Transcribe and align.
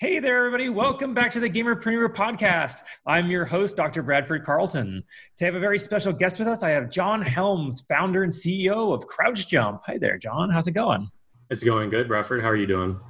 Hey 0.00 0.20
there, 0.20 0.38
everybody. 0.38 0.68
Welcome 0.68 1.12
back 1.12 1.32
to 1.32 1.40
the 1.40 1.50
Gamerpreneur 1.50 2.14
podcast. 2.14 2.82
I'm 3.04 3.28
your 3.28 3.44
host, 3.44 3.76
Dr. 3.76 4.00
Bradford 4.00 4.44
Carlton. 4.44 5.02
Today, 5.36 5.46
I 5.46 5.48
have 5.48 5.54
a 5.56 5.58
very 5.58 5.80
special 5.80 6.12
guest 6.12 6.38
with 6.38 6.46
us. 6.46 6.62
I 6.62 6.70
have 6.70 6.88
John 6.88 7.20
Helms, 7.20 7.80
founder 7.80 8.22
and 8.22 8.30
CEO 8.30 8.94
of 8.94 9.08
Crouch 9.08 9.48
Jump. 9.48 9.80
Hi 9.86 9.98
there, 9.98 10.16
John. 10.16 10.50
How's 10.50 10.68
it 10.68 10.70
going? 10.70 11.10
It's 11.50 11.64
going 11.64 11.90
good, 11.90 12.06
Bradford. 12.06 12.42
How 12.42 12.48
are 12.48 12.54
you 12.54 12.68
doing? 12.68 13.00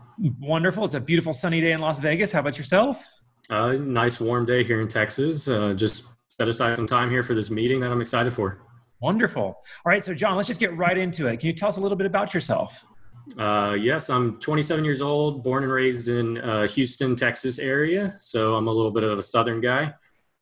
Wonderful. 0.41 0.87
It's 0.87 0.95
a 0.95 1.01
beautiful 1.01 1.35
sunny 1.35 1.61
day 1.61 1.73
in 1.73 1.81
Las 1.81 2.01
Vegas. 2.01 2.33
How 2.33 2.41
about 2.41 2.57
yourself? 2.57 3.07
Uh, 3.51 3.73
nice 3.73 4.19
warm 4.19 4.47
day 4.47 4.65
here 4.65 4.81
in 4.81 4.89
Texas. 4.89 5.47
Uh, 5.47 5.75
just 5.75 6.07
set 6.29 6.49
aside 6.49 6.75
some 6.77 6.87
time 6.87 7.11
here 7.11 7.23
for 7.23 7.35
this 7.35 7.51
meeting 7.51 7.81
that 7.81 7.93
I'm 7.93 8.01
excited 8.01 8.33
for. 8.33 8.63
Wonderful. 9.01 9.43
All 9.45 9.63
right, 9.85 10.03
so 10.03 10.15
John, 10.15 10.37
let's 10.37 10.49
just 10.49 10.59
get 10.59 10.75
right 10.75 10.97
into 10.97 11.27
it. 11.27 11.39
Can 11.41 11.49
you 11.49 11.53
tell 11.53 11.69
us 11.69 11.77
a 11.77 11.83
little 11.83 11.99
bit 11.99 12.07
about 12.07 12.33
yourself? 12.33 12.87
Uh, 13.37 13.75
yes, 13.75 14.11
I'm 14.11 14.39
27 14.41 14.85
years 14.85 15.01
old, 15.01 15.43
born 15.43 15.65
and 15.65 15.73
raised 15.73 16.09
in 16.09 16.39
uh, 16.39 16.67
Houston, 16.69 17.17
Texas 17.17 17.59
area. 17.59 18.17
So 18.21 18.55
I'm 18.55 18.69
a 18.69 18.73
little 18.73 18.91
bit 18.91 19.05
of 19.05 19.19
a 19.19 19.23
Southern 19.23 19.61
guy. 19.61 19.95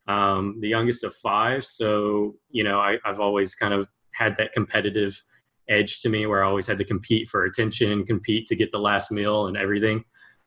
Um, 0.09 0.59
the 0.61 0.69
youngest 0.69 1.03
of 1.03 1.15
five. 1.17 1.65
So, 1.65 2.37
you 2.51 2.63
know, 2.63 2.79
I, 2.79 2.99
I've 3.05 3.19
always 3.19 3.55
kind 3.55 3.75
of 3.75 3.89
had 4.13 4.37
that 4.37 4.53
competitive 4.53 5.21
edge 5.69 6.01
to 6.01 6.09
me 6.09 6.27
where 6.27 6.45
I 6.45 6.47
always 6.47 6.67
had 6.67 6.79
to 6.79 6.85
compete 6.85 7.29
for 7.29 7.45
attention, 7.45 8.07
compete 8.07 8.47
to 8.47 8.57
get 8.57 8.71
the 8.71 8.79
last 8.79 9.11
meal 9.11 9.49
and 9.49 9.57
everything. 9.57 10.05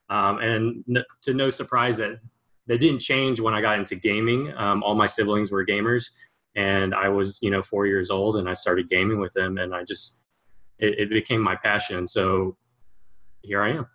Um, 0.10 0.40
and 0.40 0.84
to 1.24 1.34
no 1.34 1.50
surprise 1.50 1.98
that 1.98 2.20
that 2.68 2.78
didn't 2.78 3.00
change 3.00 3.40
when 3.40 3.54
I 3.54 3.62
got 3.62 3.80
into 3.80 3.96
gaming. 3.96 4.54
Um, 4.56 4.84
all 4.84 4.96
my 4.96 5.08
siblings 5.08 5.52
were 5.52 5.66
gamers 5.66 6.06
and 6.56 6.94
I 6.94 7.10
was, 7.10 7.40
you 7.42 7.50
know, 7.50 7.64
four 7.64 7.88
years 7.88 8.12
old 8.12 8.38
and 8.38 8.48
I 8.48 8.54
started 8.54 8.90
gaming 8.90 9.20
with 9.20 9.34
them 9.34 9.58
and 9.58 9.74
I 9.74 9.84
just, 9.84 10.24
it, 10.80 11.00
it 11.00 11.10
became 11.10 11.42
my 11.42 11.56
passion. 11.56 12.08
So 12.08 12.58
here 13.42 13.62
I 13.62 13.72
am. 13.72 13.88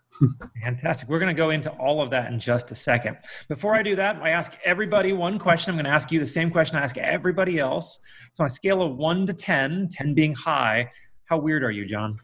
Fantastic. 0.63 1.09
We're 1.09 1.19
going 1.19 1.35
to 1.35 1.39
go 1.39 1.51
into 1.51 1.71
all 1.73 2.01
of 2.01 2.11
that 2.11 2.33
in 2.33 2.39
just 2.39 2.71
a 2.71 2.75
second. 2.75 3.17
Before 3.49 3.75
I 3.75 3.83
do 3.83 3.97
that, 3.97 4.17
I 4.23 4.31
ask 4.31 4.57
everybody 4.65 5.13
one 5.13 5.39
question. 5.39 5.71
I'm 5.71 5.77
going 5.77 5.85
to 5.87 5.91
ask 5.91 6.13
you 6.13 6.21
the 6.21 6.27
same 6.27 6.51
question 6.51 6.79
I 6.79 6.83
ask 6.83 6.97
everybody 6.99 7.59
else. 7.59 8.01
So 8.35 8.43
on 8.45 8.47
a 8.47 8.51
scale 8.51 8.83
of 8.83 8.97
one 8.97 9.27
to 9.27 9.33
10, 9.33 9.89
10 9.91 10.15
being 10.15 10.35
high, 10.35 10.91
how 11.27 11.39
weird 11.39 11.65
are 11.65 11.71
you, 11.71 11.85
John? 11.85 12.19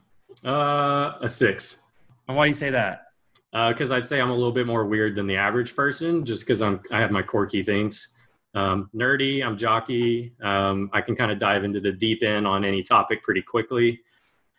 Uh, 0.44 1.14
a 1.20 1.28
six. 1.28 1.82
And 2.28 2.36
why 2.36 2.44
do 2.44 2.48
you 2.48 2.54
say 2.54 2.70
that? 2.70 3.06
Because 3.52 3.90
uh, 3.90 3.96
I'd 3.96 4.06
say 4.06 4.20
I'm 4.20 4.30
a 4.30 4.34
little 4.34 4.52
bit 4.52 4.66
more 4.66 4.86
weird 4.86 5.16
than 5.16 5.26
the 5.26 5.36
average 5.36 5.74
person, 5.74 6.24
just 6.24 6.46
because 6.46 6.62
I'm 6.62 6.80
I 6.92 7.00
have 7.00 7.10
my 7.10 7.22
quirky 7.22 7.64
things. 7.64 8.14
Um, 8.54 8.88
nerdy, 8.94 9.44
I'm 9.44 9.56
jockey. 9.56 10.32
Um, 10.40 10.90
I 10.92 11.00
can 11.00 11.16
kind 11.16 11.32
of 11.32 11.40
dive 11.40 11.64
into 11.64 11.80
the 11.80 11.90
deep 11.90 12.22
end 12.22 12.46
on 12.46 12.64
any 12.64 12.82
topic 12.82 13.22
pretty 13.24 13.42
quickly. 13.42 14.00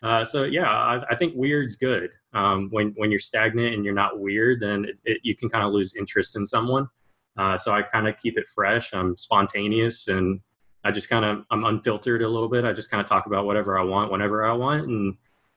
Uh, 0.02 0.24
so 0.24 0.42
yeah, 0.44 0.68
I, 0.68 1.02
I, 1.10 1.16
think 1.16 1.34
weird's 1.36 1.76
good. 1.76 2.10
Um, 2.34 2.68
when 2.70 2.92
when 2.96 3.10
you're 3.10 3.20
stagnant 3.20 3.74
and 3.74 3.84
you're 3.84 3.94
not 3.94 4.18
weird, 4.18 4.60
then 4.60 4.84
it, 4.84 5.00
it, 5.04 5.18
you 5.22 5.36
can 5.36 5.48
kind 5.48 5.64
of 5.64 5.72
lose 5.72 5.94
interest 5.94 6.34
in 6.34 6.44
someone. 6.44 6.88
Uh, 7.36 7.56
so 7.56 7.72
I 7.72 7.82
kind 7.82 8.08
of 8.08 8.16
keep 8.18 8.36
it 8.36 8.48
fresh. 8.48 8.92
I'm 8.92 9.16
spontaneous 9.16 10.08
and 10.08 10.40
I 10.84 10.90
just 10.90 11.08
kind 11.08 11.24
of 11.24 11.44
I'm 11.50 11.64
unfiltered 11.64 12.22
a 12.22 12.28
little 12.28 12.48
bit. 12.48 12.64
I 12.64 12.72
just 12.72 12.90
kind 12.90 13.00
of 13.00 13.06
talk 13.06 13.26
about 13.26 13.46
whatever 13.46 13.78
I 13.78 13.84
want 13.84 14.10
whenever 14.10 14.44
I 14.44 14.52
want, 14.52 14.88
and 14.88 15.16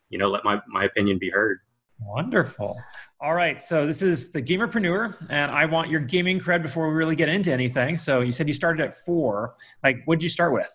you 0.09 0.17
know 0.17 0.29
let 0.29 0.43
my 0.43 0.61
my 0.67 0.83
opinion 0.83 1.17
be 1.17 1.29
heard. 1.29 1.59
Wonderful. 1.99 2.77
All 3.21 3.33
right, 3.33 3.61
so 3.61 3.85
this 3.85 4.01
is 4.01 4.31
the 4.31 4.41
Gamerpreneur, 4.41 5.16
and 5.29 5.51
I 5.51 5.66
want 5.66 5.89
your 5.89 6.01
gaming 6.01 6.39
cred 6.39 6.61
before 6.61 6.89
we 6.89 6.93
really 6.93 7.16
get 7.16 7.29
into 7.29 7.51
anything. 7.51 7.97
So 7.97 8.21
you 8.21 8.31
said 8.31 8.47
you 8.47 8.53
started 8.53 8.83
at 8.83 8.97
four. 9.05 9.55
Like, 9.83 10.01
what 10.05 10.19
did 10.19 10.23
you 10.23 10.29
start 10.29 10.53
with? 10.53 10.69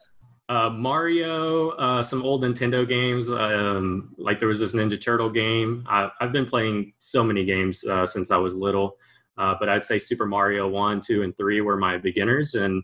Uh, 0.51 0.69
Mario, 0.69 1.71
uh, 1.77 2.03
some 2.03 2.25
old 2.25 2.43
Nintendo 2.43 2.87
games. 2.87 3.31
Um, 3.31 4.13
like 4.19 4.41
there 4.41 4.49
was 4.49 4.59
this 4.59 4.73
Ninja 4.73 5.01
Turtle 5.01 5.31
game. 5.31 5.87
I, 5.89 6.11
have 6.19 6.33
been 6.33 6.45
playing 6.45 6.93
so 6.99 7.23
many 7.23 7.45
games 7.45 7.85
uh, 7.85 8.05
since 8.05 8.33
I 8.33 8.37
was 8.37 8.53
little, 8.53 8.97
uh, 9.39 9.55
but 9.61 9.69
I'd 9.69 9.85
say 9.85 9.97
Super 9.97 10.27
Mario 10.27 10.67
one, 10.67 11.01
two, 11.01 11.23
and 11.23 11.37
three 11.37 11.61
were 11.61 11.77
my 11.77 11.99
beginners, 11.99 12.57
and 12.57 12.83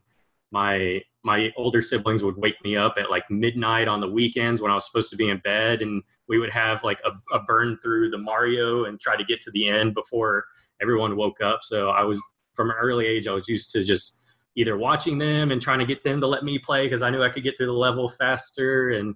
my 0.53 1.03
my 1.25 1.53
older 1.57 1.83
siblings 1.83 2.23
would 2.23 2.37
wake 2.37 2.55
me 2.63 2.77
up 2.77 2.95
at 2.99 3.11
like 3.11 3.29
midnight 3.31 3.89
on 3.89 4.01
the 4.01 4.09
weekends 4.09 4.63
when 4.63 4.71
I 4.71 4.75
was 4.75 4.87
supposed 4.87 5.11
to 5.11 5.17
be 5.17 5.29
in 5.29 5.39
bed, 5.39 5.83
and 5.83 6.05
we 6.29 6.39
would 6.39 6.53
have 6.53 6.85
like 6.85 7.01
a, 7.05 7.11
a 7.35 7.43
burn 7.43 7.81
through 7.83 8.11
the 8.11 8.19
Mario 8.19 8.85
and 8.85 9.01
try 9.01 9.17
to 9.17 9.25
get 9.25 9.41
to 9.41 9.51
the 9.51 9.69
end 9.69 9.93
before 9.93 10.45
everyone 10.81 11.17
woke 11.17 11.41
up. 11.41 11.65
So 11.65 11.91
I 11.91 12.05
was 12.05 12.23
from 12.55 12.71
an 12.71 12.77
early 12.81 13.07
age, 13.07 13.27
I 13.27 13.33
was 13.33 13.49
used 13.49 13.73
to 13.73 13.83
just 13.83 14.21
either 14.57 14.77
watching 14.77 15.19
them 15.19 15.53
and 15.53 15.61
trying 15.61 15.79
to 15.79 15.85
get 15.85 16.03
them 16.03 16.21
to 16.21 16.27
let 16.27 16.43
me 16.43 16.59
play 16.59 16.87
because 16.87 17.03
I 17.03 17.11
knew 17.11 17.23
I 17.23 17.29
could 17.29 17.45
get 17.45 17.57
through 17.57 17.67
the 17.67 17.73
level 17.73 18.09
faster 18.09 18.91
and 18.91 19.15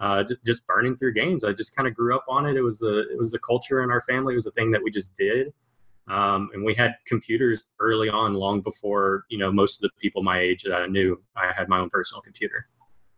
uh, 0.00 0.24
just 0.44 0.66
burning 0.66 0.96
through 0.96 1.14
games. 1.14 1.44
I 1.44 1.52
just 1.52 1.74
kind 1.76 1.86
of 1.86 1.94
grew 1.94 2.14
up 2.14 2.24
on 2.28 2.46
it. 2.46 2.56
It 2.56 2.62
was 2.62 2.82
a 2.82 3.00
it 3.10 3.18
was 3.18 3.34
a 3.34 3.38
culture 3.38 3.82
in 3.82 3.90
our 3.90 4.00
family. 4.00 4.34
It 4.34 4.36
was 4.36 4.46
a 4.46 4.50
thing 4.52 4.70
that 4.72 4.82
we 4.82 4.90
just 4.90 5.14
did. 5.14 5.52
Um, 6.08 6.50
and 6.54 6.64
we 6.64 6.74
had 6.74 6.96
computers 7.06 7.64
early 7.78 8.08
on, 8.08 8.34
long 8.34 8.62
before 8.62 9.24
you 9.28 9.38
know 9.38 9.52
most 9.52 9.82
of 9.82 9.82
the 9.82 10.00
people 10.00 10.22
my 10.22 10.40
age 10.40 10.64
that 10.64 10.74
I 10.74 10.86
knew. 10.86 11.22
I 11.36 11.52
had 11.52 11.68
my 11.68 11.78
own 11.78 11.90
personal 11.90 12.20
computer. 12.22 12.66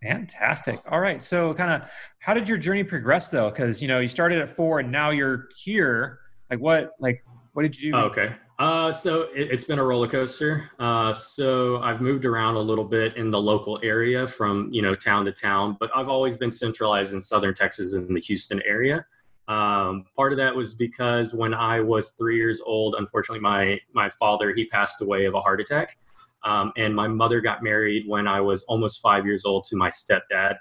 Fantastic. 0.02 0.80
All 0.90 0.98
right. 0.98 1.22
So, 1.22 1.54
kind 1.54 1.70
of, 1.70 1.88
how 2.18 2.34
did 2.34 2.48
your 2.48 2.58
journey 2.58 2.82
progress 2.82 3.30
though? 3.30 3.48
Because 3.48 3.80
you 3.80 3.88
know 3.88 4.00
you 4.00 4.08
started 4.08 4.40
at 4.40 4.54
four 4.54 4.80
and 4.80 4.90
now 4.90 5.10
you're 5.10 5.48
here. 5.56 6.18
Like 6.50 6.60
what? 6.60 6.92
Like 6.98 7.24
what 7.52 7.62
did 7.62 7.80
you 7.80 7.92
do? 7.92 7.98
Oh, 7.98 8.02
okay. 8.02 8.34
Uh, 8.62 8.92
so 8.92 9.22
it, 9.34 9.50
has 9.50 9.64
been 9.64 9.80
a 9.80 9.84
roller 9.84 10.06
coaster. 10.06 10.70
Uh, 10.78 11.12
so 11.12 11.78
I've 11.78 12.00
moved 12.00 12.24
around 12.24 12.54
a 12.54 12.60
little 12.60 12.84
bit 12.84 13.16
in 13.16 13.28
the 13.28 13.40
local 13.40 13.80
area 13.82 14.24
from 14.24 14.68
you 14.70 14.82
know 14.82 14.94
town 14.94 15.24
to 15.24 15.32
town, 15.32 15.76
but 15.80 15.90
I've 15.96 16.08
always 16.08 16.36
been 16.36 16.52
centralized 16.52 17.12
in 17.12 17.20
southern 17.20 17.54
Texas 17.54 17.94
in 17.94 18.14
the 18.14 18.20
Houston 18.20 18.62
area. 18.64 19.04
Um, 19.48 20.04
part 20.16 20.32
of 20.32 20.38
that 20.38 20.54
was 20.54 20.74
because 20.74 21.34
when 21.34 21.54
I 21.54 21.80
was 21.80 22.10
three 22.12 22.36
years 22.36 22.60
old, 22.64 22.94
unfortunately, 22.96 23.40
my 23.40 23.80
my 23.94 24.08
father 24.08 24.52
he 24.54 24.66
passed 24.66 25.02
away 25.02 25.24
of 25.24 25.34
a 25.34 25.40
heart 25.40 25.60
attack, 25.60 25.98
um, 26.44 26.72
and 26.76 26.94
my 26.94 27.08
mother 27.08 27.40
got 27.40 27.64
married 27.64 28.04
when 28.06 28.28
I 28.28 28.40
was 28.40 28.62
almost 28.68 29.00
five 29.00 29.26
years 29.26 29.44
old 29.44 29.64
to 29.70 29.76
my 29.76 29.90
stepdad, 29.90 30.54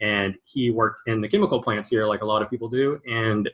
and 0.00 0.36
he 0.44 0.70
worked 0.70 1.00
in 1.08 1.20
the 1.20 1.26
chemical 1.26 1.60
plants 1.60 1.90
here, 1.90 2.06
like 2.06 2.22
a 2.22 2.26
lot 2.26 2.42
of 2.42 2.48
people 2.48 2.68
do, 2.68 3.00
and 3.10 3.50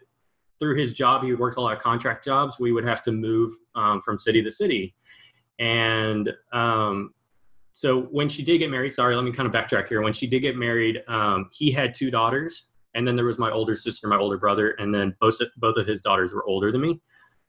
through 0.59 0.77
his 0.77 0.93
job, 0.93 1.22
he 1.22 1.34
worked 1.34 1.56
a 1.56 1.61
lot 1.61 1.77
of 1.77 1.83
contract 1.83 2.25
jobs. 2.25 2.59
We 2.59 2.72
would 2.72 2.84
have 2.84 3.03
to 3.05 3.12
move 3.12 3.53
um, 3.75 4.00
from 4.00 4.19
city 4.19 4.43
to 4.43 4.50
city. 4.50 4.94
And 5.59 6.33
um, 6.53 7.12
so 7.72 8.03
when 8.03 8.28
she 8.28 8.43
did 8.43 8.59
get 8.59 8.71
married, 8.71 8.94
sorry, 8.94 9.15
let 9.15 9.25
me 9.25 9.33
kind 9.33 9.47
of 9.47 9.53
backtrack 9.53 9.89
here. 9.89 10.03
When 10.03 10.12
she 10.12 10.27
did 10.27 10.41
get 10.41 10.56
married, 10.56 11.03
um, 11.09 11.49
he 11.53 11.71
had 11.71 11.94
two 11.94 12.11
daughters. 12.11 12.71
And 12.94 13.06
then 13.06 13.17
there 13.17 13.27
was 13.27 13.39
my 13.39 13.50
older 13.50 13.77
sister, 13.77 14.09
my 14.09 14.17
older 14.17 14.39
brother, 14.39 14.71
and 14.78 14.94
then 14.94 15.15
both, 15.21 15.34
both 15.59 15.77
of 15.77 15.87
his 15.87 16.00
daughters 16.00 16.33
were 16.33 16.47
older 16.47 16.73
than 16.73 16.81
me. 16.81 17.00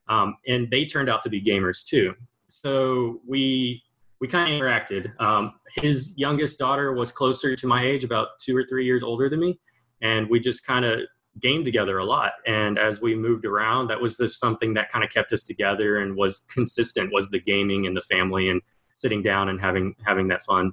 Um, 0.09 0.35
and 0.47 0.69
they 0.69 0.85
turned 0.85 1.09
out 1.09 1.23
to 1.23 1.29
be 1.29 1.41
gamers 1.41 1.85
too. 1.85 2.13
So 2.47 3.21
we 3.27 3.83
we 4.19 4.27
kind 4.27 4.51
of 4.51 4.59
interacted. 4.59 5.19
Um, 5.21 5.53
his 5.75 6.13
youngest 6.17 6.57
daughter 6.57 6.93
was 6.93 7.11
closer 7.11 7.55
to 7.55 7.67
my 7.67 7.85
age, 7.85 8.03
about 8.03 8.29
two 8.39 8.57
or 8.57 8.63
three 8.63 8.85
years 8.85 9.03
older 9.03 9.29
than 9.29 9.39
me, 9.39 9.59
and 10.01 10.27
we 10.29 10.39
just 10.39 10.65
kind 10.65 10.85
of 10.85 11.01
game 11.39 11.63
together 11.63 11.97
a 11.99 12.05
lot. 12.05 12.33
And 12.45 12.77
as 12.77 13.01
we 13.01 13.15
moved 13.15 13.45
around, 13.45 13.87
that 13.87 14.01
was 14.01 14.17
just 14.17 14.39
something 14.39 14.73
that 14.75 14.91
kind 14.91 15.03
of 15.03 15.11
kept 15.11 15.31
us 15.33 15.43
together 15.43 15.99
and 15.99 16.15
was 16.15 16.45
consistent 16.51 17.11
was 17.13 17.29
the 17.29 17.39
gaming 17.39 17.87
and 17.87 17.95
the 17.95 18.01
family 18.01 18.49
and 18.49 18.61
sitting 18.93 19.21
down 19.21 19.49
and 19.49 19.59
having 19.61 19.95
having 20.05 20.27
that 20.29 20.43
fun. 20.43 20.71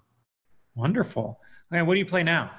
Wonderful. 0.74 1.41
Okay, 1.72 1.82
what 1.82 1.94
do 1.94 2.00
you 2.00 2.06
play 2.06 2.22
now? 2.22 2.50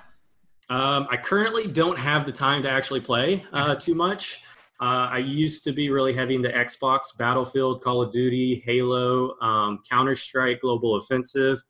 Um, 0.69 1.07
I 1.11 1.17
currently 1.17 1.67
don't 1.67 1.97
have 1.97 2.25
the 2.25 2.31
time 2.31 2.63
to 2.63 2.69
actually 2.69 3.01
play 3.01 3.45
uh, 3.53 3.75
too 3.75 3.93
much. 3.93 4.43
Uh, 4.81 5.07
I 5.11 5.19
used 5.19 5.63
to 5.65 5.71
be 5.71 5.89
really 5.89 6.13
heavy 6.13 6.35
into 6.35 6.49
Xbox, 6.49 7.15
Battlefield, 7.17 7.81
Call 7.81 8.01
of 8.01 8.11
Duty, 8.11 8.61
Halo, 8.65 9.39
um, 9.39 9.79
Counter 9.89 10.15
Strike, 10.15 10.61
Global 10.61 10.97
Offensive. 10.97 11.61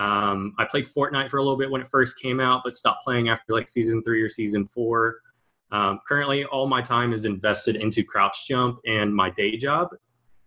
Um, 0.00 0.54
I 0.58 0.64
played 0.64 0.86
Fortnite 0.86 1.30
for 1.30 1.36
a 1.36 1.42
little 1.42 1.58
bit 1.58 1.70
when 1.70 1.80
it 1.80 1.88
first 1.88 2.18
came 2.18 2.40
out, 2.40 2.62
but 2.64 2.74
stopped 2.74 3.04
playing 3.04 3.28
after 3.28 3.52
like 3.52 3.68
season 3.68 4.02
three 4.02 4.22
or 4.22 4.28
season 4.28 4.66
four. 4.66 5.18
Um, 5.72 6.00
currently, 6.06 6.44
all 6.44 6.66
my 6.66 6.82
time 6.82 7.12
is 7.12 7.24
invested 7.24 7.76
into 7.76 8.02
Crouch 8.02 8.48
Jump 8.48 8.80
and 8.86 9.14
my 9.14 9.30
day 9.30 9.56
job, 9.56 9.88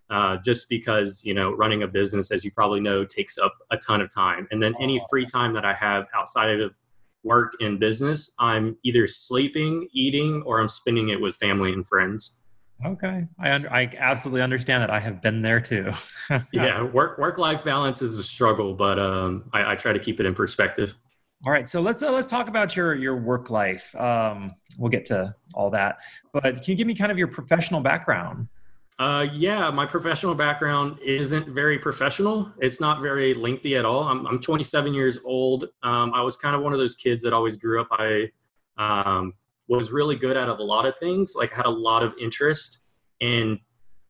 uh, 0.09 0.37
just 0.43 0.69
because 0.69 1.23
you 1.23 1.33
know 1.33 1.51
running 1.51 1.83
a 1.83 1.87
business, 1.87 2.31
as 2.31 2.43
you 2.43 2.51
probably 2.51 2.79
know, 2.79 3.05
takes 3.05 3.37
up 3.37 3.53
a 3.71 3.77
ton 3.77 4.01
of 4.01 4.13
time. 4.13 4.47
And 4.51 4.61
then 4.61 4.75
any 4.81 4.99
free 5.09 5.25
time 5.25 5.53
that 5.53 5.65
I 5.65 5.73
have 5.73 6.07
outside 6.15 6.59
of 6.59 6.77
work 7.23 7.53
and 7.61 7.79
business, 7.79 8.31
I'm 8.39 8.77
either 8.83 9.07
sleeping, 9.07 9.87
eating, 9.93 10.43
or 10.45 10.59
I'm 10.59 10.67
spending 10.67 11.09
it 11.09 11.19
with 11.19 11.35
family 11.37 11.71
and 11.71 11.87
friends. 11.87 12.41
Okay, 12.85 13.25
I 13.39 13.51
under, 13.53 13.71
I 13.71 13.89
absolutely 13.97 14.41
understand 14.41 14.81
that. 14.81 14.89
I 14.89 14.99
have 14.99 15.21
been 15.21 15.41
there 15.41 15.61
too. 15.61 15.93
yeah, 16.51 16.83
work 16.83 17.17
work 17.17 17.37
life 17.37 17.63
balance 17.63 18.01
is 18.01 18.19
a 18.19 18.23
struggle, 18.23 18.73
but 18.73 18.99
um, 18.99 19.49
I, 19.53 19.71
I 19.71 19.75
try 19.75 19.93
to 19.93 19.99
keep 19.99 20.19
it 20.19 20.25
in 20.25 20.35
perspective. 20.35 20.95
All 21.45 21.51
right, 21.51 21.67
so 21.67 21.81
let's 21.81 22.01
uh, 22.01 22.11
let's 22.11 22.29
talk 22.29 22.47
about 22.47 22.75
your 22.75 22.95
your 22.95 23.17
work 23.17 23.49
life. 23.49 23.93
Um, 23.95 24.55
we'll 24.79 24.89
get 24.89 25.03
to 25.05 25.35
all 25.53 25.69
that, 25.71 25.97
but 26.31 26.43
can 26.43 26.63
you 26.67 26.75
give 26.75 26.87
me 26.87 26.95
kind 26.95 27.11
of 27.11 27.17
your 27.17 27.27
professional 27.27 27.81
background? 27.81 28.47
Uh, 28.97 29.25
yeah, 29.33 29.69
my 29.69 29.85
professional 29.85 30.35
background 30.35 30.99
isn't 30.99 31.49
very 31.49 31.77
professional. 31.77 32.49
It's 32.59 32.79
not 32.79 33.01
very 33.01 33.33
lengthy 33.33 33.75
at 33.75 33.83
all. 33.83 34.03
I'm 34.03 34.25
I'm 34.25 34.39
27 34.39 34.93
years 34.93 35.19
old. 35.25 35.65
Um, 35.83 36.13
I 36.13 36.21
was 36.21 36.37
kind 36.37 36.55
of 36.55 36.61
one 36.61 36.71
of 36.71 36.79
those 36.79 36.95
kids 36.95 37.21
that 37.23 37.33
always 37.33 37.57
grew 37.57 37.81
up. 37.81 37.87
I 37.91 38.29
um, 38.77 39.33
was 39.67 39.91
really 39.91 40.15
good 40.15 40.37
at 40.37 40.47
a 40.47 40.53
lot 40.53 40.85
of 40.85 40.97
things. 40.97 41.33
Like 41.35 41.51
I 41.51 41.57
had 41.57 41.65
a 41.65 41.69
lot 41.69 42.03
of 42.03 42.13
interest 42.21 42.83
in 43.19 43.59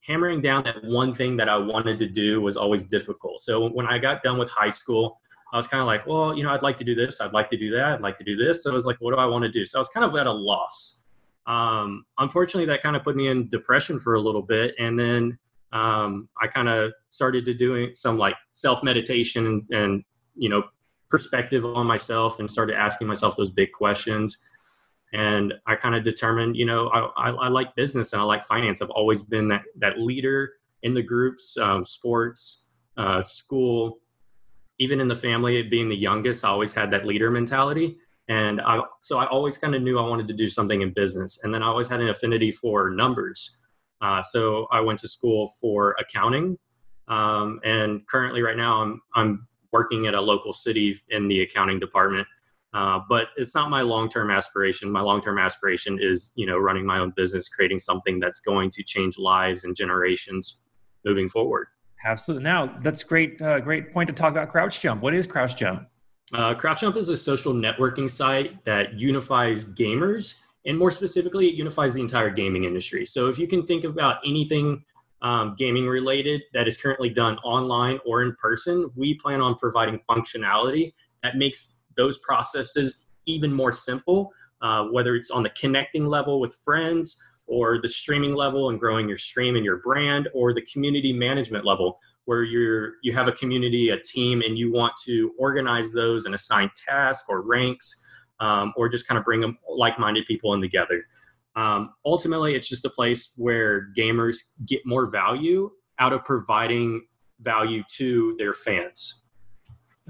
hammering 0.01 0.41
down 0.41 0.65
that 0.65 0.83
one 0.83 1.15
thing 1.15 1.37
that 1.37 1.49
I 1.49 1.57
wanted 1.57 1.97
to 1.99 2.07
do 2.07 2.41
was 2.41 2.57
always 2.57 2.85
difficult. 2.85 3.41
So 3.41 3.69
when 3.69 3.87
I 3.87 3.97
got 3.97 4.21
done 4.21 4.37
with 4.37 4.49
high 4.49 4.69
school, 4.69 5.19
I 5.53 5.57
was 5.57 5.67
kind 5.67 5.81
of 5.81 5.85
like, 5.85 6.07
well, 6.07 6.35
you 6.35 6.43
know, 6.43 6.49
I'd 6.49 6.63
like 6.63 6.79
to 6.79 6.83
do 6.83 6.95
this, 6.95 7.21
I'd 7.21 7.31
like 7.31 7.49
to 7.51 7.57
do 7.57 7.69
that, 7.75 7.93
I'd 7.93 8.01
like 8.01 8.17
to 8.17 8.23
do 8.23 8.35
this. 8.35 8.63
So 8.63 8.71
I 8.71 8.73
was 8.73 8.87
like, 8.87 8.97
what 8.99 9.13
do 9.13 9.19
I 9.19 9.25
want 9.25 9.43
to 9.43 9.51
do? 9.51 9.63
So 9.65 9.77
I 9.77 9.81
was 9.81 9.87
kind 9.87 10.03
of 10.03 10.15
at 10.15 10.25
a 10.25 10.31
loss. 10.31 11.03
Um, 11.45 12.05
unfortunately, 12.17 12.65
that 12.65 12.81
kind 12.81 12.95
of 12.95 13.03
put 13.03 13.15
me 13.15 13.27
in 13.27 13.49
depression 13.49 13.99
for 13.99 14.15
a 14.15 14.19
little 14.19 14.41
bit, 14.41 14.73
and 14.79 14.99
then 14.99 15.37
um, 15.71 16.27
I 16.41 16.47
kind 16.47 16.69
of 16.69 16.93
started 17.09 17.45
to 17.45 17.53
doing 17.53 17.91
some 17.93 18.17
like 18.17 18.35
self 18.49 18.83
meditation 18.83 19.61
and, 19.71 20.03
you 20.35 20.49
know 20.49 20.63
perspective 21.09 21.63
on 21.63 21.85
myself, 21.85 22.39
and 22.39 22.49
started 22.49 22.75
asking 22.75 23.05
myself 23.05 23.37
those 23.37 23.51
big 23.51 23.71
questions. 23.71 24.39
And 25.13 25.53
I 25.67 25.75
kind 25.75 25.93
of 25.93 26.03
determined, 26.03 26.57
you 26.57 26.65
know, 26.65 26.87
I, 26.87 27.29
I, 27.29 27.29
I, 27.29 27.47
like 27.49 27.75
business 27.75 28.13
and 28.13 28.21
I 28.23 28.25
like 28.25 28.43
finance. 28.43 28.81
I've 28.81 28.89
always 28.89 29.21
been 29.21 29.47
that 29.49 29.61
that 29.77 29.99
leader 29.99 30.53
in 30.81 30.95
the 30.95 31.03
groups, 31.03 31.55
um, 31.57 31.85
sports, 31.85 32.65
uh, 32.97 33.23
school, 33.23 33.99
even 34.79 34.99
in 34.99 35.07
the 35.07 35.15
family, 35.15 35.61
being 35.63 35.89
the 35.89 35.95
youngest, 35.95 36.43
I 36.43 36.49
always 36.49 36.73
had 36.73 36.91
that 36.91 37.05
leader 37.05 37.29
mentality. 37.29 37.97
And 38.29 38.61
I, 38.61 38.81
so 39.01 39.17
I 39.17 39.25
always 39.27 39.57
kind 39.57 39.75
of 39.75 39.81
knew 39.81 39.99
I 39.99 40.07
wanted 40.07 40.27
to 40.29 40.33
do 40.33 40.47
something 40.47 40.81
in 40.81 40.93
business. 40.93 41.39
And 41.43 41.53
then 41.53 41.61
I 41.61 41.67
always 41.67 41.87
had 41.87 41.99
an 41.99 42.09
affinity 42.09 42.51
for 42.51 42.89
numbers. 42.89 43.57
Uh, 44.01 44.21
so 44.21 44.67
I 44.71 44.79
went 44.79 44.99
to 44.99 45.07
school 45.07 45.51
for 45.59 45.95
accounting. 45.99 46.57
Um, 47.07 47.59
and 47.63 48.07
currently, 48.07 48.41
right 48.41 48.57
now, 48.57 48.81
I'm, 48.81 49.01
I'm 49.15 49.47
working 49.71 50.07
at 50.07 50.13
a 50.13 50.21
local 50.21 50.53
city 50.53 50.97
in 51.09 51.27
the 51.27 51.41
accounting 51.41 51.79
department. 51.79 52.27
Uh, 52.73 52.99
but 53.07 53.27
it's 53.37 53.53
not 53.53 53.69
my 53.69 53.81
long-term 53.81 54.31
aspiration. 54.31 54.91
My 54.91 55.01
long-term 55.01 55.37
aspiration 55.37 55.99
is, 56.01 56.31
you 56.35 56.47
know, 56.47 56.57
running 56.57 56.85
my 56.85 56.99
own 56.99 57.13
business, 57.15 57.47
creating 57.47 57.79
something 57.79 58.19
that's 58.19 58.39
going 58.39 58.71
to 58.71 58.83
change 58.83 59.19
lives 59.19 59.63
and 59.63 59.75
generations 59.75 60.61
moving 61.05 61.29
forward. 61.29 61.67
Absolutely. 62.05 62.43
Now, 62.43 62.77
that's 62.81 63.03
great. 63.03 63.41
Uh, 63.41 63.59
great 63.59 63.91
point 63.91 64.07
to 64.07 64.13
talk 64.13 64.31
about 64.31 64.49
Crouch 64.49 64.81
Jump. 64.81 65.01
What 65.01 65.13
is 65.13 65.25
Crouch 65.25 65.55
Jump? 65.55 65.87
Uh, 66.33 66.53
Crouch 66.53 66.81
Jump 66.81 66.97
is 66.97 67.09
a 67.09 67.17
social 67.17 67.53
networking 67.53 68.09
site 68.09 68.63
that 68.65 68.99
unifies 68.99 69.65
gamers, 69.65 70.39
and 70.65 70.77
more 70.77 70.91
specifically, 70.91 71.47
it 71.47 71.55
unifies 71.55 71.93
the 71.93 72.01
entire 72.01 72.29
gaming 72.29 72.65
industry. 72.65 73.05
So, 73.05 73.27
if 73.27 73.37
you 73.37 73.47
can 73.47 73.65
think 73.65 73.85
about 73.85 74.17
anything 74.25 74.83
um, 75.21 75.55
gaming 75.57 75.87
related 75.87 76.41
that 76.53 76.67
is 76.67 76.77
currently 76.77 77.09
done 77.09 77.37
online 77.39 77.99
or 78.05 78.21
in 78.23 78.35
person, 78.35 78.91
we 78.95 79.13
plan 79.13 79.39
on 79.39 79.55
providing 79.55 79.99
functionality 80.09 80.93
that 81.23 81.37
makes 81.37 81.79
those 81.95 82.17
processes 82.17 83.05
even 83.25 83.53
more 83.53 83.71
simple. 83.71 84.31
Uh, 84.61 84.85
whether 84.85 85.13
it's 85.13 85.29
on 85.29 85.43
the 85.43 85.49
connecting 85.49 86.05
level 86.05 86.39
with 86.39 86.55
friends 86.55 87.21
or 87.53 87.79
the 87.79 87.87
streaming 87.87 88.33
level 88.33 88.69
and 88.69 88.79
growing 88.79 89.07
your 89.07 89.17
stream 89.17 89.55
and 89.55 89.63
your 89.63 89.77
brand 89.77 90.27
or 90.33 90.55
the 90.55 90.61
community 90.63 91.13
management 91.13 91.63
level 91.63 91.99
where 92.25 92.41
you're 92.41 92.93
you 93.03 93.13
have 93.13 93.27
a 93.27 93.31
community 93.31 93.89
a 93.89 93.99
team 93.99 94.41
and 94.41 94.57
you 94.57 94.73
want 94.73 94.91
to 95.05 95.31
organize 95.37 95.91
those 95.91 96.25
and 96.25 96.33
assign 96.33 96.71
tasks 96.75 97.25
or 97.29 97.41
ranks 97.41 98.03
um, 98.39 98.73
or 98.75 98.89
just 98.89 99.07
kind 99.07 99.19
of 99.19 99.23
bring 99.23 99.39
them 99.39 99.55
like-minded 99.69 100.25
people 100.25 100.53
in 100.55 100.61
together. 100.61 101.05
Um, 101.55 101.93
ultimately 102.03 102.55
it's 102.55 102.67
just 102.67 102.85
a 102.85 102.89
place 102.89 103.33
where 103.35 103.89
gamers 103.95 104.37
get 104.67 104.81
more 104.83 105.05
value 105.05 105.69
out 105.99 106.11
of 106.11 106.25
providing 106.25 107.05
value 107.39 107.83
to 107.97 108.35
their 108.39 108.53
fans. 108.53 109.21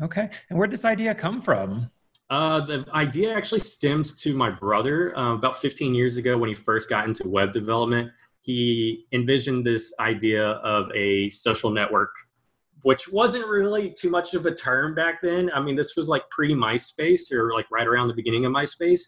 Okay 0.02 0.30
and 0.50 0.58
where 0.58 0.66
did 0.66 0.74
this 0.74 0.86
idea 0.86 1.14
come 1.14 1.42
from 1.42 1.92
uh, 2.30 2.66
the 2.66 2.86
idea 2.94 3.34
actually 3.34 3.60
stems 3.60 4.16
to 4.22 4.36
my 4.36 4.50
brother 4.50 5.18
uh, 5.18 5.36
about 5.36 5.56
15 5.56 5.94
years 5.94 6.18
ago 6.18 6.38
when 6.38 6.50
he 6.50 6.56
first 6.56 6.90
got 6.90 7.08
into 7.08 7.28
web 7.28 7.54
development 7.54 8.12
he 8.44 9.06
envisioned 9.14 9.66
this 9.66 9.94
idea 10.00 10.46
of 10.46 10.92
a 10.94 11.30
social 11.30 11.72
network, 11.72 12.14
which 12.82 13.08
wasn't 13.08 13.48
really 13.48 13.90
too 13.98 14.10
much 14.10 14.34
of 14.34 14.46
a 14.46 14.54
term 14.54 14.94
back 14.94 15.22
then. 15.22 15.50
I 15.56 15.62
mean, 15.62 15.78
this 15.78 15.96
was 15.96 16.10
like 16.10 16.30
pre 16.30 16.54
MySpace 16.54 17.32
or 17.32 17.54
like 17.54 17.66
right 17.72 17.88
around 17.88 18.10
the 18.10 18.14
beginning 18.14 18.46
of 18.46 18.52
MySpace. 18.52 19.08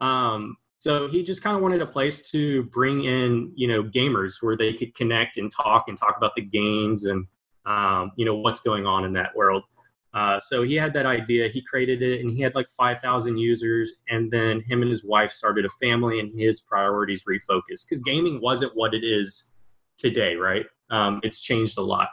Um, 0.00 0.56
so 0.78 1.08
he 1.08 1.24
just 1.24 1.42
kind 1.42 1.56
of 1.56 1.62
wanted 1.62 1.82
a 1.82 1.86
place 1.86 2.30
to 2.30 2.62
bring 2.64 3.04
in, 3.04 3.52
you 3.56 3.66
know, 3.66 3.82
gamers 3.82 4.36
where 4.40 4.56
they 4.56 4.72
could 4.72 4.94
connect 4.94 5.36
and 5.36 5.52
talk 5.52 5.86
and 5.88 5.98
talk 5.98 6.16
about 6.16 6.36
the 6.36 6.42
games 6.42 7.06
and, 7.06 7.26
um, 7.66 8.12
you 8.16 8.24
know, 8.24 8.36
what's 8.36 8.60
going 8.60 8.86
on 8.86 9.04
in 9.04 9.12
that 9.14 9.34
world. 9.34 9.64
Uh, 10.12 10.40
so 10.40 10.62
he 10.62 10.74
had 10.74 10.92
that 10.92 11.06
idea. 11.06 11.48
He 11.48 11.62
created 11.62 12.02
it, 12.02 12.20
and 12.20 12.30
he 12.30 12.42
had 12.42 12.54
like 12.54 12.68
5,000 12.68 13.38
users. 13.38 13.94
And 14.08 14.30
then 14.30 14.60
him 14.60 14.82
and 14.82 14.90
his 14.90 15.04
wife 15.04 15.30
started 15.30 15.64
a 15.64 15.68
family, 15.80 16.20
and 16.20 16.36
his 16.38 16.60
priorities 16.60 17.24
refocused 17.24 17.86
because 17.88 18.02
gaming 18.04 18.40
wasn't 18.40 18.72
what 18.74 18.94
it 18.94 19.04
is 19.04 19.52
today, 19.96 20.34
right? 20.34 20.66
Um, 20.90 21.20
it's 21.22 21.40
changed 21.40 21.78
a 21.78 21.82
lot. 21.82 22.08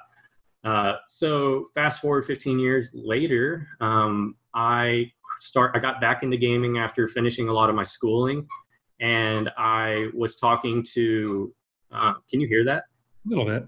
Uh, 0.64 0.94
so 1.08 1.66
fast 1.74 2.02
forward 2.02 2.26
15 2.26 2.60
years 2.60 2.92
later, 2.94 3.68
um, 3.80 4.36
I 4.54 5.12
start. 5.40 5.72
I 5.76 5.80
got 5.80 6.02
back 6.02 6.24
into 6.24 6.38
gaming 6.38 6.78
after 6.78 7.08
finishing 7.08 7.48
a 7.48 7.54
lot 7.54 7.70
of 7.70 7.76
my 7.76 7.84
schooling, 7.84 8.48
and 9.00 9.50
I 9.58 10.08
was 10.14 10.38
talking 10.38 10.84
to. 10.94 11.54
Uh, 11.92 12.16
can 12.30 12.42
you 12.42 12.48
hear 12.48 12.66
that? 12.66 12.84
A 13.26 13.30
little 13.30 13.46
bit. 13.46 13.68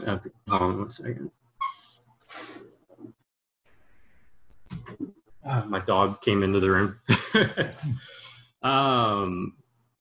Okay, 0.00 0.30
hold 0.48 0.62
on 0.62 0.78
one 0.78 0.90
second. 0.90 1.30
Oh, 5.44 5.64
my 5.64 5.80
dog 5.80 6.20
came 6.20 6.42
into 6.42 6.60
the 6.60 6.70
room. 6.70 7.00
um, 8.62 9.54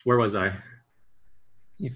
where 0.04 0.18
was 0.18 0.36
I? 0.36 0.54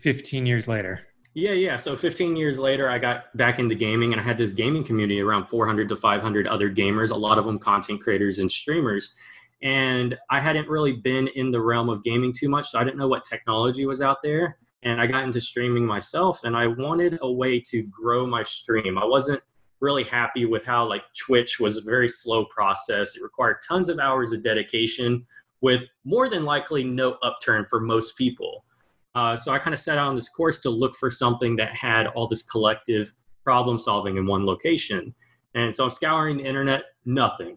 15 0.01 0.45
years 0.45 0.67
later. 0.67 1.01
Yeah, 1.35 1.51
yeah. 1.51 1.75
So 1.75 1.95
15 1.95 2.37
years 2.37 2.57
later, 2.57 2.89
I 2.89 2.97
got 2.97 3.35
back 3.35 3.59
into 3.59 3.75
gaming 3.75 4.13
and 4.13 4.21
I 4.21 4.23
had 4.23 4.37
this 4.37 4.53
gaming 4.53 4.85
community 4.85 5.21
around 5.21 5.47
400 5.47 5.89
to 5.89 5.95
500 5.95 6.47
other 6.47 6.71
gamers, 6.71 7.11
a 7.11 7.15
lot 7.15 7.37
of 7.37 7.45
them 7.45 7.59
content 7.59 8.01
creators 8.01 8.39
and 8.39 8.49
streamers. 8.49 9.13
And 9.61 10.17
I 10.29 10.39
hadn't 10.39 10.69
really 10.69 10.93
been 10.93 11.27
in 11.35 11.51
the 11.51 11.61
realm 11.61 11.89
of 11.89 12.03
gaming 12.03 12.33
too 12.33 12.47
much, 12.47 12.69
so 12.69 12.79
I 12.79 12.83
didn't 12.83 12.97
know 12.97 13.07
what 13.07 13.25
technology 13.25 13.85
was 13.85 14.01
out 14.01 14.17
there. 14.23 14.57
And 14.83 15.01
I 15.01 15.07
got 15.07 15.23
into 15.23 15.41
streaming 15.41 15.85
myself 15.85 16.41
and 16.43 16.55
I 16.55 16.67
wanted 16.67 17.17
a 17.21 17.31
way 17.31 17.59
to 17.71 17.83
grow 17.89 18.25
my 18.25 18.43
stream. 18.43 18.97
I 18.97 19.05
wasn't 19.05 19.41
really 19.85 20.03
happy 20.03 20.45
with 20.45 20.65
how 20.65 20.87
like 20.87 21.03
Twitch 21.17 21.59
was 21.59 21.77
a 21.77 21.81
very 21.81 22.09
slow 22.09 22.45
process. 22.45 23.15
It 23.15 23.23
required 23.23 23.57
tons 23.65 23.87
of 23.87 23.99
hours 23.99 24.33
of 24.33 24.43
dedication 24.43 25.25
with 25.61 25.83
more 26.03 26.27
than 26.27 26.43
likely 26.43 26.83
no 26.83 27.17
upturn 27.21 27.65
for 27.65 27.79
most 27.79 28.17
people. 28.17 28.65
Uh, 29.13 29.35
so 29.37 29.53
I 29.53 29.59
kind 29.59 29.73
of 29.73 29.79
set 29.79 29.97
out 29.97 30.07
on 30.07 30.15
this 30.15 30.27
course 30.27 30.59
to 30.61 30.69
look 30.69 30.95
for 30.97 31.09
something 31.09 31.55
that 31.55 31.73
had 31.75 32.07
all 32.07 32.27
this 32.27 32.43
collective 32.43 33.13
problem 33.43 33.79
solving 33.79 34.17
in 34.17 34.25
one 34.25 34.45
location. 34.45 35.13
And 35.53 35.73
so 35.73 35.85
I'm 35.85 35.91
scouring 35.91 36.37
the 36.37 36.43
internet, 36.43 36.83
nothing. 37.05 37.55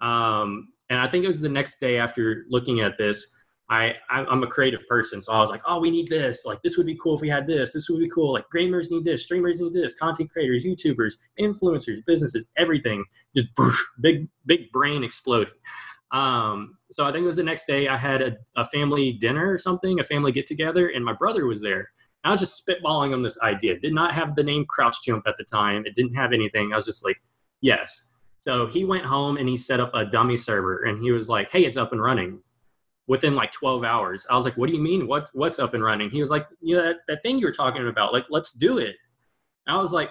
Um, 0.00 0.68
and 0.90 1.00
I 1.00 1.08
think 1.08 1.24
it 1.24 1.28
was 1.28 1.40
the 1.40 1.48
next 1.48 1.80
day 1.80 1.98
after 1.98 2.44
looking 2.48 2.80
at 2.80 2.98
this 2.98 3.34
I 3.70 3.94
I'm 4.10 4.42
a 4.42 4.48
creative 4.48 4.86
person, 4.88 5.22
so 5.22 5.32
I 5.32 5.38
was 5.38 5.48
like, 5.48 5.62
oh, 5.64 5.78
we 5.78 5.90
need 5.90 6.08
this. 6.08 6.44
Like 6.44 6.60
this 6.62 6.76
would 6.76 6.86
be 6.86 6.98
cool 7.00 7.14
if 7.14 7.20
we 7.20 7.28
had 7.28 7.46
this. 7.46 7.72
This 7.72 7.88
would 7.88 8.00
be 8.00 8.10
cool. 8.10 8.32
Like 8.32 8.46
gamers 8.54 8.90
need 8.90 9.04
this, 9.04 9.22
streamers 9.22 9.60
need 9.60 9.72
this, 9.72 9.94
content 9.94 10.30
creators, 10.30 10.64
YouTubers, 10.64 11.14
influencers, 11.38 12.04
businesses, 12.04 12.46
everything. 12.56 13.04
Just 13.34 13.48
big 14.00 14.28
big 14.44 14.72
brain 14.72 15.04
exploding. 15.04 15.54
Um, 16.10 16.78
so 16.90 17.06
I 17.06 17.12
think 17.12 17.22
it 17.22 17.26
was 17.26 17.36
the 17.36 17.44
next 17.44 17.66
day. 17.66 17.86
I 17.86 17.96
had 17.96 18.20
a, 18.20 18.36
a 18.56 18.64
family 18.64 19.12
dinner 19.12 19.52
or 19.52 19.58
something, 19.58 20.00
a 20.00 20.02
family 20.02 20.32
get 20.32 20.48
together, 20.48 20.88
and 20.88 21.04
my 21.04 21.12
brother 21.12 21.46
was 21.46 21.60
there. 21.62 21.90
I 22.24 22.32
was 22.32 22.40
just 22.40 22.66
spitballing 22.66 23.14
on 23.14 23.22
this 23.22 23.38
idea. 23.40 23.78
Did 23.78 23.94
not 23.94 24.14
have 24.14 24.34
the 24.34 24.42
name 24.42 24.66
Crouch 24.68 24.96
Jump 25.06 25.28
at 25.28 25.36
the 25.38 25.44
time. 25.44 25.86
It 25.86 25.94
didn't 25.94 26.14
have 26.14 26.32
anything. 26.32 26.72
I 26.72 26.76
was 26.76 26.84
just 26.84 27.04
like, 27.04 27.22
yes. 27.60 28.10
So 28.38 28.66
he 28.66 28.84
went 28.84 29.06
home 29.06 29.36
and 29.36 29.48
he 29.48 29.56
set 29.56 29.78
up 29.78 29.92
a 29.94 30.04
dummy 30.04 30.36
server, 30.36 30.82
and 30.82 31.00
he 31.00 31.12
was 31.12 31.28
like, 31.28 31.52
hey, 31.52 31.64
it's 31.64 31.76
up 31.76 31.92
and 31.92 32.02
running 32.02 32.40
within 33.10 33.34
like 33.34 33.50
12 33.50 33.82
hours. 33.82 34.24
I 34.30 34.36
was 34.36 34.44
like, 34.44 34.56
what 34.56 34.68
do 34.68 34.72
you 34.72 34.80
mean? 34.80 35.08
What, 35.08 35.28
what's 35.32 35.58
up 35.58 35.74
and 35.74 35.82
running? 35.82 36.10
He 36.10 36.20
was 36.20 36.30
like, 36.30 36.46
you 36.60 36.76
know, 36.76 36.84
that, 36.84 36.98
that 37.08 37.24
thing 37.24 37.40
you 37.40 37.44
were 37.44 37.52
talking 37.52 37.88
about, 37.88 38.12
like, 38.12 38.26
let's 38.30 38.52
do 38.52 38.78
it. 38.78 38.94
And 39.66 39.76
I 39.76 39.80
was 39.80 39.92
like, 39.92 40.10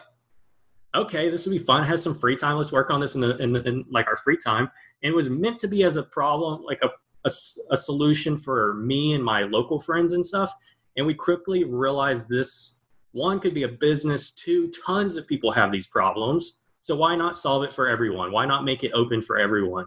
okay, 0.94 1.30
this 1.30 1.46
would 1.46 1.54
be 1.54 1.64
fun. 1.64 1.86
Have 1.86 2.02
some 2.02 2.14
free 2.14 2.36
time. 2.36 2.58
Let's 2.58 2.74
work 2.74 2.90
on 2.90 3.00
this 3.00 3.16
in, 3.16 3.22
the, 3.22 3.38
in, 3.38 3.54
the, 3.54 3.64
in 3.64 3.86
like 3.90 4.08
our 4.08 4.18
free 4.18 4.36
time. 4.36 4.70
And 5.02 5.14
it 5.14 5.16
was 5.16 5.30
meant 5.30 5.60
to 5.60 5.70
be 5.70 5.84
as 5.86 5.96
a 5.96 6.04
problem, 6.04 6.62
like 6.66 6.82
a, 6.84 6.90
a, 7.24 7.32
a 7.72 7.78
solution 7.78 8.36
for 8.36 8.74
me 8.74 9.14
and 9.14 9.24
my 9.24 9.44
local 9.44 9.80
friends 9.80 10.12
and 10.12 10.26
stuff. 10.26 10.52
And 10.98 11.08
we 11.08 11.14
quickly 11.14 11.64
realized 11.64 12.28
this 12.28 12.82
one 13.14 13.40
could 13.40 13.54
be 13.54 13.64
a 13.64 13.70
business, 13.70 14.32
two, 14.32 14.74
tons 14.86 15.16
of 15.16 15.26
people 15.26 15.54
have 15.54 15.72
these 15.72 15.88
problems. 15.88 16.58
So 16.82 16.98
why 16.98 17.16
not 17.16 17.38
solve 17.38 17.64
it 17.64 17.74
for 17.74 17.88
everyone? 17.88 18.34
Why 18.34 18.46
not 18.46 18.66
make 18.66 18.84
it 18.84 18.92
open 18.94 19.22
for 19.22 19.40
everyone? 19.40 19.86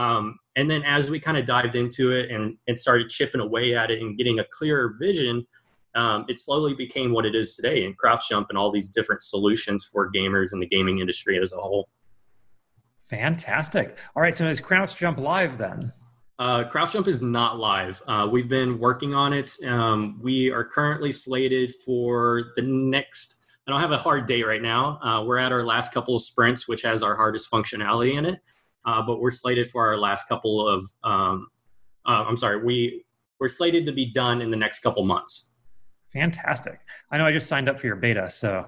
Um, 0.00 0.38
and 0.56 0.70
then 0.70 0.82
as 0.84 1.10
we 1.10 1.20
kind 1.20 1.36
of 1.36 1.44
dived 1.44 1.74
into 1.74 2.12
it 2.12 2.30
and, 2.30 2.56
and 2.68 2.78
started 2.78 3.10
chipping 3.10 3.42
away 3.42 3.74
at 3.76 3.90
it 3.90 4.00
and 4.00 4.16
getting 4.16 4.38
a 4.38 4.44
clearer 4.50 4.96
vision, 4.98 5.46
um, 5.94 6.24
it 6.26 6.40
slowly 6.40 6.72
became 6.72 7.12
what 7.12 7.26
it 7.26 7.34
is 7.34 7.54
today 7.54 7.84
in 7.84 7.92
Crouch 7.92 8.30
Jump 8.30 8.48
and 8.48 8.56
all 8.56 8.72
these 8.72 8.88
different 8.88 9.22
solutions 9.22 9.84
for 9.84 10.10
gamers 10.10 10.52
and 10.52 10.62
the 10.62 10.66
gaming 10.66 11.00
industry 11.00 11.38
as 11.38 11.52
a 11.52 11.56
whole. 11.56 11.90
Fantastic. 13.04 13.98
All 14.16 14.22
right, 14.22 14.34
so 14.34 14.46
is 14.46 14.60
Crouch 14.60 14.96
Jump 14.96 15.18
live 15.18 15.58
then? 15.58 15.92
Uh, 16.38 16.64
Crouch 16.64 16.94
Jump 16.94 17.06
is 17.06 17.20
not 17.20 17.58
live. 17.58 18.02
Uh, 18.06 18.26
we've 18.30 18.48
been 18.48 18.78
working 18.78 19.12
on 19.12 19.34
it. 19.34 19.54
Um, 19.66 20.18
we 20.22 20.50
are 20.50 20.64
currently 20.64 21.12
slated 21.12 21.74
for 21.84 22.52
the 22.56 22.62
next. 22.62 23.44
I 23.66 23.70
don't 23.70 23.80
have 23.80 23.92
a 23.92 23.98
hard 23.98 24.26
date 24.26 24.46
right 24.46 24.62
now. 24.62 24.98
Uh, 25.02 25.24
we're 25.24 25.36
at 25.36 25.52
our 25.52 25.64
last 25.64 25.92
couple 25.92 26.16
of 26.16 26.22
sprints, 26.22 26.66
which 26.66 26.80
has 26.82 27.02
our 27.02 27.14
hardest 27.14 27.50
functionality 27.50 28.16
in 28.16 28.24
it. 28.24 28.40
Uh, 28.84 29.02
but 29.02 29.20
we're 29.20 29.30
slated 29.30 29.70
for 29.70 29.86
our 29.86 29.96
last 29.96 30.28
couple 30.28 30.66
of. 30.66 30.84
Um, 31.04 31.48
uh, 32.06 32.24
I'm 32.26 32.36
sorry. 32.36 32.62
We 32.62 33.04
we're 33.38 33.48
slated 33.48 33.86
to 33.86 33.92
be 33.92 34.12
done 34.12 34.42
in 34.42 34.50
the 34.50 34.56
next 34.56 34.80
couple 34.80 35.04
months. 35.04 35.52
Fantastic. 36.12 36.80
I 37.10 37.18
know 37.18 37.26
I 37.26 37.32
just 37.32 37.46
signed 37.46 37.68
up 37.68 37.78
for 37.78 37.86
your 37.86 37.96
beta, 37.96 38.28
so 38.28 38.66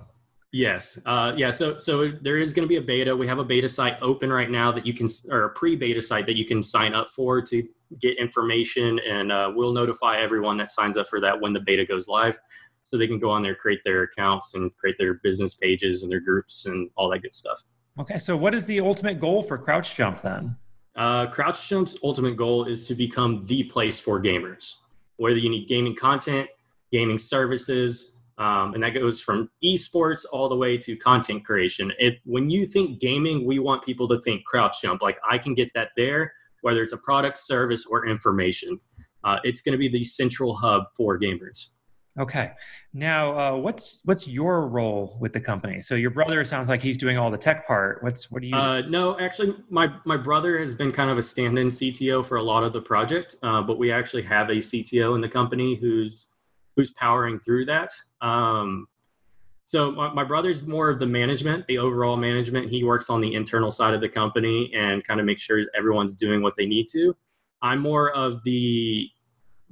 Yes. 0.54 0.98
Uh, 1.06 1.32
yeah. 1.34 1.50
So, 1.50 1.78
so 1.78 2.12
there 2.20 2.36
is 2.36 2.52
going 2.52 2.64
to 2.64 2.68
be 2.68 2.76
a 2.76 2.82
beta. 2.82 3.16
We 3.16 3.26
have 3.26 3.38
a 3.38 3.44
beta 3.44 3.68
site 3.70 3.96
open 4.02 4.30
right 4.30 4.50
now 4.50 4.70
that 4.72 4.86
you 4.86 4.92
can, 4.92 5.08
or 5.30 5.44
a 5.44 5.50
pre-beta 5.50 6.02
site 6.02 6.26
that 6.26 6.36
you 6.36 6.44
can 6.44 6.62
sign 6.62 6.92
up 6.92 7.08
for 7.08 7.40
to 7.40 7.66
get 7.98 8.18
information, 8.18 8.98
and 9.08 9.32
uh, 9.32 9.50
we'll 9.54 9.72
notify 9.72 10.18
everyone 10.18 10.58
that 10.58 10.70
signs 10.70 10.98
up 10.98 11.06
for 11.06 11.20
that 11.20 11.40
when 11.40 11.54
the 11.54 11.60
beta 11.60 11.86
goes 11.86 12.06
live, 12.06 12.36
so 12.82 12.98
they 12.98 13.06
can 13.06 13.18
go 13.18 13.30
on 13.30 13.42
there, 13.42 13.54
create 13.54 13.80
their 13.82 14.02
accounts, 14.02 14.54
and 14.54 14.76
create 14.76 14.96
their 14.98 15.14
business 15.22 15.54
pages 15.54 16.02
and 16.02 16.12
their 16.12 16.20
groups 16.20 16.66
and 16.66 16.90
all 16.96 17.08
that 17.08 17.20
good 17.20 17.34
stuff. 17.34 17.62
Okay. 17.98 18.18
So, 18.18 18.36
what 18.36 18.54
is 18.54 18.66
the 18.66 18.80
ultimate 18.80 19.20
goal 19.20 19.42
for 19.42 19.58
Crouch 19.58 19.94
Jump 19.94 20.20
then? 20.20 20.56
Uh, 20.96 21.26
Crouch 21.26 21.68
Jump's 21.68 21.96
ultimate 22.02 22.36
goal 22.36 22.64
is 22.64 22.86
to 22.88 22.94
become 22.94 23.44
the 23.46 23.64
place 23.64 23.98
for 23.98 24.20
gamers. 24.20 24.76
Whether 25.16 25.38
you 25.38 25.50
need 25.50 25.68
gaming 25.68 25.94
content, 25.94 26.48
gaming 26.90 27.18
services, 27.18 28.16
um, 28.38 28.74
and 28.74 28.82
that 28.82 28.90
goes 28.90 29.20
from 29.20 29.50
esports 29.62 30.24
all 30.32 30.48
the 30.48 30.56
way 30.56 30.76
to 30.78 30.96
content 30.96 31.44
creation. 31.44 31.92
If 31.98 32.18
when 32.24 32.50
you 32.50 32.66
think 32.66 32.98
gaming, 32.98 33.46
we 33.46 33.58
want 33.58 33.84
people 33.84 34.08
to 34.08 34.20
think 34.20 34.44
Crouch 34.44 34.80
Jump. 34.82 35.02
Like 35.02 35.18
I 35.28 35.38
can 35.38 35.54
get 35.54 35.70
that 35.74 35.90
there, 35.96 36.32
whether 36.62 36.82
it's 36.82 36.92
a 36.92 36.98
product, 36.98 37.38
service, 37.38 37.86
or 37.86 38.06
information. 38.06 38.80
Uh, 39.24 39.38
it's 39.44 39.62
going 39.62 39.72
to 39.72 39.78
be 39.78 39.88
the 39.88 40.02
central 40.02 40.54
hub 40.54 40.84
for 40.96 41.18
gamers. 41.18 41.68
Okay. 42.18 42.52
Now, 42.92 43.38
uh, 43.38 43.56
what's 43.56 44.02
what's 44.04 44.28
your 44.28 44.68
role 44.68 45.16
with 45.18 45.32
the 45.32 45.40
company? 45.40 45.80
So 45.80 45.94
your 45.94 46.10
brother 46.10 46.44
sounds 46.44 46.68
like 46.68 46.82
he's 46.82 46.98
doing 46.98 47.16
all 47.16 47.30
the 47.30 47.38
tech 47.38 47.66
part. 47.66 48.02
What's 48.02 48.30
what 48.30 48.42
do 48.42 48.48
you? 48.48 48.54
Uh, 48.54 48.82
no, 48.82 49.18
actually, 49.18 49.56
my 49.70 49.90
my 50.04 50.18
brother 50.18 50.58
has 50.58 50.74
been 50.74 50.92
kind 50.92 51.10
of 51.10 51.16
a 51.16 51.22
stand-in 51.22 51.68
CTO 51.68 52.24
for 52.24 52.36
a 52.36 52.42
lot 52.42 52.64
of 52.64 52.74
the 52.74 52.82
project, 52.82 53.36
uh, 53.42 53.62
but 53.62 53.78
we 53.78 53.90
actually 53.90 54.22
have 54.24 54.50
a 54.50 54.56
CTO 54.56 55.14
in 55.14 55.22
the 55.22 55.28
company 55.28 55.74
who's 55.74 56.26
who's 56.76 56.90
powering 56.90 57.38
through 57.38 57.64
that. 57.66 57.90
Um, 58.20 58.86
so 59.64 59.90
my, 59.90 60.12
my, 60.12 60.24
brother's 60.24 60.66
more 60.66 60.90
of 60.90 60.98
the 60.98 61.06
management, 61.06 61.66
the 61.66 61.78
overall 61.78 62.16
management. 62.16 62.68
He 62.70 62.84
works 62.84 63.08
on 63.08 63.20
the 63.20 63.34
internal 63.34 63.70
side 63.70 63.94
of 63.94 64.00
the 64.00 64.08
company 64.08 64.70
and 64.74 65.04
kind 65.04 65.18
of 65.20 65.24
makes 65.24 65.42
sure 65.42 65.62
everyone's 65.74 66.16
doing 66.16 66.42
what 66.42 66.56
they 66.56 66.66
need 66.66 66.88
to. 66.92 67.16
I'm 67.62 67.78
more 67.78 68.10
of 68.10 68.42
the 68.42 69.08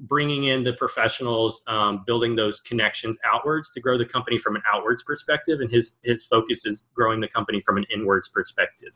bringing 0.01 0.45
in 0.45 0.63
the 0.63 0.73
professionals, 0.75 1.63
um, 1.67 2.05
building 2.07 2.35
those 2.35 2.61
connections 2.61 3.19
outwards 3.25 3.71
to 3.71 3.81
grow 3.81 3.99
the 3.99 4.05
company 4.05 4.39
from 4.39 4.57
an 4.57 4.63
outwards 4.73 5.03
perspective, 5.03 5.61
and 5.61 5.71
his 5.71 5.99
his 6.03 6.25
focus 6.25 6.67
is 6.67 6.87
growing 6.95 7.21
the 7.21 7.29
company 7.29 7.61
from 7.61 7.77
an 7.77 7.85
inwards 7.93 8.29
perspective. 8.29 8.93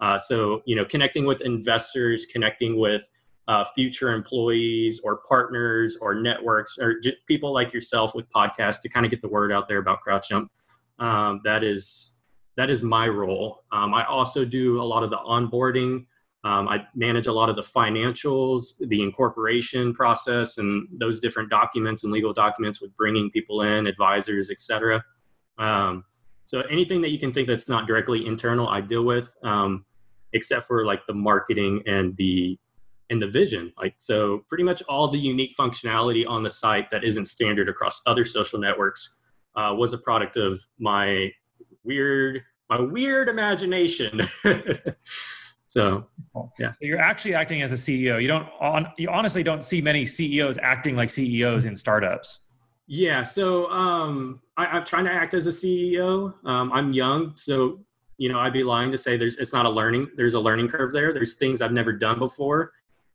Uh, 0.00 0.18
so 0.18 0.62
you 0.64 0.76
know, 0.76 0.84
connecting 0.84 1.26
with 1.26 1.40
investors, 1.42 2.26
connecting 2.26 2.78
with 2.78 3.08
uh, 3.48 3.64
future 3.74 4.12
employees 4.12 5.00
or 5.02 5.20
partners 5.28 5.96
or 6.00 6.14
networks 6.14 6.76
or 6.78 7.00
j- 7.00 7.16
people 7.26 7.52
like 7.52 7.72
yourself 7.72 8.14
with 8.14 8.28
podcasts 8.30 8.80
to 8.82 8.88
kind 8.88 9.06
of 9.06 9.10
get 9.10 9.22
the 9.22 9.28
word 9.28 9.50
out 9.50 9.66
there 9.68 9.78
about 9.78 9.98
CrouchJump. 10.06 10.48
Um, 10.98 11.40
that 11.44 11.64
is 11.64 12.16
that 12.56 12.70
is 12.70 12.82
my 12.82 13.08
role. 13.08 13.64
Um, 13.72 13.94
I 13.94 14.04
also 14.04 14.44
do 14.44 14.82
a 14.82 14.84
lot 14.84 15.02
of 15.02 15.10
the 15.10 15.16
onboarding. 15.16 16.06
Um, 16.48 16.66
I 16.66 16.86
manage 16.94 17.26
a 17.26 17.32
lot 17.32 17.50
of 17.50 17.56
the 17.56 17.62
financials, 17.62 18.78
the 18.80 19.02
incorporation 19.02 19.92
process, 19.92 20.56
and 20.56 20.88
those 20.98 21.20
different 21.20 21.50
documents 21.50 22.04
and 22.04 22.12
legal 22.12 22.32
documents 22.32 22.80
with 22.80 22.96
bringing 22.96 23.30
people 23.30 23.60
in, 23.60 23.86
advisors, 23.86 24.48
etc. 24.48 25.04
Um, 25.58 26.04
so 26.46 26.62
anything 26.62 27.02
that 27.02 27.10
you 27.10 27.18
can 27.18 27.34
think 27.34 27.48
that's 27.48 27.68
not 27.68 27.86
directly 27.86 28.26
internal, 28.26 28.66
I 28.66 28.80
deal 28.80 29.02
with, 29.02 29.36
um, 29.44 29.84
except 30.32 30.66
for 30.66 30.86
like 30.86 31.06
the 31.06 31.12
marketing 31.12 31.82
and 31.84 32.16
the 32.16 32.58
and 33.10 33.20
the 33.20 33.28
vision. 33.28 33.70
Like 33.76 33.96
so 33.98 34.46
pretty 34.48 34.64
much 34.64 34.82
all 34.88 35.08
the 35.08 35.18
unique 35.18 35.54
functionality 35.54 36.26
on 36.26 36.42
the 36.42 36.50
site 36.50 36.90
that 36.92 37.04
isn't 37.04 37.26
standard 37.26 37.68
across 37.68 38.00
other 38.06 38.24
social 38.24 38.58
networks 38.58 39.18
uh, 39.54 39.74
was 39.76 39.92
a 39.92 39.98
product 39.98 40.38
of 40.38 40.58
my 40.78 41.30
weird 41.84 42.40
my 42.70 42.80
weird 42.80 43.28
imagination. 43.28 44.22
so 45.68 46.06
yeah. 46.58 46.70
So 46.70 46.78
you're 46.80 46.98
actually 46.98 47.34
acting 47.34 47.62
as 47.62 47.72
a 47.72 47.76
CEO. 47.76 48.20
You 48.20 48.28
don't 48.28 48.48
on 48.60 48.92
you 48.98 49.08
honestly 49.10 49.42
don't 49.42 49.64
see 49.64 49.80
many 49.80 50.04
CEOs 50.04 50.58
acting 50.58 50.96
like 50.96 51.10
CEOs 51.10 51.66
in 51.66 51.76
startups. 51.76 52.42
Yeah, 52.86 53.22
so 53.22 53.70
um, 53.70 54.40
I, 54.56 54.78
am 54.78 54.84
trying 54.84 55.04
to 55.04 55.12
act 55.12 55.34
as 55.34 55.46
a 55.46 55.50
CEO. 55.50 56.32
Um, 56.46 56.72
I'm 56.72 56.92
young, 56.92 57.34
so 57.36 57.80
you 58.16 58.32
know 58.32 58.38
I'd 58.38 58.54
be 58.54 58.64
lying 58.64 58.90
to 58.90 58.98
say 58.98 59.16
there's 59.16 59.36
it's 59.36 59.52
not 59.52 59.66
a 59.66 59.70
learning. 59.70 60.08
There's 60.16 60.34
a 60.34 60.40
learning 60.40 60.68
curve 60.68 60.90
there. 60.92 61.12
There's 61.12 61.34
things 61.34 61.60
I've 61.60 61.72
never 61.72 61.92
done 61.92 62.18
before, 62.18 62.72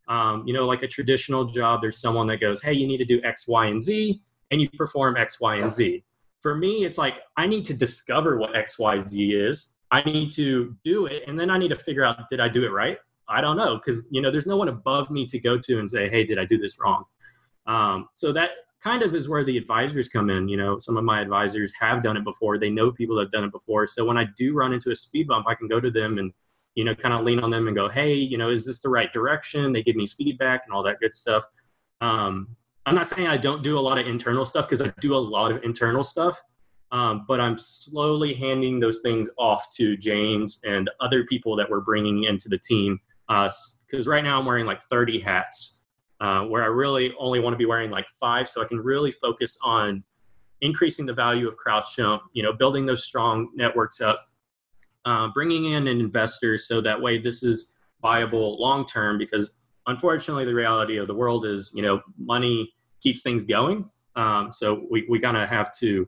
um, 0.08 0.44
you 0.46 0.54
know, 0.54 0.66
like 0.66 0.84
a 0.84 0.88
traditional 0.88 1.46
job, 1.46 1.82
there's 1.82 1.98
someone 1.98 2.28
that 2.28 2.42
goes, 2.42 2.62
hey, 2.62 2.74
you 2.74 2.88
need 2.88 2.98
to 2.98 3.06
do 3.06 3.22
X, 3.24 3.48
Y, 3.48 3.68
and 3.68 3.82
Z, 3.82 4.22
and 4.52 4.62
you 4.62 4.70
perform 4.72 5.18
X, 5.18 5.40
Y, 5.40 5.56
and 5.58 5.72
Z. 5.72 6.04
For 6.42 6.56
me, 6.56 6.86
it's 6.86 6.98
like 6.98 7.20
I 7.38 7.48
need 7.48 7.64
to 7.66 7.74
discover 7.74 8.38
what 8.38 8.56
X, 8.56 8.78
Y, 8.78 9.00
Z 9.00 9.32
is. 9.34 9.76
I 9.94 10.04
need 10.04 10.32
to 10.32 10.76
do 10.84 11.06
it, 11.06 11.24
and 11.28 11.40
then 11.40 11.50
I 11.50 11.58
need 11.58 11.70
to 11.70 11.76
figure 11.76 12.04
out 12.04 12.30
did 12.30 12.40
I 12.40 12.50
do 12.50 12.66
it 12.66 12.70
right? 12.70 12.98
I 13.30 13.40
don't 13.42 13.56
know 13.56 13.78
because 13.78 14.08
you 14.12 14.22
know 14.22 14.32
there's 14.32 14.48
no 14.48 14.58
one 14.58 14.68
above 14.68 15.10
me 15.10 15.26
to 15.28 15.40
go 15.40 15.58
to 15.58 15.80
and 15.80 15.90
say, 15.90 16.10
hey, 16.10 16.26
did 16.26 16.40
I 16.40 16.46
do 16.46 16.58
this 16.58 16.80
wrong? 16.80 17.04
Um, 17.68 18.10
so 18.16 18.34
that 18.34 18.52
kind 18.84 19.04
of 19.04 19.16
is 19.16 19.30
where 19.30 19.46
the 19.46 19.58
advisors 19.58 20.10
come 20.10 20.30
in. 20.30 20.50
You 20.50 20.58
know, 20.58 20.80
some 20.80 20.98
of 20.98 21.04
my 21.04 21.22
advisors 21.22 21.72
have 21.80 22.04
done 22.04 22.18
it 22.18 22.26
before. 22.26 22.58
They 22.58 22.70
know 22.70 22.92
people 22.92 23.16
that 23.16 23.24
have 23.24 23.32
done 23.32 23.46
it 23.46 23.52
before. 23.52 23.88
So 23.88 24.04
when 24.04 24.18
I 24.18 24.26
do 24.38 24.54
run 24.54 24.74
into 24.74 24.92
a 24.92 24.96
speed 24.96 25.28
bump, 25.28 25.46
I 25.48 25.56
can 25.56 25.70
go 25.70 25.80
to 25.80 25.90
them 25.90 26.18
and 26.18 26.34
you 26.76 26.84
know, 26.84 26.96
kind 26.96 27.14
of 27.14 27.24
lean 27.24 27.40
on 27.40 27.52
them 27.52 27.68
and 27.68 27.76
go, 27.76 27.88
hey, 27.88 28.14
you 28.16 28.38
know, 28.38 28.50
is 28.50 28.66
this 28.66 28.80
the 28.80 28.90
right 28.90 29.12
direction? 29.14 29.74
They 29.74 29.84
give 29.84 29.96
me 29.96 30.08
feedback 30.08 30.64
and 30.66 30.74
all 30.74 30.84
that 30.84 31.00
good 31.00 31.14
stuff. 31.14 31.46
Um, 32.02 32.56
I'm 32.86 32.96
not 32.96 33.08
saying 33.08 33.28
I 33.28 33.38
don't 33.38 33.64
do 33.64 33.78
a 33.78 33.80
lot 33.80 33.98
of 33.98 34.08
internal 34.08 34.44
stuff 34.44 34.68
because 34.68 34.82
I 34.82 34.92
do 35.00 35.16
a 35.16 35.18
lot 35.18 35.52
of 35.52 35.64
internal 35.64 36.04
stuff, 36.04 36.42
um, 36.94 37.26
but 37.28 37.42
I'm 37.42 37.58
slowly 37.58 38.36
handing 38.36 38.80
those 38.80 39.00
things 39.00 39.28
off 39.38 39.68
to 39.78 39.98
James 39.98 40.60
and 40.64 40.90
other 41.02 41.26
people 41.26 41.56
that 41.56 41.70
we're 41.70 41.82
bringing 41.82 42.26
into 42.26 42.48
the 42.48 42.60
team. 42.60 43.00
Because 43.28 44.08
uh, 44.08 44.10
right 44.10 44.24
now 44.24 44.40
I'm 44.40 44.46
wearing 44.46 44.68
like 44.68 44.80
30 44.90 45.20
hats, 45.20 45.82
uh, 46.22 46.42
where 46.42 46.62
I 46.62 46.68
really 46.68 47.12
only 47.20 47.40
want 47.40 47.54
to 47.54 47.58
be 47.58 47.66
wearing 47.66 47.90
like 47.90 48.08
five, 48.20 48.48
so 48.48 48.62
I 48.62 48.66
can 48.66 48.78
really 48.78 49.10
focus 49.10 49.58
on 49.64 50.04
increasing 50.62 51.08
the 51.08 51.14
value 51.14 51.48
of 51.48 51.58
Crouch 51.58 51.96
Jump, 51.96 52.22
you 52.34 52.44
know, 52.44 52.54
building 52.54 52.86
those 52.86 53.04
strong 53.04 53.50
networks 53.56 54.00
up, 54.00 54.24
uh, 55.06 55.30
bringing 55.34 55.66
in 55.66 55.88
an 55.88 56.00
investor 56.00 56.58
so 56.58 56.80
that 56.80 57.02
way 57.02 57.18
this 57.18 57.42
is 57.42 57.76
viable 58.02 58.60
long 58.60 58.86
term 58.86 59.18
because 59.18 59.58
unfortunately 59.88 60.46
the 60.46 60.54
reality 60.54 60.98
of 60.98 61.08
the 61.08 61.14
world 61.14 61.46
is 61.46 61.72
you 61.74 61.82
know 61.82 62.02
money 62.18 62.74
keeps 63.02 63.22
things 63.22 63.46
going 63.46 63.90
um, 64.16 64.52
so 64.54 64.86
we, 64.92 65.06
we 65.10 65.20
kind 65.20 65.38
of 65.38 65.48
have 65.50 65.74
to 65.78 66.08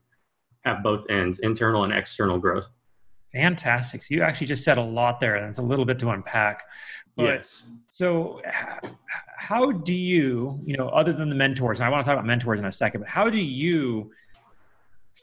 have 0.66 0.84
both 0.84 1.06
ends 1.10 1.40
internal 1.40 1.84
and 1.84 1.94
external 1.94 2.38
growth. 2.40 2.70
Fantastic. 3.34 4.02
So 4.04 4.16
you 4.16 4.22
actually 4.22 4.48
just 4.48 4.64
said 4.64 4.78
a 4.78 4.84
lot 4.84 5.20
there 5.20 5.36
and 5.36 5.48
it's 5.48 5.60
a 5.60 5.64
little 5.64 5.86
bit 5.86 6.00
to 6.00 6.10
unpack. 6.10 6.64
But, 7.18 7.24
yes. 7.24 7.70
so 7.90 8.42
how 9.38 9.72
do 9.72 9.94
you 9.94 10.60
you 10.64 10.76
know 10.76 10.90
other 10.90 11.14
than 11.14 11.30
the 11.30 11.36
mentors 11.36 11.80
and 11.80 11.88
i 11.88 11.90
want 11.90 12.04
to 12.04 12.10
talk 12.10 12.16
about 12.16 12.26
mentors 12.26 12.60
in 12.60 12.66
a 12.66 12.72
second 12.74 13.00
but 13.00 13.10
how 13.10 13.30
do 13.30 13.40
you 13.40 14.12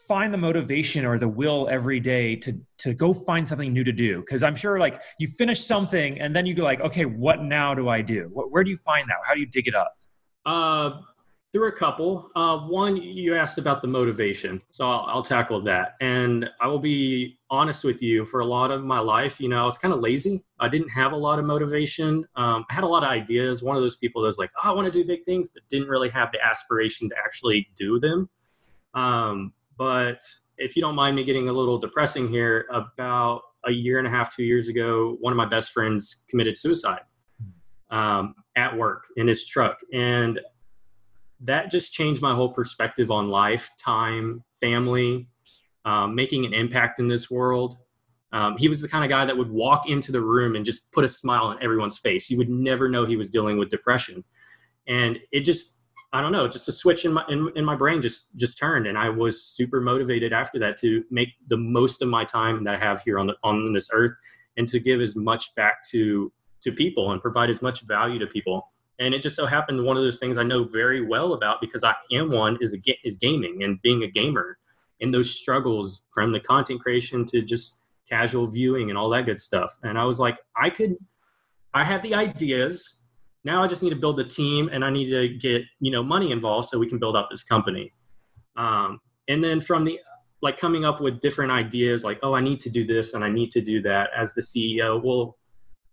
find 0.07 0.33
the 0.33 0.39
motivation 0.39 1.05
or 1.05 1.19
the 1.19 1.29
will 1.29 1.69
every 1.71 2.01
day 2.01 2.37
to 2.37 2.59
to 2.79 2.95
go 2.95 3.15
find 3.15 3.47
something 3.47 3.73
new 3.73 3.85
to 3.85 3.93
do? 3.93 4.21
Because 4.21 4.43
i'm 4.43 4.57
sure 4.57 4.79
like 4.79 5.01
you 5.19 5.29
finish 5.29 5.65
something 5.65 6.21
and 6.21 6.35
then 6.35 6.47
you 6.47 6.55
go 6.55 6.65
like 6.65 6.81
okay 6.81 7.05
what 7.05 7.43
now 7.43 7.75
do 7.75 7.89
i 7.89 8.03
do? 8.03 8.29
What, 8.33 8.51
where 8.51 8.65
do 8.65 8.71
you 8.71 8.77
find 8.79 9.09
that? 9.09 9.17
How 9.25 9.35
do 9.35 9.41
you 9.41 9.47
dig 9.47 9.69
it 9.69 9.75
up? 9.75 9.97
Uh 10.45 11.01
there 11.53 11.61
were 11.61 11.69
a 11.69 11.77
couple. 11.77 12.31
Uh, 12.35 12.59
one 12.61 12.97
you 12.97 13.37
asked 13.37 13.59
about 13.59 13.83
the 13.83 13.89
motivation 13.89 14.61
so 14.71 14.91
I'll, 14.91 15.05
I'll 15.07 15.23
tackle 15.23 15.63
that. 15.65 15.97
And 16.01 16.49
i 16.61 16.67
will 16.67 16.79
be 16.79 17.39
honest 17.51 17.85
with 17.85 18.03
you 18.03 18.25
for 18.25 18.41
a 18.41 18.47
lot 18.47 18.71
of 18.71 18.83
my 18.83 18.99
life 18.99 19.39
you 19.39 19.49
know 19.49 19.63
i 19.63 19.65
was 19.65 19.79
kind 19.79 19.93
of 19.93 20.01
lazy. 20.01 20.43
I 20.59 20.69
didn't 20.69 20.89
have 20.89 21.13
a 21.13 21.17
lot 21.17 21.39
of 21.39 21.45
motivation. 21.45 22.27
Um, 22.37 22.65
i 22.71 22.75
had 22.75 22.85
a 22.85 22.89
lot 22.89 23.05
of 23.05 23.11
ideas. 23.11 23.63
One 23.63 23.77
of 23.77 23.83
those 23.83 23.97
people 23.97 24.23
that 24.23 24.27
was 24.27 24.39
like 24.39 24.51
oh, 24.63 24.71
i 24.71 24.73
want 24.73 24.91
to 24.91 24.93
do 24.93 25.07
big 25.07 25.25
things 25.25 25.49
but 25.49 25.63
didn't 25.69 25.89
really 25.89 26.11
have 26.11 26.33
the 26.33 26.39
aspiration 26.45 27.09
to 27.11 27.15
actually 27.25 27.69
do 27.77 28.01
them. 28.01 28.29
Um, 28.95 29.53
but 29.77 30.21
if 30.59 30.77
you 30.77 30.83
don't 30.83 30.95
mind 30.95 31.17
me 31.17 31.25
getting 31.25 31.49
a 31.49 31.53
little 31.53 31.79
depressing 31.79 32.29
here, 32.29 32.67
about 32.71 33.43
a 33.67 33.73
year 33.73 33.99
and 33.99 34.07
a 34.07 34.11
half, 34.11 34.35
two 34.35 34.45
years 34.45 34.69
ago, 34.69 35.17
one 35.21 35.33
of 35.33 35.37
my 35.37 35.47
best 35.47 35.73
friends 35.73 36.25
committed 36.29 36.59
suicide 36.59 37.01
um, 37.91 38.35
at 38.57 38.77
work 38.77 39.05
in 39.17 39.29
his 39.29 39.47
truck. 39.47 39.79
And 39.93 40.41
that 41.43 41.71
just 41.71 41.93
changed 41.93 42.23
my 42.23 42.35
whole 42.35 42.53
perspective 42.53 43.11
on 43.11 43.29
life, 43.29 43.71
time, 43.79 44.45
family, 44.61 45.29
um, 45.85 46.15
making 46.15 46.45
an 46.45 46.55
impact 46.55 47.01
in 47.01 47.09
this 47.09 47.31
world. 47.31 47.79
Um, 48.33 48.57
he 48.57 48.69
was 48.69 48.81
the 48.81 48.89
kind 48.89 49.05
of 49.05 49.11
guy 49.11 49.25
that 49.25 49.37
would 49.37 49.51
walk 49.51 49.89
into 49.89 50.11
the 50.11 50.21
room 50.21 50.57
and 50.57 50.65
just 50.65 50.91
put 50.93 51.05
a 51.05 51.09
smile 51.09 51.45
on 51.45 51.63
everyone's 51.63 51.99
face. 51.99 52.31
You 52.31 52.39
would 52.39 52.49
never 52.49 52.89
know 52.89 53.05
he 53.05 53.17
was 53.17 53.29
dealing 53.29 53.59
with 53.59 53.69
depression, 53.69 54.25
and 54.87 55.19
it 55.33 55.41
just 55.41 55.77
I 56.15 56.21
don't 56.21 56.33
know, 56.33 56.47
just 56.47 56.69
a 56.69 56.73
switch 56.73 57.07
in 57.07 57.15
my 57.15 57.25
in, 57.29 57.51
in 57.57 57.65
my 57.65 57.75
brain 57.75 58.03
just 58.03 58.35
just 58.37 58.59
turned, 58.59 58.87
and 58.87 58.99
I 58.99 59.09
was 59.09 59.45
super 59.45 59.81
motivated 59.81 60.33
after 60.33 60.59
that 60.59 60.79
to 60.81 61.05
make 61.11 61.31
the 61.49 61.57
most 61.57 62.03
of 62.03 62.09
my 62.09 62.25
time 62.25 62.65
that 62.65 62.75
I 62.75 62.79
have 62.79 63.01
here 63.03 63.19
on 63.19 63.27
the 63.27 63.35
on 63.43 63.73
this 63.73 63.89
earth, 63.93 64.13
and 64.57 64.69
to 64.69 64.79
give 64.79 65.01
as 65.01 65.17
much 65.17 65.55
back 65.55 65.87
to 65.91 66.31
to 66.63 66.73
people 66.73 67.13
and 67.13 67.21
provide 67.21 67.51
as 67.51 67.63
much 67.63 67.83
value 67.83 68.19
to 68.19 68.27
people. 68.27 68.72
And 68.99 69.15
it 69.15 69.23
just 69.23 69.37
so 69.37 69.47
happened 69.47 69.85
one 69.85 69.97
of 69.97 70.03
those 70.03 70.19
things 70.19 70.39
I 70.39 70.43
know 70.43 70.65
very 70.65 71.05
well 71.05 71.33
about 71.35 71.61
because 71.61 71.83
I 71.83 71.95
am 72.13 72.31
one 72.31 72.59
is 72.61 72.75
a 72.75 72.79
is 73.05 73.17
gaming 73.17 73.63
and 73.63 73.81
being 73.83 74.03
a 74.05 74.09
gamer, 74.09 74.59
and 75.01 75.13
those 75.13 75.35
struggles 75.35 76.03
from 76.13 76.33
the 76.33 76.41
content 76.41 76.81
creation 76.81 77.25
to 77.27 77.43
just 77.43 77.81
casual 78.09 78.47
viewing 78.47 78.91
and 78.91 78.99
all 78.99 79.09
that 79.11 79.27
good 79.27 79.41
stuff. 79.41 79.77
And 79.83 79.99
I 79.99 80.05
was 80.05 80.21
like, 80.21 80.37
I 80.57 80.71
could, 80.71 80.97
I 81.73 81.85
have 81.85 82.03
the 82.03 82.15
ideas. 82.15 83.01
Now 83.45 83.65
I 83.65 83.67
just 83.67 83.83
need 83.83 83.91
to 83.91 83.97
build 83.97 84.21
a 84.21 84.25
team 84.25 84.69
and 84.71 84.85
I 84.85 84.91
need 84.91 85.09
to 85.11 85.29
get, 85.39 85.63
you 85.81 85.91
know, 85.91 86.03
money 86.03 86.31
involved 86.31 86.69
so 86.69 86.79
we 86.79 86.89
can 86.89 86.99
build 86.99 87.17
up 87.17 87.29
this 87.31 87.43
company. 87.43 87.93
Um, 88.57 89.01
and 89.29 89.43
then 89.43 89.61
from 89.61 89.85
the, 89.85 89.99
like 90.43 90.59
coming 90.59 90.85
up 90.85 91.01
with 91.01 91.21
different 91.21 91.53
ideas 91.53 92.05
like, 92.05 92.19
oh, 92.23 92.35
I 92.35 92.41
need 92.41 92.61
to 92.63 92.71
do 92.71 92.87
this 92.87 93.15
and 93.15 93.25
I 93.25 93.31
need 93.31 93.51
to 93.53 93.61
do 93.61 93.81
that 93.83 94.11
as 94.17 94.35
the 94.35 94.43
CEO. 94.43 95.03
Well, 95.03 95.39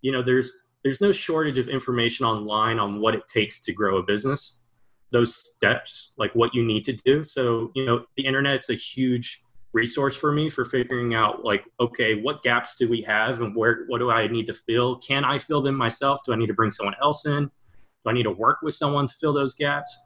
you 0.02 0.12
know, 0.12 0.22
there's, 0.22 0.52
there's 0.84 1.02
no 1.02 1.12
shortage 1.12 1.58
of 1.58 1.70
information 1.70 2.26
online 2.26 2.80
on 2.80 3.02
what 3.02 3.16
it 3.16 3.28
takes 3.28 3.60
to 3.60 3.74
grow 3.74 3.98
a 3.98 4.04
business 4.04 4.60
those 5.12 5.36
steps 5.36 6.14
like 6.18 6.34
what 6.36 6.54
you 6.54 6.64
need 6.64 6.84
to 6.86 6.94
do. 6.94 7.24
So 7.24 7.72
you 7.76 7.86
know 7.86 8.06
the 8.18 8.26
internet's 8.26 8.70
a 8.70 8.76
huge 8.76 9.42
resource 9.72 10.16
for 10.16 10.32
me 10.32 10.50
for 10.50 10.66
figuring 10.66 11.14
out 11.14 11.46
like 11.46 11.64
okay 11.80 12.20
what 12.20 12.42
gaps 12.42 12.76
do 12.76 12.90
we 12.90 13.04
have 13.04 13.40
and 13.40 13.56
where 13.56 13.86
what 13.88 14.00
do 14.00 14.10
i 14.10 14.28
need 14.28 14.48
to 14.48 14.54
fill? 14.54 14.98
Can 14.98 15.24
i 15.24 15.38
fill 15.40 15.62
them 15.62 15.76
myself? 15.76 16.20
Do 16.26 16.34
i 16.34 16.36
need 16.36 16.48
to 16.48 16.54
bring 16.54 16.72
someone 16.72 16.96
else 17.02 17.26
in? 17.26 17.46
Do 17.46 18.10
i 18.10 18.14
need 18.14 18.24
to 18.24 18.32
work 18.32 18.60
with 18.62 18.74
someone 18.74 19.08
to 19.08 19.14
fill 19.16 19.34
those 19.34 19.54
gaps? 19.54 19.98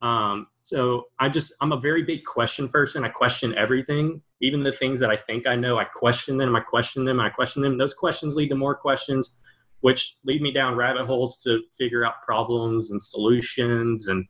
Um, 0.00 0.48
so 0.64 1.06
i 1.18 1.28
just 1.28 1.54
i'm 1.60 1.72
a 1.72 1.76
very 1.76 2.02
big 2.02 2.24
question 2.24 2.68
person. 2.68 3.04
I 3.04 3.08
question 3.08 3.54
everything. 3.54 4.22
Even 4.40 4.62
the 4.62 4.72
things 4.72 5.00
that 5.00 5.10
i 5.10 5.16
think 5.16 5.46
i 5.46 5.54
know 5.54 5.78
i 5.78 5.84
question 5.84 6.36
them 6.36 6.56
i 6.56 6.60
question 6.60 7.04
them 7.04 7.20
i 7.20 7.28
question 7.28 7.62
them. 7.62 7.78
Those 7.78 7.94
questions 7.94 8.34
lead 8.34 8.48
to 8.48 8.56
more 8.56 8.74
questions 8.74 9.38
which 9.82 10.16
lead 10.24 10.42
me 10.42 10.52
down 10.52 10.74
rabbit 10.74 11.06
holes 11.06 11.36
to 11.42 11.60
figure 11.78 12.04
out 12.04 12.22
problems 12.24 12.90
and 12.90 13.02
solutions 13.02 14.08
and 14.08 14.26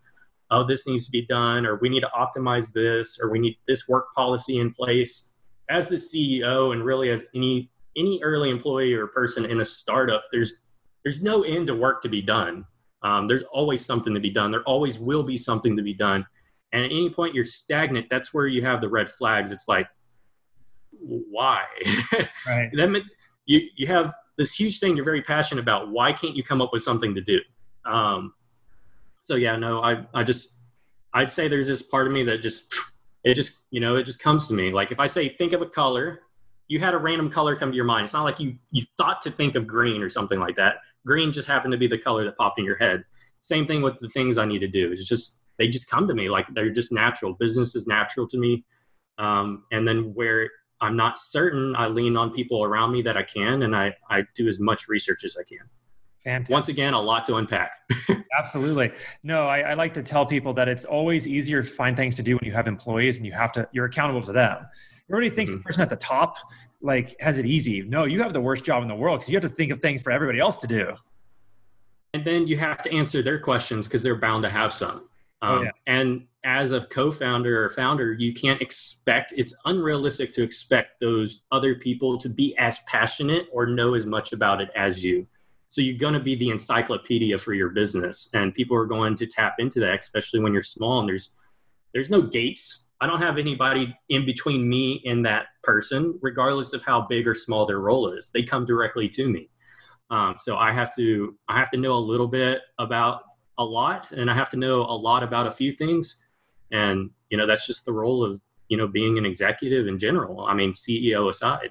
oh, 0.53 0.63
this 0.63 0.87
needs 0.87 1.07
to 1.07 1.11
be 1.11 1.27
done, 1.27 1.65
or 1.67 1.77
we 1.77 1.89
need 1.89 2.03
to 2.03 2.11
optimize 2.15 2.73
this, 2.73 3.19
or 3.21 3.31
we 3.31 3.39
need 3.39 3.57
this 3.67 3.89
work 3.89 4.13
policy 4.15 4.59
in 4.59 4.71
place. 4.71 5.31
As 5.71 5.89
the 5.89 5.97
CEO, 5.97 6.73
and 6.73 6.85
really 6.85 7.11
as 7.11 7.25
any 7.35 7.71
any 7.97 8.21
early 8.23 8.51
employee 8.51 8.93
or 8.93 9.07
person 9.07 9.45
in 9.47 9.61
a 9.61 9.65
startup, 9.65 10.25
there's 10.31 10.61
there's 11.03 11.23
no 11.23 11.43
end 11.43 11.67
to 11.69 11.75
work 11.75 12.03
to 12.03 12.09
be 12.09 12.23
done. 12.23 12.67
Um, 13.03 13.27
there's 13.27 13.43
always 13.51 13.85
something 13.85 14.15
to 14.15 14.21
be 14.21 14.31
done. 14.31 14.53
There 14.53 14.63
always 14.63 14.99
will 14.99 15.23
be 15.23 15.37
something 15.37 15.77
to 15.77 15.83
be 15.83 15.95
done. 15.95 16.25
And 16.73 16.85
at 16.85 16.91
any 16.91 17.11
point 17.11 17.35
you're 17.35 17.45
stagnant, 17.45 18.07
that's 18.09 18.33
where 18.33 18.47
you 18.47 18.63
have 18.63 18.81
the 18.81 18.89
red 18.89 19.11
flags. 19.11 19.51
It's 19.51 19.67
like, 19.67 19.89
why? 20.91 21.65
Right. 22.47 22.71
then 22.73 22.97
you 23.47 23.63
you 23.77 23.87
have 23.87 24.13
this 24.43 24.59
huge 24.59 24.81
thing 24.81 24.97
you're 24.97 25.05
very 25.05 25.23
passionate 25.23 25.63
about. 25.63 25.91
Why 25.91 26.13
can't 26.13 26.35
you 26.35 26.43
come 26.43 26.61
up 26.61 26.73
with 26.73 26.83
something 26.83 27.15
to 27.15 27.21
do? 27.21 27.39
Um, 27.85 28.35
so 29.21 29.37
yeah, 29.37 29.55
no, 29.57 29.81
I 29.83 30.05
I 30.13 30.25
just 30.25 30.57
I'd 31.15 31.31
say 31.31 31.47
there's 31.47 31.69
this 31.69 31.83
part 31.83 32.09
of 32.09 32.13
me 32.13 32.25
that 32.25 32.43
just 32.43 32.75
it 33.25 33.35
just 33.35 33.65
you 33.71 33.81
know 33.81 33.95
it 33.97 34.03
just 34.03 34.19
comes 34.19 34.49
to 34.49 34.55
me. 34.55 34.73
Like 34.73 34.91
if 34.91 34.99
I 34.99 35.07
say 35.07 35.29
think 35.29 35.53
of 35.53 35.63
a 35.63 35.67
color, 35.67 36.23
you 36.67 36.81
had 36.81 36.93
a 36.93 36.99
random 36.99 37.31
color 37.31 37.55
come 37.55 37.71
to 37.71 37.77
your 37.77 37.85
mind. 37.85 38.05
It's 38.05 38.15
not 38.15 38.25
like 38.25 38.41
you 38.41 38.57
you 38.73 38.85
thought 38.97 39.23
to 39.23 39.31
think 39.31 39.55
of 39.55 39.67
green 39.67 40.03
or 40.03 40.09
something 40.09 40.41
like 40.41 40.57
that. 40.57 40.77
Green 41.07 41.31
just 41.33 41.47
happened 41.47 41.73
to 41.73 41.79
be 41.79 41.87
the 41.87 41.99
color 41.99 42.25
that 42.25 42.37
popped 42.37 42.59
in 42.59 42.65
your 42.65 42.79
head. 42.79 43.05
Same 43.41 43.67
thing 43.67 43.81
with 43.81 43.99
the 44.01 44.09
things 44.09 44.39
I 44.39 44.45
need 44.45 44.61
to 44.61 44.69
do. 44.69 44.91
It's 44.91 45.07
just 45.07 45.39
they 45.59 45.69
just 45.69 45.89
come 45.89 46.09
to 46.09 46.15
me 46.15 46.29
like 46.29 46.47
they're 46.53 46.71
just 46.71 46.91
natural. 46.91 47.35
Business 47.35 47.77
is 47.77 47.87
natural 47.87 48.27
to 48.27 48.39
me. 48.39 48.65
Um, 49.19 49.65
and 49.71 49.87
then 49.87 50.15
where 50.15 50.51
I'm 50.83 50.97
not 50.97 51.19
certain, 51.19 51.75
I 51.77 51.87
lean 51.87 52.17
on 52.17 52.33
people 52.33 52.65
around 52.65 52.93
me 52.93 53.01
that 53.03 53.17
I 53.17 53.23
can, 53.23 53.63
and 53.63 53.75
I 53.75 53.95
I 54.11 54.25
do 54.35 54.49
as 54.49 54.59
much 54.59 54.89
research 54.89 55.25
as 55.25 55.37
I 55.39 55.45
can. 55.45 55.67
Fantastic. 56.25 56.53
Once 56.53 56.69
again, 56.69 56.95
a 56.95 57.01
lot 57.01 57.25
to 57.25 57.37
unpack. 57.37 57.73
Absolutely. 58.39 58.93
No, 59.23 59.47
I, 59.47 59.61
I, 59.61 59.75
like 59.75 59.93
to 59.95 60.05
tell 60.05 60.25
people 60.25 60.53
that 60.55 60.69
it's 60.69 60.85
always 60.85 61.27
easier 61.27 61.63
to 61.63 61.69
find 61.69 61.97
things 61.97 62.15
to 62.15 62.23
do 62.23 62.37
when 62.37 62.45
you 62.45 62.53
have 62.53 62.69
employees 62.69 63.17
and 63.17 63.27
you 63.27 63.33
have 63.33 63.51
to, 63.53 63.69
you're 63.73 63.87
accountable 63.87 64.23
to 64.23 64.33
them. 64.33 64.59
Everybody 65.11 65.35
thinks 65.35 65.51
mm-hmm. 65.51 65.59
the 65.59 65.65
person 65.65 65.83
at 65.83 65.91
the 65.91 65.97
top 65.97 66.37
like 66.81 67.17
has 67.21 67.39
it 67.39 67.47
easy. 67.47 67.83
No, 67.83 68.05
you 68.05 68.23
have 68.23 68.33
the 68.33 68.41
worst 68.41 68.65
job 68.65 68.83
in 68.83 68.89
the 68.89 68.95
world 68.95 69.21
because 69.21 69.31
you 69.31 69.37
have 69.37 69.51
to 69.51 69.55
think 69.55 69.73
of 69.73 69.81
things 69.81 70.01
for 70.01 70.13
everybody 70.13 70.39
else 70.39 70.57
to 70.59 70.67
do. 70.69 70.93
And 72.15 72.25
then 72.25 72.47
you 72.47 72.57
have 72.57 72.83
to 72.83 72.93
answer 72.93 73.23
their 73.23 73.41
questions 73.41 73.89
because 73.89 74.03
they're 74.03 74.15
bound 74.15 74.45
to 74.45 74.51
have 74.51 74.73
some. 74.73 75.09
Oh, 75.43 75.47
um, 75.47 75.59
oh, 75.59 75.63
yeah. 75.63 75.71
And 75.87 76.27
as 76.45 76.73
a 76.73 76.81
co-founder 76.81 77.65
or 77.65 77.71
founder, 77.71 78.13
you 78.13 78.33
can't 78.33 78.61
expect 78.61 79.35
it's 79.37 79.55
unrealistic 79.65 80.33
to 80.33 80.43
expect 80.43 81.01
those 81.01 81.43
other 81.53 81.75
people 81.75 82.19
to 82.19 82.29
be 82.29 82.57
as 82.59 82.79
passionate 82.87 83.47
or 83.53 83.67
know 83.67 83.95
as 83.95 84.07
much 84.07 84.33
about 84.33 84.61
it 84.61 84.71
as 84.75 85.05
you. 85.05 85.27
So 85.69 85.81
you're 85.81 85.99
going 85.99 86.15
to 86.15 86.21
be 86.21 86.37
the 86.37 86.51
encyclopedia 86.51 87.39
for 87.39 87.55
your 87.55 87.71
business, 87.71 88.29
and 88.35 88.55
people 88.55 88.77
are 88.77 88.87
going 88.87 89.17
to 89.17 89.27
tap 89.27 89.55
into 89.59 89.81
that, 89.81 90.01
especially 90.01 90.41
when 90.41 90.53
you're 90.53 90.63
small 90.63 91.01
and 91.01 91.09
there's 91.09 91.33
there's 91.95 92.11
no 92.11 92.23
gates. 92.23 92.89
I 93.01 93.07
don't 93.07 93.21
have 93.21 93.37
anybody 93.37 93.97
in 94.09 94.25
between 94.25 94.69
me 94.69 95.03
and 95.07 95.25
that 95.27 95.47
person, 95.63 96.19
regardless 96.23 96.73
of 96.73 96.83
how 96.83 97.03
big 97.03 97.27
or 97.27 97.35
small 97.35 97.67
their 97.67 97.81
role 97.81 98.13
is. 98.13 98.31
They 98.33 98.43
come 98.43 98.65
directly 98.65 99.09
to 99.11 99.29
me. 99.29 99.49
Um, 100.11 100.37
so 100.39 100.57
I 100.57 100.73
have 100.73 100.95
to 100.97 101.37
I 101.49 101.59
have 101.59 101.71
to 101.71 101.79
know 101.79 101.95
a 101.95 101.99
little 101.99 102.29
bit 102.29 102.61
about 102.79 103.23
a 103.63 103.65
lot, 103.65 104.11
and 104.13 104.31
I 104.31 104.35
have 104.35 104.51
to 104.51 104.57
know 104.57 104.83
a 104.83 104.97
lot 104.97 105.23
about 105.23 105.47
a 105.47 105.51
few 105.51 105.73
things, 105.73 106.25
and 106.71 107.11
you 107.31 107.39
know 107.39 107.47
that's 107.47 107.67
just 107.67 107.85
the 107.85 107.93
role 107.93 108.25
of 108.25 108.41
you 108.69 108.77
know 108.77 108.87
being 108.87 109.19
an 109.19 109.27
executive 109.27 109.87
in 109.87 109.99
general. 109.99 110.45
I 110.45 110.55
mean, 110.55 110.73
CEO 110.73 111.29
aside. 111.29 111.71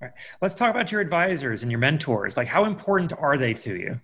Right. 0.00 0.12
Let's 0.42 0.54
talk 0.54 0.70
about 0.70 0.92
your 0.92 1.00
advisors 1.00 1.62
and 1.62 1.70
your 1.70 1.78
mentors. 1.78 2.36
Like, 2.36 2.48
how 2.48 2.64
important 2.64 3.12
are 3.18 3.38
they 3.38 3.54
to 3.54 3.76
you? 3.76 4.00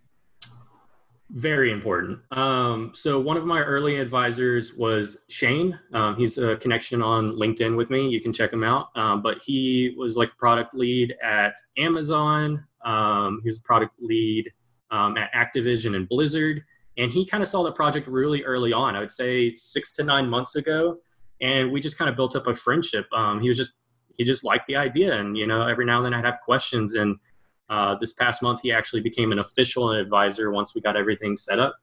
Very 1.33 1.71
important. 1.71 2.19
Um, 2.33 2.90
so 2.93 3.21
one 3.21 3.37
of 3.37 3.45
my 3.45 3.61
early 3.61 3.99
advisors 3.99 4.75
was 4.75 5.25
Shane. 5.29 5.79
Um, 5.93 6.16
he's 6.16 6.38
a 6.38 6.57
connection 6.57 7.03
on 7.03 7.31
LinkedIn 7.31 7.77
with 7.77 7.88
me. 7.88 8.09
You 8.09 8.21
can 8.21 8.33
check 8.33 8.53
him 8.53 8.64
out. 8.64 8.88
Um, 8.97 9.23
but 9.23 9.38
he 9.38 9.95
was 9.97 10.16
like 10.16 10.33
a 10.33 10.37
product 10.37 10.75
lead 10.75 11.14
at 11.23 11.55
Amazon. 11.79 12.64
Um, 12.85 13.40
he 13.45 13.49
was 13.49 13.59
a 13.59 13.62
product 13.62 13.95
lead 14.01 14.51
um, 14.90 15.16
at 15.16 15.33
Activision 15.33 15.95
and 15.95 16.09
Blizzard. 16.09 16.64
And 16.98 17.11
he 17.11 17.24
kind 17.24 17.42
of 17.42 17.48
saw 17.48 17.62
the 17.62 17.72
project 17.72 18.07
really 18.09 18.42
early 18.44 18.72
on. 18.72 18.96
I 18.96 19.00
would 19.00 19.12
say 19.12 19.55
six 19.55 19.92
to 19.92 20.05
nine 20.05 20.29
months 20.29 20.57
ago. 20.57 20.98
And 21.40 21.72
we 21.72 21.81
just 21.81 21.96
kind 21.96 22.11
of 22.11 22.16
built 22.16 22.37
up 22.37 22.46
a 22.46 22.55
friendship. 22.55 23.07
Um, 23.12 23.40
he 23.40 23.48
was 23.48 23.57
just 23.57 23.72
he 24.20 24.24
just 24.24 24.44
liked 24.44 24.66
the 24.66 24.76
idea. 24.76 25.18
And, 25.18 25.35
you 25.35 25.46
know, 25.46 25.66
every 25.66 25.87
now 25.87 25.96
and 25.96 26.05
then 26.05 26.12
I'd 26.12 26.26
have 26.26 26.40
questions. 26.44 26.92
And 26.92 27.16
uh, 27.70 27.96
this 27.98 28.12
past 28.12 28.42
month, 28.42 28.61
he 28.62 28.70
actually 28.70 29.00
became 29.00 29.33
an 29.33 29.38
official 29.38 29.92
advisor 29.92 30.50
once 30.50 30.74
we 30.74 30.83
got 30.83 30.94
everything 30.94 31.38
set 31.38 31.59
up. 31.59 31.74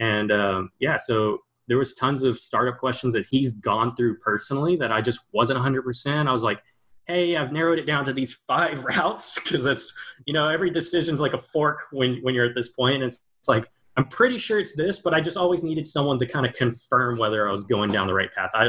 And 0.00 0.32
um, 0.32 0.70
yeah, 0.78 0.96
so 0.96 1.40
there 1.68 1.76
was 1.76 1.92
tons 1.92 2.22
of 2.22 2.38
startup 2.38 2.78
questions 2.78 3.12
that 3.12 3.26
he's 3.26 3.52
gone 3.52 3.94
through 3.96 4.18
personally 4.18 4.76
that 4.76 4.92
I 4.92 5.02
just 5.02 5.20
wasn't 5.32 5.60
100%. 5.60 6.26
I 6.26 6.32
was 6.32 6.42
like, 6.42 6.62
hey, 7.06 7.36
I've 7.36 7.52
narrowed 7.52 7.78
it 7.78 7.84
down 7.84 8.06
to 8.06 8.14
these 8.14 8.40
five 8.46 8.82
routes 8.96 9.38
because 9.38 9.62
that's, 9.62 9.92
you 10.24 10.32
know, 10.32 10.48
every 10.48 10.70
decision's 10.70 11.20
like 11.20 11.34
a 11.34 11.38
fork 11.38 11.82
when, 11.92 12.20
when 12.22 12.34
you're 12.34 12.46
at 12.46 12.54
this 12.54 12.70
point. 12.70 12.96
And 12.96 13.04
it's, 13.04 13.22
it's 13.40 13.48
like, 13.48 13.68
I'm 13.96 14.06
pretty 14.08 14.38
sure 14.38 14.58
it's 14.58 14.74
this, 14.74 14.98
but 14.98 15.14
I 15.14 15.20
just 15.20 15.36
always 15.36 15.62
needed 15.62 15.86
someone 15.86 16.18
to 16.18 16.26
kind 16.26 16.44
of 16.44 16.52
confirm 16.54 17.16
whether 17.16 17.48
I 17.48 17.52
was 17.52 17.64
going 17.64 17.90
down 17.90 18.06
the 18.06 18.14
right 18.14 18.32
path. 18.32 18.50
I 18.54 18.68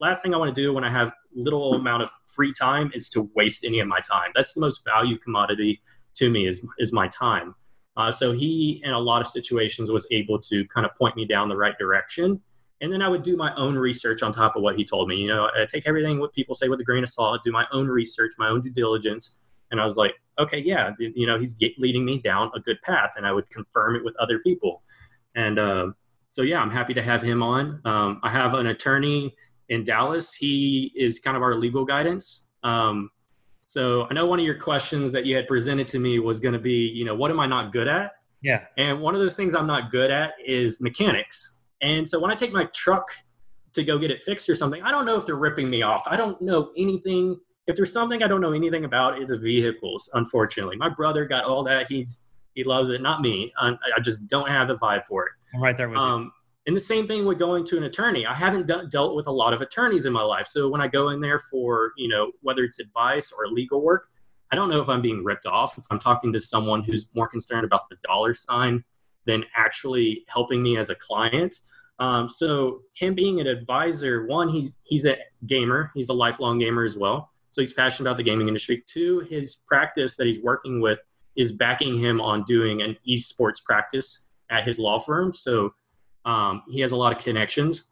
last 0.00 0.22
thing 0.22 0.34
I 0.34 0.36
want 0.36 0.54
to 0.54 0.60
do 0.60 0.72
when 0.72 0.84
I 0.84 0.90
have 0.90 1.12
little 1.34 1.74
amount 1.74 2.02
of 2.02 2.10
free 2.34 2.52
time 2.52 2.90
is 2.94 3.08
to 3.10 3.30
waste 3.34 3.64
any 3.64 3.80
of 3.80 3.88
my 3.88 4.00
time. 4.00 4.30
That's 4.34 4.52
the 4.52 4.60
most 4.60 4.84
value 4.84 5.18
commodity 5.18 5.80
to 6.16 6.30
me 6.30 6.46
is 6.46 6.64
is 6.78 6.92
my 6.92 7.08
time. 7.08 7.54
Uh, 7.96 8.10
so 8.10 8.32
he, 8.32 8.80
in 8.84 8.92
a 8.92 8.98
lot 8.98 9.20
of 9.20 9.26
situations, 9.26 9.90
was 9.90 10.06
able 10.10 10.38
to 10.40 10.66
kind 10.68 10.86
of 10.86 10.94
point 10.96 11.16
me 11.16 11.26
down 11.26 11.48
the 11.48 11.56
right 11.56 11.76
direction. 11.78 12.40
And 12.80 12.92
then 12.92 13.02
I 13.02 13.08
would 13.08 13.22
do 13.22 13.36
my 13.36 13.54
own 13.54 13.76
research 13.76 14.22
on 14.22 14.32
top 14.32 14.56
of 14.56 14.62
what 14.62 14.76
he 14.76 14.84
told 14.84 15.08
me. 15.08 15.16
You 15.16 15.28
know, 15.28 15.48
I 15.56 15.66
take 15.66 15.86
everything 15.86 16.18
what 16.18 16.32
people 16.32 16.54
say 16.54 16.68
with 16.68 16.80
a 16.80 16.84
grain 16.84 17.04
of 17.04 17.10
salt, 17.10 17.40
do 17.44 17.52
my 17.52 17.66
own 17.70 17.86
research, 17.86 18.32
my 18.38 18.48
own 18.48 18.62
due 18.62 18.70
diligence. 18.70 19.36
And 19.72 19.80
I 19.80 19.84
was 19.84 19.96
like, 19.96 20.14
okay, 20.38 20.58
yeah, 20.58 20.92
you 20.98 21.26
know, 21.26 21.38
he's 21.38 21.56
leading 21.78 22.04
me 22.04 22.18
down 22.18 22.50
a 22.54 22.60
good 22.60 22.80
path. 22.82 23.10
And 23.16 23.26
I 23.26 23.32
would 23.32 23.50
confirm 23.50 23.96
it 23.96 24.04
with 24.04 24.14
other 24.20 24.38
people. 24.38 24.82
And 25.34 25.58
uh, 25.58 25.88
so, 26.28 26.42
yeah, 26.42 26.60
I'm 26.60 26.70
happy 26.70 26.94
to 26.94 27.02
have 27.02 27.22
him 27.22 27.42
on. 27.42 27.80
Um, 27.84 28.20
I 28.22 28.30
have 28.30 28.54
an 28.54 28.68
attorney 28.68 29.34
in 29.68 29.84
Dallas. 29.84 30.32
He 30.32 30.92
is 30.94 31.18
kind 31.18 31.36
of 31.36 31.42
our 31.42 31.54
legal 31.56 31.84
guidance. 31.84 32.48
Um, 32.62 33.10
so 33.66 34.06
I 34.10 34.14
know 34.14 34.26
one 34.26 34.38
of 34.38 34.44
your 34.44 34.58
questions 34.58 35.12
that 35.12 35.24
you 35.24 35.34
had 35.34 35.48
presented 35.48 35.88
to 35.88 35.98
me 35.98 36.18
was 36.18 36.38
going 36.38 36.52
to 36.52 36.60
be, 36.60 36.92
you 36.94 37.04
know, 37.04 37.14
what 37.14 37.30
am 37.30 37.40
I 37.40 37.46
not 37.46 37.72
good 37.72 37.88
at? 37.88 38.12
Yeah. 38.42 38.64
And 38.76 39.00
one 39.00 39.14
of 39.14 39.20
those 39.20 39.34
things 39.34 39.54
I'm 39.54 39.66
not 39.66 39.90
good 39.90 40.10
at 40.10 40.32
is 40.44 40.80
mechanics. 40.80 41.60
And 41.80 42.06
so 42.06 42.20
when 42.20 42.30
I 42.30 42.34
take 42.34 42.52
my 42.52 42.64
truck 42.74 43.06
to 43.72 43.82
go 43.82 43.98
get 43.98 44.10
it 44.10 44.20
fixed 44.20 44.50
or 44.50 44.54
something, 44.54 44.82
I 44.82 44.90
don't 44.90 45.06
know 45.06 45.16
if 45.16 45.24
they're 45.24 45.36
ripping 45.36 45.70
me 45.70 45.80
off. 45.82 46.02
I 46.06 46.16
don't 46.16 46.40
know 46.42 46.70
anything 46.76 47.40
if 47.66 47.76
there's 47.76 47.92
something 47.92 48.22
I 48.22 48.28
don't 48.28 48.40
know 48.40 48.52
anything 48.52 48.84
about, 48.84 49.20
it's 49.20 49.32
vehicles. 49.34 50.10
Unfortunately, 50.14 50.76
my 50.76 50.88
brother 50.88 51.24
got 51.24 51.44
all 51.44 51.62
that. 51.64 51.86
He's 51.88 52.22
he 52.54 52.64
loves 52.64 52.90
it, 52.90 53.00
not 53.00 53.22
me. 53.22 53.52
I, 53.58 53.70
I 53.96 54.00
just 54.00 54.26
don't 54.26 54.48
have 54.48 54.68
the 54.68 54.74
vibe 54.76 55.06
for 55.06 55.26
it. 55.26 55.32
I'm 55.54 55.62
right 55.62 55.76
there 55.76 55.88
with 55.88 55.96
um, 55.96 56.24
you. 56.24 56.30
And 56.66 56.76
the 56.76 56.80
same 56.80 57.08
thing 57.08 57.24
with 57.24 57.38
going 57.38 57.64
to 57.66 57.76
an 57.78 57.84
attorney. 57.84 58.26
I 58.26 58.34
haven't 58.34 58.66
de- 58.66 58.86
dealt 58.88 59.16
with 59.16 59.26
a 59.26 59.32
lot 59.32 59.54
of 59.54 59.62
attorneys 59.62 60.04
in 60.04 60.12
my 60.12 60.22
life, 60.22 60.46
so 60.46 60.68
when 60.68 60.80
I 60.80 60.88
go 60.88 61.08
in 61.10 61.20
there 61.20 61.38
for 61.38 61.92
you 61.96 62.08
know 62.08 62.32
whether 62.42 62.64
it's 62.64 62.78
advice 62.78 63.32
or 63.36 63.48
legal 63.48 63.82
work, 63.82 64.08
I 64.50 64.56
don't 64.56 64.68
know 64.68 64.80
if 64.80 64.88
I'm 64.88 65.02
being 65.02 65.24
ripped 65.24 65.46
off. 65.46 65.78
If 65.78 65.84
I'm 65.90 65.98
talking 65.98 66.32
to 66.32 66.40
someone 66.40 66.82
who's 66.82 67.08
more 67.14 67.28
concerned 67.28 67.64
about 67.64 67.88
the 67.88 67.96
dollar 68.04 68.34
sign 68.34 68.84
than 69.24 69.44
actually 69.56 70.24
helping 70.28 70.62
me 70.62 70.76
as 70.76 70.90
a 70.90 70.94
client. 70.96 71.56
Um, 71.98 72.28
so 72.28 72.82
him 72.94 73.14
being 73.14 73.40
an 73.40 73.46
advisor, 73.46 74.26
one, 74.26 74.48
he's 74.48 74.76
he's 74.82 75.06
a 75.06 75.16
gamer. 75.46 75.90
He's 75.94 76.10
a 76.10 76.14
lifelong 76.14 76.58
gamer 76.58 76.84
as 76.84 76.96
well. 76.96 77.31
So 77.52 77.60
he's 77.60 77.74
passionate 77.74 78.08
about 78.08 78.16
the 78.16 78.22
gaming 78.22 78.48
industry. 78.48 78.82
Two, 78.86 79.20
his 79.28 79.54
practice 79.54 80.16
that 80.16 80.26
he's 80.26 80.40
working 80.42 80.80
with 80.80 80.98
is 81.36 81.52
backing 81.52 81.98
him 81.98 82.20
on 82.20 82.44
doing 82.44 82.80
an 82.80 82.96
esports 83.08 83.62
practice 83.62 84.28
at 84.50 84.66
his 84.66 84.78
law 84.78 84.98
firm. 84.98 85.34
So 85.34 85.74
um, 86.24 86.62
he 86.70 86.80
has 86.80 86.92
a 86.92 86.96
lot 86.96 87.14
of 87.14 87.22
connections. 87.22 87.84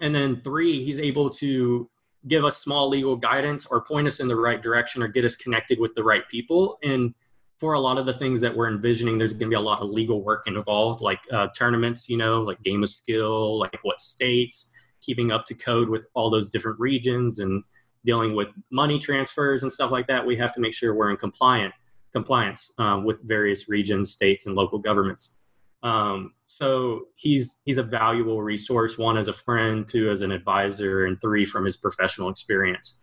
And 0.00 0.12
then 0.12 0.40
three, 0.42 0.84
he's 0.84 0.98
able 0.98 1.30
to 1.30 1.88
give 2.26 2.44
us 2.44 2.56
small 2.56 2.88
legal 2.88 3.14
guidance 3.14 3.64
or 3.66 3.84
point 3.84 4.08
us 4.08 4.18
in 4.18 4.26
the 4.26 4.36
right 4.36 4.60
direction 4.60 5.04
or 5.04 5.08
get 5.08 5.24
us 5.24 5.36
connected 5.36 5.78
with 5.78 5.94
the 5.94 6.02
right 6.02 6.28
people. 6.28 6.78
And 6.82 7.14
for 7.60 7.74
a 7.74 7.80
lot 7.80 7.96
of 7.96 8.06
the 8.06 8.14
things 8.14 8.40
that 8.40 8.56
we're 8.56 8.68
envisioning, 8.68 9.18
there's 9.18 9.32
going 9.32 9.50
to 9.50 9.50
be 9.50 9.54
a 9.54 9.60
lot 9.60 9.82
of 9.82 9.90
legal 9.90 10.20
work 10.20 10.48
involved, 10.48 11.00
like 11.00 11.20
uh, 11.32 11.46
tournaments, 11.56 12.08
you 12.08 12.16
know, 12.16 12.42
like 12.42 12.60
game 12.64 12.82
of 12.82 12.88
skill, 12.88 13.56
like 13.56 13.78
what 13.82 14.00
states, 14.00 14.72
keeping 15.00 15.30
up 15.30 15.44
to 15.46 15.54
code 15.54 15.88
with 15.88 16.06
all 16.14 16.28
those 16.28 16.50
different 16.50 16.80
regions 16.80 17.38
and 17.38 17.62
dealing 18.04 18.34
with 18.34 18.48
money 18.70 18.98
transfers 18.98 19.62
and 19.62 19.72
stuff 19.72 19.90
like 19.90 20.06
that, 20.06 20.24
we 20.24 20.36
have 20.36 20.52
to 20.54 20.60
make 20.60 20.74
sure 20.74 20.94
we're 20.94 21.10
in 21.10 21.16
compliant 21.16 21.74
compliance 22.12 22.72
um, 22.78 23.04
with 23.04 23.16
various 23.24 23.68
regions, 23.68 24.12
states, 24.12 24.46
and 24.46 24.54
local 24.54 24.78
governments. 24.78 25.36
Um, 25.82 26.32
so 26.46 27.08
he's 27.16 27.58
he's 27.64 27.78
a 27.78 27.82
valuable 27.82 28.42
resource. 28.42 28.96
One 28.96 29.18
as 29.18 29.28
a 29.28 29.32
friend, 29.32 29.86
two 29.86 30.10
as 30.10 30.22
an 30.22 30.32
advisor, 30.32 31.06
and 31.06 31.20
three 31.20 31.44
from 31.44 31.64
his 31.64 31.76
professional 31.76 32.30
experience. 32.30 33.00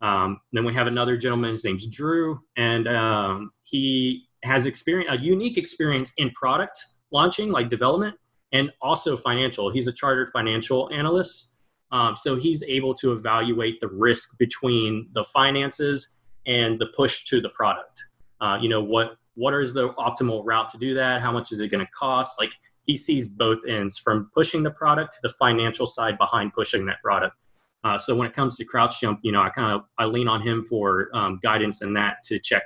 Um, 0.00 0.40
then 0.52 0.64
we 0.64 0.74
have 0.74 0.86
another 0.86 1.16
gentleman. 1.16 1.52
His 1.52 1.64
name's 1.64 1.86
Drew, 1.86 2.40
and 2.56 2.86
um, 2.88 3.52
he 3.64 4.28
has 4.44 4.66
experience 4.66 5.10
a 5.10 5.18
unique 5.18 5.56
experience 5.56 6.12
in 6.18 6.30
product 6.32 6.84
launching, 7.10 7.50
like 7.50 7.70
development, 7.70 8.16
and 8.52 8.70
also 8.82 9.16
financial. 9.16 9.70
He's 9.70 9.88
a 9.88 9.92
chartered 9.92 10.28
financial 10.30 10.90
analyst. 10.92 11.52
Um, 11.90 12.16
so 12.16 12.36
he's 12.36 12.62
able 12.64 12.94
to 12.94 13.12
evaluate 13.12 13.80
the 13.80 13.88
risk 13.88 14.38
between 14.38 15.08
the 15.12 15.24
finances 15.24 16.16
and 16.46 16.78
the 16.78 16.86
push 16.96 17.24
to 17.26 17.40
the 17.40 17.48
product. 17.50 18.02
Uh, 18.40 18.58
you 18.60 18.68
know, 18.68 18.82
what 18.82 19.16
what 19.34 19.54
is 19.54 19.72
the 19.72 19.90
optimal 19.90 20.42
route 20.44 20.68
to 20.70 20.78
do 20.78 20.94
that? 20.94 21.20
How 21.20 21.30
much 21.30 21.52
is 21.52 21.60
it 21.60 21.68
going 21.68 21.84
to 21.84 21.92
cost? 21.92 22.40
Like 22.40 22.50
he 22.86 22.96
sees 22.96 23.28
both 23.28 23.58
ends 23.68 23.96
from 23.96 24.30
pushing 24.34 24.62
the 24.62 24.70
product 24.70 25.12
to 25.14 25.18
the 25.22 25.28
financial 25.28 25.86
side 25.86 26.18
behind 26.18 26.52
pushing 26.52 26.86
that 26.86 27.00
product. 27.02 27.36
Uh, 27.84 27.96
so 27.96 28.16
when 28.16 28.26
it 28.26 28.34
comes 28.34 28.56
to 28.56 28.64
crouch 28.64 29.00
jump, 29.00 29.20
you 29.22 29.30
know, 29.30 29.40
I 29.40 29.50
kind 29.50 29.72
of 29.72 29.82
I 29.98 30.06
lean 30.06 30.26
on 30.26 30.42
him 30.42 30.64
for 30.64 31.08
um, 31.14 31.38
guidance 31.42 31.82
in 31.82 31.92
that 31.94 32.16
to 32.24 32.38
check 32.38 32.64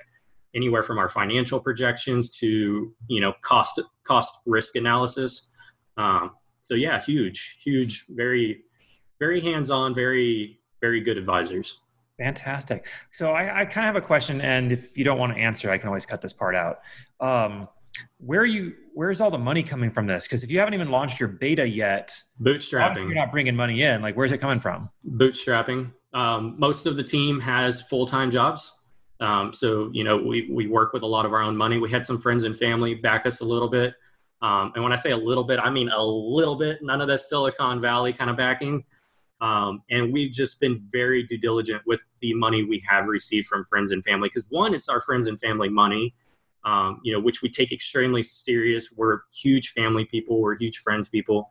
anywhere 0.55 0.83
from 0.83 0.99
our 0.99 1.09
financial 1.09 1.61
projections 1.61 2.31
to 2.39 2.95
you 3.09 3.21
know 3.21 3.35
cost 3.43 3.81
cost 4.05 4.35
risk 4.47 4.77
analysis. 4.77 5.49
Um, 5.97 6.33
so 6.61 6.75
yeah, 6.75 7.01
huge, 7.01 7.59
huge, 7.63 8.07
very 8.09 8.65
very 9.23 9.41
hands-on, 9.41 9.95
very 9.95 10.59
very 10.81 11.01
good 11.01 11.17
advisors. 11.17 11.79
Fantastic. 12.19 12.89
So 13.13 13.31
I, 13.31 13.61
I 13.61 13.65
kind 13.65 13.87
of 13.87 13.95
have 13.95 13.97
a 13.97 14.05
question, 14.05 14.41
and 14.41 14.73
if 14.73 14.99
you 14.99 15.05
don't 15.05 15.17
want 15.17 15.33
to 15.33 15.39
answer, 15.39 15.71
I 15.71 15.79
can 15.79 15.87
always 15.87 16.05
cut 16.05 16.21
this 16.21 16.33
part 16.33 16.57
out. 16.57 16.81
Um, 17.21 17.69
where 18.19 18.41
are 18.41 18.47
you 18.47 18.75
where's 18.95 19.21
all 19.21 19.31
the 19.31 19.39
money 19.39 19.63
coming 19.63 19.93
from 19.93 20.09
this? 20.09 20.27
Because 20.27 20.43
if 20.43 20.51
you 20.51 20.59
haven't 20.59 20.75
even 20.75 20.91
launched 20.91 21.21
your 21.21 21.29
beta 21.29 21.69
yet, 21.69 22.21
bootstrapping. 22.41 23.07
You're 23.07 23.15
not 23.15 23.31
bringing 23.31 23.55
money 23.55 23.83
in. 23.83 24.03
Like, 24.03 24.17
where's 24.17 24.33
it 24.33 24.39
coming 24.39 24.59
from? 24.59 24.91
Bootstrapping. 25.09 25.93
Um, 26.15 26.57
most 26.59 26.87
of 26.87 26.97
the 26.97 27.05
team 27.05 27.39
has 27.39 27.81
full 27.83 28.07
time 28.07 28.33
jobs. 28.33 28.73
Um, 29.21 29.55
so 29.55 29.89
you 29.93 30.03
know 30.03 30.17
we 30.17 30.49
we 30.51 30.67
work 30.67 30.93
with 30.93 31.05
a 31.05 31.11
lot 31.17 31.25
of 31.27 31.33
our 31.33 31.43
own 31.43 31.57
money. 31.57 31.79
We 31.79 31.91
had 31.93 32.05
some 32.05 32.21
friends 32.21 32.43
and 32.43 32.57
family 32.57 32.97
back 32.97 33.25
us 33.25 33.41
a 33.41 33.45
little 33.45 33.69
bit. 33.69 33.95
Um, 34.43 34.73
and 34.75 34.83
when 34.83 34.93
I 34.93 34.97
say 34.97 35.13
a 35.13 35.17
little 35.17 35.45
bit, 35.45 35.61
I 35.61 35.71
mean 35.71 35.89
a 35.91 36.05
little 36.05 36.57
bit. 36.57 36.83
None 36.83 37.01
of 37.01 37.07
the 37.07 37.17
Silicon 37.17 37.81
Valley 37.81 38.13
kind 38.13 38.29
of 38.29 38.37
backing. 38.37 38.85
Um, 39.43 39.83
and 39.91 40.13
we've 40.13 40.31
just 40.31 40.61
been 40.61 40.81
very 40.93 41.25
due 41.25 41.37
diligent 41.37 41.83
with 41.85 42.01
the 42.21 42.33
money 42.33 42.63
we 42.63 42.81
have 42.89 43.07
received 43.07 43.49
from 43.49 43.65
friends 43.65 43.91
and 43.91 44.03
family 44.05 44.29
because 44.29 44.47
one, 44.51 44.73
it's 44.73 44.89
our 44.89 45.01
friends 45.01 45.27
and 45.27 45.39
family 45.39 45.69
money, 45.69 46.15
um, 46.65 47.01
you 47.03 47.13
know, 47.13 47.19
which 47.19 47.43
we 47.43 47.51
take 47.51 47.73
extremely 47.73 48.23
serious. 48.23 48.93
We're 48.97 49.23
huge 49.35 49.73
family 49.73 50.05
people, 50.05 50.41
we're 50.41 50.57
huge 50.57 50.79
friends 50.79 51.09
people. 51.09 51.51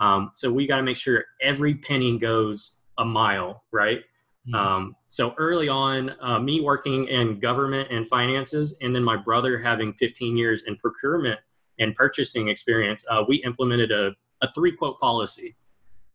Um, 0.00 0.32
so 0.34 0.52
we 0.52 0.66
got 0.66 0.76
to 0.76 0.82
make 0.82 0.98
sure 0.98 1.24
every 1.40 1.76
penny 1.76 2.18
goes 2.18 2.76
a 2.98 3.06
mile, 3.06 3.64
right? 3.72 4.00
Mm-hmm. 4.46 4.54
Um, 4.54 4.96
so 5.08 5.34
early 5.38 5.68
on, 5.70 6.14
uh, 6.20 6.38
me 6.38 6.60
working 6.60 7.08
in 7.08 7.40
government 7.40 7.88
and 7.90 8.06
finances, 8.06 8.76
and 8.82 8.94
then 8.94 9.02
my 9.02 9.16
brother 9.16 9.56
having 9.56 9.94
15 9.94 10.36
years 10.36 10.64
in 10.66 10.76
procurement 10.76 11.40
and 11.78 11.94
purchasing 11.94 12.48
experience, 12.48 13.02
uh, 13.10 13.24
we 13.26 13.36
implemented 13.36 13.92
a, 13.92 14.10
a 14.42 14.52
three 14.52 14.72
quote 14.72 15.00
policy. 15.00 15.56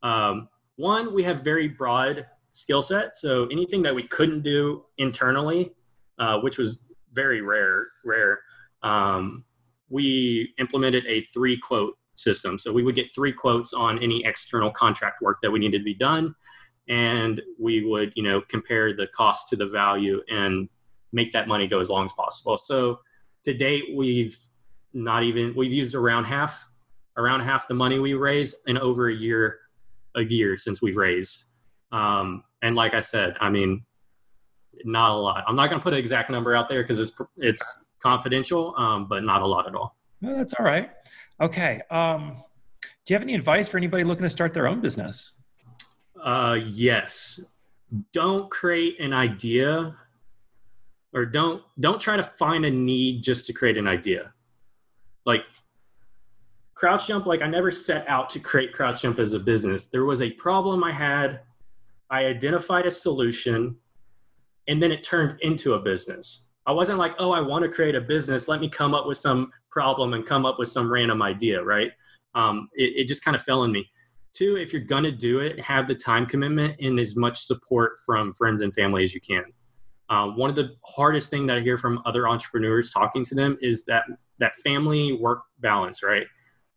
Um, 0.04 0.50
one, 0.76 1.14
we 1.14 1.24
have 1.24 1.42
very 1.42 1.68
broad 1.68 2.26
skill 2.52 2.82
set. 2.82 3.16
So 3.18 3.48
anything 3.48 3.82
that 3.84 3.94
we 3.94 4.04
couldn't 4.04 4.42
do 4.42 4.86
internally, 4.98 5.74
uh, 6.20 6.40
which 6.40 6.58
was 6.58 6.80
very 7.14 7.42
rare, 7.42 7.88
rare, 8.04 8.40
um, 8.84 9.44
we 9.90 10.54
implemented 10.58 11.06
a 11.08 11.22
three 11.34 11.58
quote 11.58 11.98
system. 12.16 12.58
So 12.58 12.72
we 12.72 12.84
would 12.84 12.96
get 12.96 13.14
three 13.14 13.32
quotes 13.32 13.74
on 13.74 14.02
any 14.02 14.26
external 14.26 14.72
contract 14.72 15.22
work 15.22 15.40
that 15.42 15.52
we 15.52 15.60
needed 15.60 15.80
to 15.80 15.84
be 15.84 15.94
done, 15.94 16.34
and 16.88 17.42
we 17.60 17.86
would, 17.86 18.14
you 18.16 18.24
know, 18.24 18.42
compare 18.50 18.96
the 18.96 19.08
cost 19.08 19.50
to 19.50 19.56
the 19.56 19.68
value 19.68 20.22
and 20.30 20.70
make 21.12 21.32
that 21.34 21.48
money 21.48 21.68
go 21.68 21.80
as 21.80 21.90
long 21.90 22.06
as 22.06 22.14
possible. 22.14 22.58
So 22.58 23.00
to 23.44 23.54
date, 23.54 23.84
we've 23.96 24.38
not 24.94 25.24
even 25.24 25.54
we've 25.56 25.74
used 25.74 25.94
around 25.94 26.26
half, 26.26 26.66
around 27.18 27.42
half 27.42 27.68
the 27.68 27.74
money 27.74 28.00
we 28.00 28.14
raise 28.14 28.56
in 28.66 28.78
over 28.78 29.10
a 29.10 29.14
year 29.14 29.60
a 30.16 30.24
year 30.24 30.58
since 30.58 30.82
we've 30.82 30.98
raised. 30.98 31.46
Um, 31.92 32.44
and 32.62 32.76
like 32.76 32.94
I 32.94 33.00
said, 33.00 33.36
I 33.40 33.50
mean, 33.50 33.86
not 34.84 35.12
a 35.12 35.14
lot. 35.14 35.44
I'm 35.48 35.56
not 35.56 35.70
going 35.70 35.80
to 35.80 35.84
put 35.84 35.94
an 35.94 36.00
exact 36.00 36.30
number 36.30 36.56
out 36.56 36.68
there 36.68 36.82
because 36.82 37.00
it's 37.00 37.12
it's 37.38 37.86
confidential, 38.00 38.76
um, 38.78 39.08
but 39.08 39.24
not 39.24 39.42
a 39.42 39.46
lot 39.46 39.68
at 39.68 39.76
all. 39.76 39.96
No, 40.22 40.36
that's 40.36 40.54
all 40.54 40.66
right. 40.66 40.92
Okay. 41.42 41.82
Um, 41.92 42.44
do 42.82 43.14
you 43.14 43.16
have 43.16 43.22
any 43.22 43.36
advice 43.36 43.68
for 43.68 43.78
anybody 43.78 44.04
looking 44.04 44.24
to 44.24 44.30
start 44.30 44.54
their 44.54 44.68
own 44.68 44.82
business? 44.82 45.34
Uh, 46.22 46.58
yes. 46.66 47.40
Don't 48.12 48.50
create 48.50 49.00
an 49.00 49.14
idea, 49.14 49.96
or 51.14 51.26
don't 51.26 51.62
don't 51.80 52.02
try 52.02 52.18
to 52.18 52.24
find 52.24 52.66
a 52.66 52.72
need 52.72 53.24
just 53.24 53.46
to 53.46 53.54
create 53.54 53.78
an 53.78 53.88
idea. 53.88 54.34
Like 55.26 55.44
Crouch 56.76 57.08
Jump, 57.08 57.26
like 57.26 57.42
I 57.42 57.48
never 57.48 57.72
set 57.72 58.08
out 58.08 58.30
to 58.32 58.40
create 58.40 58.74
Crouch 58.74 59.02
Jump 59.02 59.18
as 59.18 59.34
a 59.34 59.40
business. 59.40 59.88
There 59.88 60.04
was 60.04 60.22
a 60.22 60.32
problem 60.32 60.84
I 60.84 60.92
had. 60.92 61.40
I 62.10 62.26
identified 62.26 62.86
a 62.86 62.92
solution, 62.92 63.78
and 64.68 64.84
then 64.84 64.92
it 64.92 65.02
turned 65.02 65.40
into 65.42 65.74
a 65.74 65.80
business. 65.80 66.48
I 66.68 66.74
wasn't 66.74 67.00
like, 67.00 67.16
oh, 67.18 67.32
I 67.32 67.40
want 67.40 67.64
to 67.64 67.70
create 67.70 67.96
a 67.96 68.02
business. 68.02 68.48
Let 68.48 68.60
me 68.60 68.70
come 68.70 68.94
up 68.94 69.08
with 69.08 69.18
some 69.18 69.52
problem 69.72 70.14
and 70.14 70.26
come 70.26 70.46
up 70.46 70.60
with 70.60 70.68
some 70.68 70.92
random 70.92 71.22
idea, 71.22 71.64
right? 71.64 71.92
Um, 72.34 72.70
it, 72.74 72.94
it 72.96 73.08
just 73.08 73.24
kind 73.24 73.36
of 73.36 73.42
fell 73.42 73.64
in 73.64 73.72
me. 73.72 73.90
Two, 74.34 74.58
if 74.58 74.74
you're 74.74 74.82
to 74.82 75.12
do 75.12 75.40
it, 75.40 75.60
have 75.62 75.88
the 75.88 75.96
time 75.96 76.26
commitment 76.26 76.76
and 76.82 77.00
as 77.00 77.16
much 77.16 77.46
support 77.46 78.00
from 78.06 78.34
friends 78.34 78.62
and 78.62 78.74
family 78.74 79.04
as 79.04 79.14
you 79.14 79.22
can. 79.22 79.46
Uh, 80.10 80.28
one 80.28 80.50
of 80.50 80.56
the 80.56 80.76
hardest 80.86 81.30
thing 81.30 81.46
that 81.48 81.58
I 81.58 81.62
hear 81.62 81.78
from 81.78 82.02
other 82.06 82.28
entrepreneurs 82.28 82.92
talking 82.92 83.24
to 83.26 83.36
them 83.36 83.58
is 83.62 83.86
that 83.86 84.04
that 84.40 84.56
family 84.58 85.14
work 85.14 85.44
balance, 85.60 86.04
right? 86.04 86.28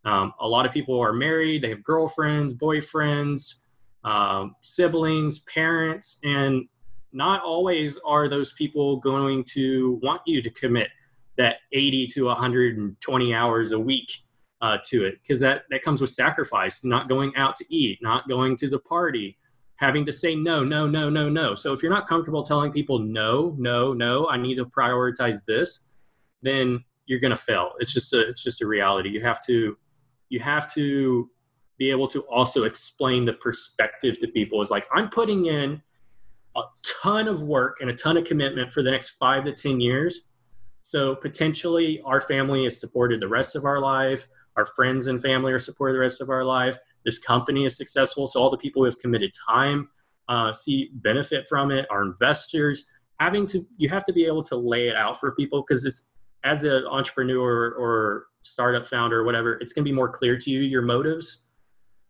Um, 0.09 0.33
a 0.41 0.49
lot 0.49 0.65
of 0.65 0.73
people 0.73 0.99
are 0.99 1.13
married, 1.13 1.61
they 1.63 1.69
have 1.69 1.83
girlfriends, 1.83 2.55
boyfriends, 2.55 3.65
um, 4.05 4.55
siblings, 4.63 5.41
parents, 5.41 6.19
and 6.25 6.67
not 7.13 7.43
always 7.43 7.99
are 8.07 8.27
those 8.27 8.53
people 8.53 8.97
going 9.01 9.45
to 9.45 10.01
want 10.03 10.23
you 10.25 10.41
to 10.41 10.49
commit 10.49 10.89
that 11.37 11.57
80 11.73 12.07
to 12.15 12.25
120 12.25 13.35
hours 13.35 13.73
a 13.73 13.79
week 13.79 14.11
uh, 14.63 14.79
to 14.87 15.05
it 15.05 15.19
because 15.23 15.41
that, 15.41 15.65
that 15.71 15.83
comes 15.83 16.01
with 16.01 16.11
sacrifice, 16.11 16.85
not 16.85 17.11
going 17.11 17.37
out 17.37 17.55
to 17.57 17.67
eat, 17.69 17.99
not 18.01 18.27
going 18.29 18.57
to 18.57 18.69
the 18.71 18.79
party, 18.79 19.37
having 19.77 20.07
to 20.07 20.13
say 20.13 20.35
no, 20.35 20.65
no, 20.65 20.87
no, 20.87 21.11
no, 21.11 21.29
no. 21.29 21.55
So 21.55 21.75
if 21.75 21.83
you're 21.83 21.93
not 21.93 22.09
comfortable 22.09 22.43
telling 22.43 22.73
people 22.73 22.99
no, 22.99 23.55
no, 23.59 23.93
no, 23.93 24.27
I 24.29 24.39
need 24.39 24.55
to 24.55 24.65
prioritize 24.65 25.45
this, 25.47 25.89
then 26.41 26.83
you're 27.05 27.21
going 27.21 27.35
to 27.35 27.41
fail. 27.41 27.73
It's 27.79 27.93
just 27.93 28.15
a, 28.15 28.27
it's 28.27 28.43
just 28.43 28.63
a 28.63 28.67
reality. 28.67 29.11
You 29.11 29.21
have 29.21 29.45
to 29.47 29.77
you 30.29 30.41
have 30.41 30.73
to 30.75 31.31
be 31.79 31.91
able 31.91 32.09
to 32.09 32.21
also 32.23 32.65
explain 32.65 33.25
the 33.25 33.33
perspective 33.35 34.19
to 34.19 34.29
people 34.29 34.61
is 34.61 34.71
like 34.71 34.87
i'm 34.93 35.09
putting 35.09 35.47
in 35.47 35.81
a 36.59 36.63
ton 37.03 37.29
of 37.29 37.43
work 37.43 37.79
and 37.81 37.91
a 37.91 37.95
ton 37.95 38.17
of 38.17 38.25
commitment 38.25 38.73
for 38.73 38.83
the 38.83 38.91
next 38.91 39.11
five 39.11 39.45
to 39.45 39.53
10 39.53 39.81
years. 39.81 40.23
So 40.83 41.15
potentially 41.15 42.01
our 42.05 42.21
family 42.21 42.67
is 42.67 42.81
supported 42.81 43.21
the 43.21 43.29
rest 43.29 43.57
of 43.57 43.65
our 43.65 43.81
life. 43.81 44.27
Our 44.57 44.67
friends 44.67 45.07
and 45.07 45.21
family 45.21 45.53
are 45.53 45.59
supported 45.59 45.95
the 45.95 46.01
rest 46.01 46.21
of 46.21 46.31
our 46.31 46.45
life. 46.45 46.77
This 47.05 47.19
company 47.19 47.65
is 47.65 47.77
successful. 47.77 48.27
So 48.27 48.41
all 48.41 48.51
the 48.51 48.57
people 48.57 48.83
who 48.83 48.87
have 48.87 48.99
committed 48.99 49.33
time 49.49 49.89
uh, 50.29 50.53
see 50.53 50.91
benefit 50.95 51.49
from 51.49 51.71
it, 51.71 51.87
our 51.91 52.03
investors. 52.03 52.85
Having 53.21 53.47
to, 53.49 53.67
you 53.77 53.89
have 53.89 54.05
to 54.05 54.13
be 54.13 54.27
able 54.27 54.43
to 54.45 54.57
lay 54.57 54.89
it 54.89 54.97
out 54.97 55.19
for 55.19 55.33
people 55.33 55.65
because 55.67 55.85
it's 55.85 56.07
as 56.45 56.65
an 56.65 56.85
entrepreneur 56.87 57.71
or 57.73 58.27
startup 58.49 58.87
founder 58.87 59.21
or 59.21 59.25
whatever, 59.25 59.55
it's 59.61 59.73
going 59.73 59.85
to 59.85 59.89
be 59.89 59.95
more 59.95 60.09
clear 60.09 60.39
to 60.39 60.51
you 60.51 60.61
your 60.61 60.83
motives. 60.83 61.45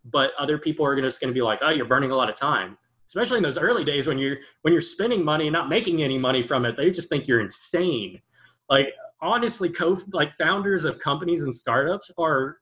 But 0.04 0.32
other 0.38 0.58
people 0.58 0.86
are 0.86 0.98
just 1.00 1.20
going 1.20 1.28
to 1.28 1.34
be 1.34 1.42
like, 1.42 1.58
oh, 1.62 1.70
you're 1.70 1.86
burning 1.86 2.10
a 2.10 2.16
lot 2.16 2.30
of 2.30 2.36
time 2.36 2.78
especially 3.08 3.38
in 3.38 3.42
those 3.42 3.58
early 3.58 3.84
days 3.84 4.06
when 4.06 4.18
you're 4.18 4.36
when 4.62 4.72
you're 4.72 4.80
spending 4.82 5.24
money 5.24 5.46
and 5.46 5.52
not 5.52 5.68
making 5.68 6.02
any 6.02 6.18
money 6.18 6.42
from 6.42 6.64
it 6.64 6.76
they 6.76 6.90
just 6.90 7.08
think 7.08 7.26
you're 7.26 7.40
insane 7.40 8.20
like 8.68 8.92
honestly 9.20 9.68
co 9.68 9.96
like 10.12 10.36
founders 10.36 10.84
of 10.84 10.98
companies 10.98 11.42
and 11.42 11.54
startups 11.54 12.10
are 12.18 12.58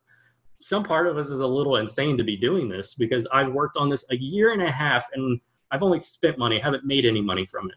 some 0.63 0.83
part 0.83 1.07
of 1.07 1.19
us 1.19 1.29
is 1.29 1.41
a 1.41 1.47
little 1.47 1.77
insane 1.77 2.17
to 2.17 2.25
be 2.25 2.37
doing 2.37 2.69
this 2.69 2.95
because 2.95 3.27
i've 3.33 3.53
worked 3.53 3.77
on 3.77 3.91
this 3.91 4.05
a 4.11 4.17
year 4.17 4.53
and 4.53 4.63
a 4.63 4.71
half 4.71 5.07
and 5.15 5.41
i've 5.71 5.83
only 5.83 5.99
spent 5.99 6.39
money 6.39 6.59
haven't 6.59 6.85
made 6.85 7.05
any 7.05 7.21
money 7.21 7.45
from 7.45 7.69
it 7.69 7.77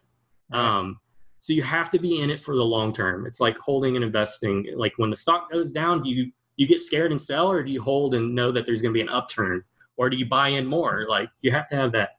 right. 0.52 0.78
um, 0.78 0.98
so 1.40 1.52
you 1.52 1.62
have 1.62 1.88
to 1.88 1.98
be 1.98 2.20
in 2.20 2.30
it 2.30 2.38
for 2.38 2.54
the 2.54 2.62
long 2.62 2.92
term 2.92 3.26
it's 3.26 3.40
like 3.40 3.58
holding 3.58 3.96
and 3.96 4.04
investing 4.04 4.66
like 4.76 4.92
when 4.96 5.10
the 5.10 5.16
stock 5.16 5.50
goes 5.50 5.70
down 5.70 6.02
do 6.02 6.08
you 6.10 6.30
you 6.56 6.66
get 6.66 6.78
scared 6.78 7.10
and 7.10 7.20
sell 7.20 7.50
or 7.50 7.62
do 7.62 7.72
you 7.72 7.82
hold 7.82 8.14
and 8.14 8.34
know 8.34 8.52
that 8.52 8.66
there's 8.66 8.82
going 8.82 8.92
to 8.92 8.98
be 8.98 9.00
an 9.00 9.08
upturn 9.08 9.62
or 9.96 10.08
do 10.10 10.16
you 10.16 10.26
buy 10.26 10.48
in 10.48 10.66
more 10.66 11.06
like 11.08 11.28
you 11.42 11.50
have 11.50 11.68
to 11.68 11.76
have 11.76 11.92
that 11.92 12.10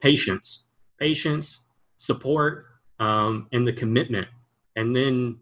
patience, 0.00 0.64
patience, 0.98 1.64
support, 1.96 2.66
um, 2.98 3.48
and 3.52 3.66
the 3.66 3.72
commitment. 3.72 4.28
And 4.76 4.94
then 4.94 5.38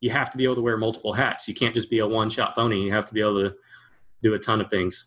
you 0.00 0.10
have 0.10 0.30
to 0.30 0.38
be 0.38 0.44
able 0.44 0.56
to 0.56 0.62
wear 0.62 0.76
multiple 0.76 1.12
hats. 1.12 1.46
You 1.48 1.54
can't 1.54 1.74
just 1.74 1.90
be 1.90 1.98
a 1.98 2.06
one 2.06 2.30
shot 2.30 2.54
pony. 2.54 2.82
You 2.82 2.92
have 2.92 3.06
to 3.06 3.14
be 3.14 3.20
able 3.20 3.42
to 3.42 3.54
do 4.22 4.34
a 4.34 4.38
ton 4.38 4.60
of 4.60 4.70
things. 4.70 5.06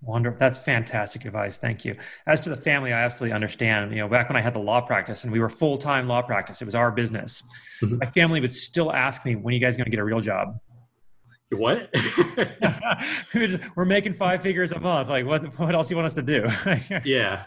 Wonderful. 0.00 0.38
That's 0.38 0.58
fantastic 0.58 1.24
advice. 1.24 1.58
Thank 1.58 1.84
you. 1.84 1.96
As 2.26 2.40
to 2.42 2.50
the 2.50 2.56
family, 2.56 2.92
I 2.92 3.00
absolutely 3.00 3.34
understand. 3.34 3.90
You 3.90 3.98
know, 3.98 4.08
back 4.08 4.28
when 4.28 4.36
I 4.36 4.40
had 4.40 4.54
the 4.54 4.60
law 4.60 4.80
practice 4.80 5.24
and 5.24 5.32
we 5.32 5.40
were 5.40 5.48
full 5.48 5.76
time 5.76 6.06
law 6.06 6.22
practice, 6.22 6.62
it 6.62 6.66
was 6.66 6.74
our 6.74 6.92
business. 6.92 7.42
Mm-hmm. 7.82 7.98
My 7.98 8.06
family 8.06 8.40
would 8.40 8.52
still 8.52 8.92
ask 8.92 9.24
me, 9.24 9.34
when 9.34 9.52
are 9.52 9.56
you 9.56 9.60
guys 9.60 9.76
going 9.76 9.86
to 9.86 9.90
get 9.90 9.98
a 9.98 10.04
real 10.04 10.20
job? 10.20 10.58
What? 11.50 11.92
we're 13.76 13.84
making 13.84 14.14
five 14.14 14.42
figures 14.42 14.72
a 14.72 14.78
month. 14.78 15.08
Like, 15.08 15.26
what, 15.26 15.58
what 15.58 15.74
else 15.74 15.88
do 15.88 15.92
you 15.92 15.96
want 15.96 16.06
us 16.06 16.14
to 16.14 16.22
do? 16.22 16.46
yeah. 17.04 17.44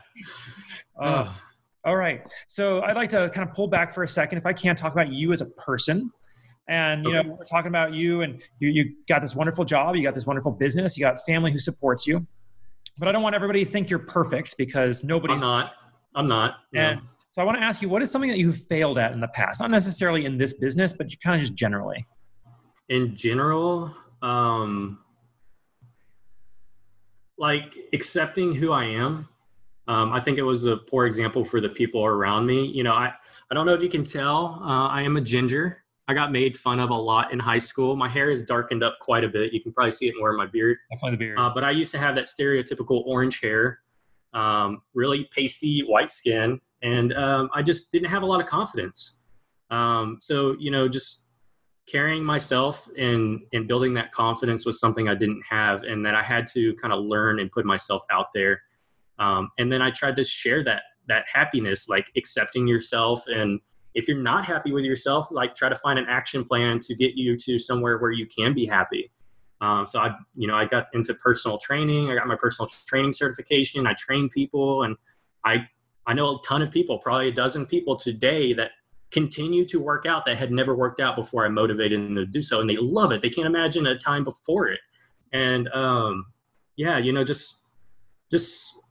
Uh, 0.99 1.33
all 1.85 1.95
right. 1.95 2.21
So 2.47 2.81
I'd 2.81 2.95
like 2.95 3.09
to 3.11 3.29
kind 3.29 3.47
of 3.47 3.55
pull 3.55 3.67
back 3.67 3.93
for 3.93 4.03
a 4.03 4.07
second, 4.07 4.39
if 4.39 4.45
I 4.45 4.53
can't 4.53 4.77
talk 4.77 4.91
about 4.91 5.11
you 5.11 5.31
as 5.31 5.41
a 5.41 5.49
person. 5.51 6.11
And 6.67 7.05
you 7.05 7.17
okay. 7.17 7.27
know, 7.27 7.35
we're 7.35 7.45
talking 7.45 7.69
about 7.69 7.93
you, 7.93 8.21
and 8.21 8.41
you 8.59 8.69
you 8.69 8.95
got 9.07 9.21
this 9.21 9.35
wonderful 9.35 9.65
job, 9.65 9.95
you 9.95 10.03
got 10.03 10.13
this 10.13 10.27
wonderful 10.27 10.51
business, 10.51 10.95
you 10.95 11.01
got 11.01 11.25
family 11.25 11.51
who 11.51 11.59
supports 11.59 12.05
you. 12.05 12.25
But 12.97 13.07
I 13.07 13.11
don't 13.11 13.23
want 13.23 13.35
everybody 13.35 13.63
to 13.65 13.69
think 13.69 13.89
you're 13.89 13.99
perfect 13.99 14.57
because 14.57 15.03
nobody's 15.03 15.41
I'm 15.41 15.47
not. 15.47 15.73
I'm 16.15 16.27
not. 16.27 16.55
And 16.75 17.01
so 17.29 17.41
I 17.41 17.45
want 17.45 17.57
to 17.57 17.63
ask 17.63 17.81
you, 17.81 17.89
what 17.89 18.01
is 18.01 18.11
something 18.11 18.29
that 18.29 18.37
you 18.37 18.53
failed 18.53 18.97
at 18.97 19.13
in 19.13 19.19
the 19.19 19.29
past? 19.29 19.61
Not 19.61 19.71
necessarily 19.71 20.25
in 20.25 20.37
this 20.37 20.55
business, 20.55 20.93
but 20.93 21.07
kind 21.23 21.35
of 21.35 21.41
just 21.41 21.55
generally. 21.55 22.05
In 22.89 23.15
general, 23.15 23.95
um, 24.21 24.99
like 27.37 27.77
accepting 27.93 28.53
who 28.53 28.71
I 28.71 28.83
am 28.85 29.29
um, 29.87 30.13
I 30.13 30.21
think 30.21 30.37
it 30.37 30.43
was 30.43 30.65
a 30.65 30.77
poor 30.77 31.05
example 31.05 31.43
for 31.43 31.59
the 31.59 31.69
people 31.69 32.05
around 32.05 32.45
me. 32.45 32.65
You 32.65 32.83
know, 32.83 32.93
I, 32.93 33.13
I 33.49 33.53
don't 33.53 33.65
know 33.65 33.73
if 33.73 33.83
you 33.83 33.89
can 33.89 34.05
tell, 34.05 34.61
uh, 34.63 34.87
I 34.87 35.01
am 35.01 35.17
a 35.17 35.21
ginger. 35.21 35.80
I 36.07 36.13
got 36.13 36.31
made 36.31 36.57
fun 36.57 36.79
of 36.79 36.89
a 36.89 36.95
lot 36.95 37.31
in 37.31 37.39
high 37.39 37.59
school. 37.59 37.95
My 37.95 38.09
hair 38.09 38.29
is 38.29 38.43
darkened 38.43 38.83
up 38.83 38.97
quite 38.99 39.23
a 39.23 39.29
bit. 39.29 39.53
You 39.53 39.61
can 39.61 39.71
probably 39.71 39.91
see 39.91 40.07
it 40.07 40.15
more 40.17 40.31
in 40.31 40.37
my 40.37 40.47
beard. 40.47 40.77
Definitely 40.91 41.11
the 41.11 41.17
beard. 41.17 41.39
Uh, 41.39 41.51
but 41.53 41.63
I 41.63 41.71
used 41.71 41.91
to 41.91 41.99
have 41.99 42.15
that 42.15 42.25
stereotypical 42.25 43.05
orange 43.05 43.39
hair, 43.39 43.79
um, 44.33 44.81
really 44.93 45.29
pasty 45.33 45.81
white 45.81 46.11
skin, 46.11 46.59
and 46.81 47.13
um, 47.13 47.49
I 47.53 47.61
just 47.61 47.91
didn't 47.91 48.09
have 48.09 48.23
a 48.23 48.25
lot 48.25 48.41
of 48.41 48.47
confidence. 48.47 49.21
Um, 49.69 50.17
so 50.19 50.55
you 50.59 50.71
know, 50.71 50.87
just 50.87 51.25
carrying 51.87 52.23
myself 52.23 52.89
and 52.97 53.41
and 53.53 53.67
building 53.67 53.93
that 53.93 54.11
confidence 54.11 54.65
was 54.65 54.79
something 54.79 55.07
I 55.07 55.15
didn't 55.15 55.43
have, 55.49 55.83
and 55.83 56.05
that 56.05 56.15
I 56.15 56.23
had 56.23 56.47
to 56.53 56.73
kind 56.75 56.93
of 56.93 57.03
learn 57.03 57.39
and 57.39 57.51
put 57.51 57.65
myself 57.65 58.03
out 58.11 58.27
there 58.33 58.61
um, 59.21 59.51
and 59.57 59.71
then 59.71 59.81
i 59.81 59.89
tried 59.89 60.15
to 60.17 60.23
share 60.23 60.63
that 60.63 60.83
that 61.07 61.25
happiness 61.31 61.87
like 61.87 62.11
accepting 62.17 62.67
yourself 62.67 63.23
and 63.27 63.59
if 63.93 64.07
you're 64.07 64.21
not 64.21 64.45
happy 64.45 64.71
with 64.71 64.83
yourself 64.83 65.27
like 65.31 65.55
try 65.55 65.69
to 65.69 65.75
find 65.75 65.99
an 65.99 66.05
action 66.07 66.45
plan 66.45 66.79
to 66.79 66.95
get 66.95 67.15
you 67.15 67.37
to 67.37 67.57
somewhere 67.57 67.97
where 67.97 68.11
you 68.11 68.25
can 68.25 68.53
be 68.53 68.65
happy. 68.65 69.11
Um, 69.59 69.85
so 69.85 69.99
i 69.99 70.15
you 70.35 70.47
know 70.47 70.55
i 70.55 70.65
got 70.65 70.87
into 70.93 71.13
personal 71.13 71.57
training. 71.57 72.09
I 72.09 72.15
got 72.15 72.27
my 72.27 72.35
personal 72.35 72.69
training 72.87 73.13
certification. 73.13 73.85
I 73.85 73.93
train 73.93 74.29
people 74.29 74.83
and 74.83 74.95
i 75.45 75.67
i 76.07 76.13
know 76.13 76.35
a 76.35 76.39
ton 76.43 76.61
of 76.61 76.71
people 76.71 76.97
probably 76.97 77.29
a 77.29 77.33
dozen 77.33 77.65
people 77.65 77.95
today 77.95 78.53
that 78.53 78.71
continue 79.11 79.65
to 79.65 79.79
work 79.79 80.05
out 80.05 80.25
that 80.25 80.37
had 80.37 80.51
never 80.51 80.73
worked 80.73 80.99
out 80.99 81.15
before 81.15 81.45
i 81.45 81.49
motivated 81.49 81.99
them 81.99 82.15
to 82.15 82.25
do 82.25 82.41
so 82.41 82.61
and 82.61 82.69
they 82.69 82.77
love 82.77 83.11
it. 83.11 83.21
They 83.21 83.29
can't 83.29 83.47
imagine 83.47 83.85
a 83.87 83.97
time 83.97 84.23
before 84.23 84.67
it. 84.67 84.79
And 85.31 85.67
um, 85.69 86.25
yeah 86.75 86.97
you 86.97 87.11
know 87.13 87.23
just 87.23 87.61
just 88.31 88.81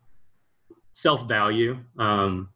self 1.01 1.27
value. 1.27 1.79
Um, 1.99 2.51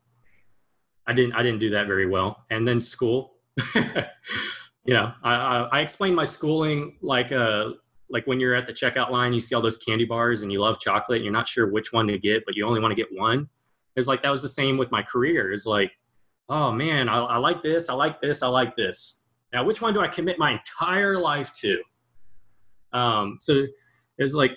I 1.07 1.13
didn't 1.13 1.35
I 1.35 1.43
didn't 1.43 1.61
do 1.61 1.71
that 1.71 1.87
very 1.87 2.07
well, 2.07 2.45
and 2.51 2.67
then 2.67 2.81
school. 2.81 3.35
you 3.75 4.95
know, 4.95 5.13
I, 5.23 5.35
I, 5.35 5.69
I 5.73 5.81
explained 5.81 6.17
my 6.17 6.25
schooling 6.25 6.97
like 7.03 7.33
uh 7.33 7.71
like 8.11 8.27
when 8.27 8.39
you're 8.39 8.55
at 8.55 8.67
the 8.67 8.73
checkout 8.73 9.11
line, 9.11 9.33
you 9.33 9.41
see 9.41 9.55
all 9.55 9.63
those 9.63 9.77
candy 9.77 10.05
bars 10.05 10.43
and 10.43 10.53
you 10.53 10.61
love 10.61 10.79
chocolate, 10.79 11.17
and 11.17 11.25
you're 11.25 11.33
not 11.33 11.49
sure 11.49 11.71
which 11.71 11.93
one 11.93 12.07
to 12.09 12.19
get, 12.19 12.45
but 12.47 12.55
you 12.55 12.67
only 12.67 12.81
want 12.81 12.93
to 12.93 12.97
get 12.97 13.09
one. 13.13 13.49
It's 13.97 14.09
like 14.09 14.23
that 14.23 14.31
was 14.31 14.43
the 14.43 14.49
same 14.49 14.77
with 14.77 14.91
my 14.91 15.03
career. 15.03 15.53
It's 15.53 15.67
like, 15.67 15.93
oh 16.49 16.73
man, 16.73 17.09
I, 17.09 17.19
I 17.19 17.37
like 17.37 17.63
this, 17.63 17.89
I 17.89 17.95
like 17.95 18.21
this, 18.21 18.43
I 18.43 18.49
like 18.49 18.77
this. 18.77 19.23
Now, 19.53 19.65
which 19.65 19.81
one 19.81 19.95
do 19.95 20.01
I 20.01 20.09
commit 20.09 20.39
my 20.39 20.53
entire 20.53 21.17
life 21.19 21.53
to? 21.61 21.81
Um, 22.93 23.39
so 23.41 23.53
it 23.55 24.23
was 24.23 24.35
like 24.35 24.53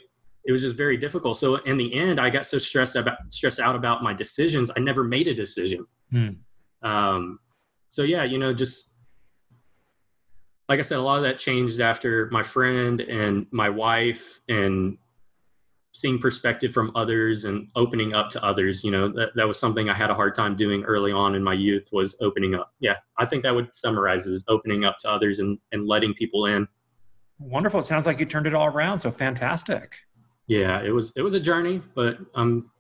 it 0.46 0.52
was 0.52 0.62
just 0.62 0.78
very 0.78 0.98
difficult. 0.98 1.38
So 1.38 1.58
in 1.58 1.78
the 1.78 1.94
end, 1.94 2.20
I 2.20 2.30
got 2.30 2.46
so 2.46 2.58
stressed 2.58 2.96
about 2.96 3.18
stressed 3.30 3.60
out 3.60 3.76
about 3.76 4.02
my 4.02 4.14
decisions, 4.14 4.72
I 4.76 4.80
never 4.80 5.04
made 5.04 5.28
a 5.28 5.34
decision. 5.34 5.86
Hmm. 6.12 6.30
Um, 6.82 7.40
so 7.90 8.04
yeah, 8.04 8.24
you 8.24 8.38
know, 8.38 8.54
just 8.54 8.92
like 10.70 10.80
I 10.80 10.82
said, 10.82 10.98
a 10.98 11.02
lot 11.02 11.18
of 11.18 11.24
that 11.24 11.38
changed 11.38 11.80
after 11.80 12.30
my 12.32 12.44
friend 12.44 13.00
and 13.02 13.48
my 13.52 13.70
wife 13.70 14.42
and 14.50 14.98
seeing 15.94 16.20
perspective 16.20 16.72
from 16.72 16.92
others 16.96 17.46
and 17.46 17.70
opening 17.76 18.14
up 18.14 18.30
to 18.30 18.44
others. 18.44 18.84
You 18.84 18.92
know, 18.92 19.08
that, 19.10 19.30
that 19.36 19.48
was 19.48 19.60
something 19.60 19.90
I 19.90 19.94
had 19.94 20.10
a 20.10 20.14
hard 20.14 20.36
time 20.36 20.56
doing 20.56 20.84
early 20.84 21.12
on 21.12 21.36
in 21.36 21.44
my 21.44 21.54
youth 21.54 21.90
was 21.92 22.16
opening 22.22 22.56
up. 22.56 22.74
Yeah, 22.80 22.98
I 23.18 23.26
think 23.26 23.44
that 23.44 23.56
would 23.56 23.74
summarize 23.76 24.28
it 24.28 24.34
as 24.34 24.46
opening 24.48 24.86
up 24.86 24.98
to 25.00 25.10
others 25.10 25.40
and, 25.40 25.58
and 25.72 25.88
letting 25.88 26.14
people 26.14 26.46
in. 26.46 26.68
Wonderful. 27.40 27.80
It 27.80 27.84
sounds 27.84 28.06
like 28.06 28.20
you 28.20 28.26
turned 28.26 28.48
it 28.48 28.54
all 28.54 28.68
around. 28.68 29.00
So 29.00 29.12
fantastic 29.12 29.98
yeah, 30.48 30.82
it 30.82 30.92
was 30.92 31.12
it 31.16 31.22
was 31.22 31.34
a 31.34 31.40
journey, 31.40 31.82
but 31.94 32.18
I'm 32.34 32.72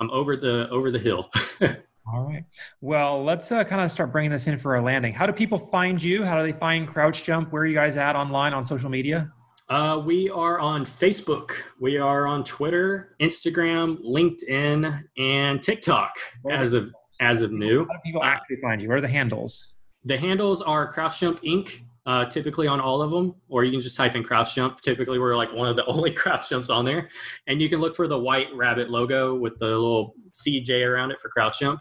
I'm 0.00 0.10
over 0.10 0.36
the 0.36 0.68
over 0.70 0.90
the 0.90 0.98
hill. 0.98 1.30
All 2.06 2.22
right. 2.22 2.44
Well, 2.80 3.24
let's 3.24 3.50
uh, 3.50 3.64
kind 3.64 3.80
of 3.80 3.90
start 3.90 4.12
bringing 4.12 4.30
this 4.30 4.46
in 4.46 4.58
for 4.58 4.76
our 4.76 4.82
landing. 4.82 5.14
How 5.14 5.26
do 5.26 5.32
people 5.32 5.58
find 5.58 6.02
you? 6.02 6.22
How 6.22 6.38
do 6.38 6.44
they 6.44 6.56
find 6.56 6.86
Crouch 6.86 7.24
Jump? 7.24 7.50
Where 7.50 7.62
are 7.62 7.66
you 7.66 7.74
guys 7.74 7.96
at 7.96 8.14
online 8.14 8.52
on 8.52 8.64
social 8.64 8.90
media? 8.90 9.32
Uh, 9.70 10.02
we 10.04 10.28
are 10.28 10.60
on 10.60 10.84
Facebook. 10.84 11.52
We 11.80 11.96
are 11.96 12.26
on 12.26 12.44
Twitter, 12.44 13.16
Instagram, 13.22 14.04
LinkedIn, 14.04 15.02
and 15.16 15.62
TikTok 15.62 16.10
as 16.50 16.74
of 16.74 16.92
as 17.22 17.40
of 17.40 17.52
new. 17.52 17.86
How 17.86 17.94
do 17.94 18.00
people 18.04 18.22
actually 18.22 18.56
find 18.60 18.82
you? 18.82 18.88
What 18.88 18.98
are 18.98 19.00
the 19.00 19.08
handles? 19.08 19.76
The 20.04 20.18
handles 20.18 20.60
are 20.60 20.92
Crouch 20.92 21.20
Jump 21.20 21.40
Inc 21.40 21.80
uh, 22.06 22.26
typically 22.26 22.66
on 22.66 22.80
all 22.80 23.00
of 23.00 23.10
them, 23.10 23.34
or 23.48 23.64
you 23.64 23.70
can 23.70 23.80
just 23.80 23.96
type 23.96 24.14
in 24.14 24.22
crouch 24.22 24.54
jump. 24.54 24.80
Typically, 24.80 25.18
we're 25.18 25.36
like 25.36 25.52
one 25.52 25.68
of 25.68 25.76
the 25.76 25.84
only 25.86 26.12
crouch 26.12 26.50
jumps 26.50 26.68
on 26.68 26.84
there, 26.84 27.08
and 27.46 27.60
you 27.60 27.68
can 27.68 27.80
look 27.80 27.96
for 27.96 28.06
the 28.08 28.18
white 28.18 28.48
rabbit 28.54 28.90
logo 28.90 29.34
with 29.34 29.58
the 29.58 29.66
little 29.66 30.14
CJ 30.32 30.86
around 30.86 31.10
it 31.10 31.20
for 31.20 31.28
crouch 31.28 31.60
jump. 31.60 31.80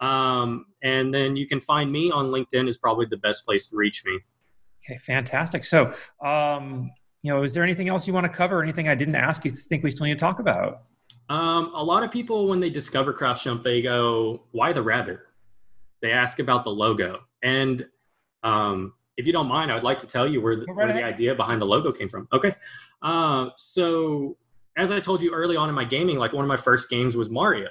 Um, 0.00 0.66
and 0.82 1.12
then 1.12 1.36
you 1.36 1.46
can 1.46 1.60
find 1.60 1.90
me 1.90 2.10
on 2.10 2.26
LinkedIn 2.26 2.68
is 2.68 2.76
probably 2.76 3.06
the 3.06 3.16
best 3.16 3.44
place 3.44 3.66
to 3.68 3.76
reach 3.76 4.04
me. 4.04 4.18
Okay, 4.84 4.98
fantastic. 4.98 5.64
So, 5.64 5.92
um, 6.24 6.90
you 7.22 7.32
know, 7.32 7.42
is 7.42 7.52
there 7.52 7.64
anything 7.64 7.88
else 7.88 8.06
you 8.06 8.14
want 8.14 8.26
to 8.26 8.32
cover? 8.32 8.62
Anything 8.62 8.88
I 8.88 8.94
didn't 8.94 9.16
ask 9.16 9.44
you 9.44 9.50
think 9.50 9.82
we 9.82 9.90
still 9.90 10.06
need 10.06 10.14
to 10.14 10.20
talk 10.20 10.38
about? 10.38 10.82
Um, 11.28 11.72
a 11.74 11.82
lot 11.82 12.02
of 12.02 12.10
people, 12.10 12.48
when 12.48 12.60
they 12.60 12.70
discover 12.70 13.12
crouch 13.12 13.44
jump, 13.44 13.62
they 13.62 13.82
go, 13.82 14.44
"Why 14.52 14.72
the 14.72 14.82
rabbit?" 14.82 15.18
They 16.00 16.12
ask 16.12 16.38
about 16.38 16.64
the 16.64 16.70
logo, 16.70 17.18
and 17.42 17.84
um, 18.44 18.94
if 19.18 19.26
you 19.26 19.32
don't 19.32 19.48
mind, 19.48 19.70
I 19.70 19.74
would 19.74 19.84
like 19.84 19.98
to 19.98 20.06
tell 20.06 20.26
you 20.26 20.40
where 20.40 20.56
the, 20.56 20.64
right 20.66 20.86
where 20.86 20.92
the 20.92 21.02
idea 21.02 21.34
behind 21.34 21.60
the 21.60 21.66
logo 21.66 21.92
came 21.92 22.08
from. 22.08 22.28
Okay. 22.32 22.54
Uh, 23.02 23.48
so 23.56 24.36
as 24.76 24.92
I 24.92 25.00
told 25.00 25.22
you 25.22 25.32
early 25.32 25.56
on 25.56 25.68
in 25.68 25.74
my 25.74 25.84
gaming, 25.84 26.18
like 26.18 26.32
one 26.32 26.44
of 26.44 26.48
my 26.48 26.56
first 26.56 26.88
games 26.88 27.16
was 27.16 27.28
Mario. 27.28 27.68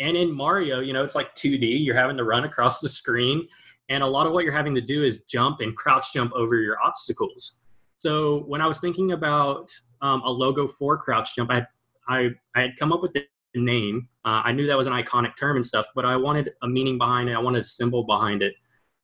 And 0.00 0.16
in 0.16 0.34
Mario, 0.34 0.80
you 0.80 0.92
know, 0.92 1.04
it's 1.04 1.14
like 1.14 1.34
2D. 1.34 1.84
You're 1.84 1.94
having 1.94 2.16
to 2.16 2.24
run 2.24 2.44
across 2.44 2.80
the 2.80 2.88
screen, 2.88 3.46
and 3.88 4.02
a 4.02 4.06
lot 4.06 4.26
of 4.26 4.32
what 4.32 4.44
you're 4.44 4.52
having 4.52 4.74
to 4.74 4.80
do 4.80 5.04
is 5.04 5.20
jump 5.28 5.60
and 5.60 5.76
crouch 5.76 6.12
jump 6.12 6.32
over 6.34 6.56
your 6.56 6.76
obstacles. 6.82 7.60
So 7.96 8.44
when 8.46 8.60
I 8.60 8.66
was 8.66 8.80
thinking 8.80 9.12
about 9.12 9.70
um, 10.00 10.22
a 10.22 10.30
logo 10.30 10.66
for 10.66 10.96
crouch 10.96 11.36
jump, 11.36 11.50
I 11.50 11.66
I, 12.08 12.30
I 12.56 12.62
had 12.62 12.76
come 12.76 12.92
up 12.92 13.02
with 13.02 13.12
the 13.12 13.24
name. 13.54 14.08
Uh, 14.24 14.42
I 14.44 14.52
knew 14.52 14.66
that 14.66 14.76
was 14.76 14.86
an 14.86 14.92
iconic 14.92 15.36
term 15.36 15.56
and 15.56 15.64
stuff, 15.64 15.86
but 15.94 16.04
I 16.04 16.16
wanted 16.16 16.52
a 16.62 16.68
meaning 16.68 16.98
behind 16.98 17.28
it. 17.28 17.34
I 17.34 17.38
wanted 17.38 17.60
a 17.60 17.64
symbol 17.64 18.04
behind 18.04 18.42
it. 18.42 18.54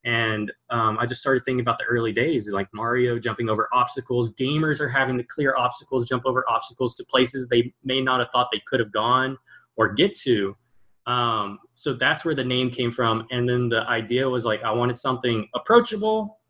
And 0.05 0.53
um, 0.71 0.99
I 0.99 1.07
just 1.07 1.21
started 1.21 1.45
thinking 1.45 1.61
about 1.61 1.79
the 1.79 1.85
early 1.85 2.13
days, 2.13 2.49
like 2.51 2.69
Mario 2.73 3.19
jumping 3.19 3.49
over 3.49 3.69
obstacles. 3.73 4.33
Gamers 4.35 4.79
are 4.79 4.89
having 4.89 5.19
to 5.19 5.25
clear 5.25 5.57
obstacles, 5.57 6.09
jump 6.09 6.25
over 6.27 6.45
obstacles 6.49 6.95
to 6.97 7.05
places 7.05 7.49
they 7.49 7.73
may 7.85 8.01
not 8.01 8.21
have 8.21 8.29
thought 8.31 8.49
they 8.53 8.63
could 8.67 8.79
have 8.79 8.93
gone 8.93 9.37
or 9.77 9.93
get 9.93 10.15
to. 10.21 10.57
Um, 11.07 11.61
so 11.75 11.95
that's 11.95 12.25
where 12.25 12.35
the 12.35 12.45
name 12.45 12.71
came 12.71 12.91
from. 12.91 13.27
And 13.31 13.49
then 13.49 13.69
the 13.69 13.83
idea 13.89 14.29
was 14.29 14.45
like, 14.45 14.63
I 14.63 14.73
wanted 14.73 14.99
something 14.99 15.49
approachable, 15.55 16.41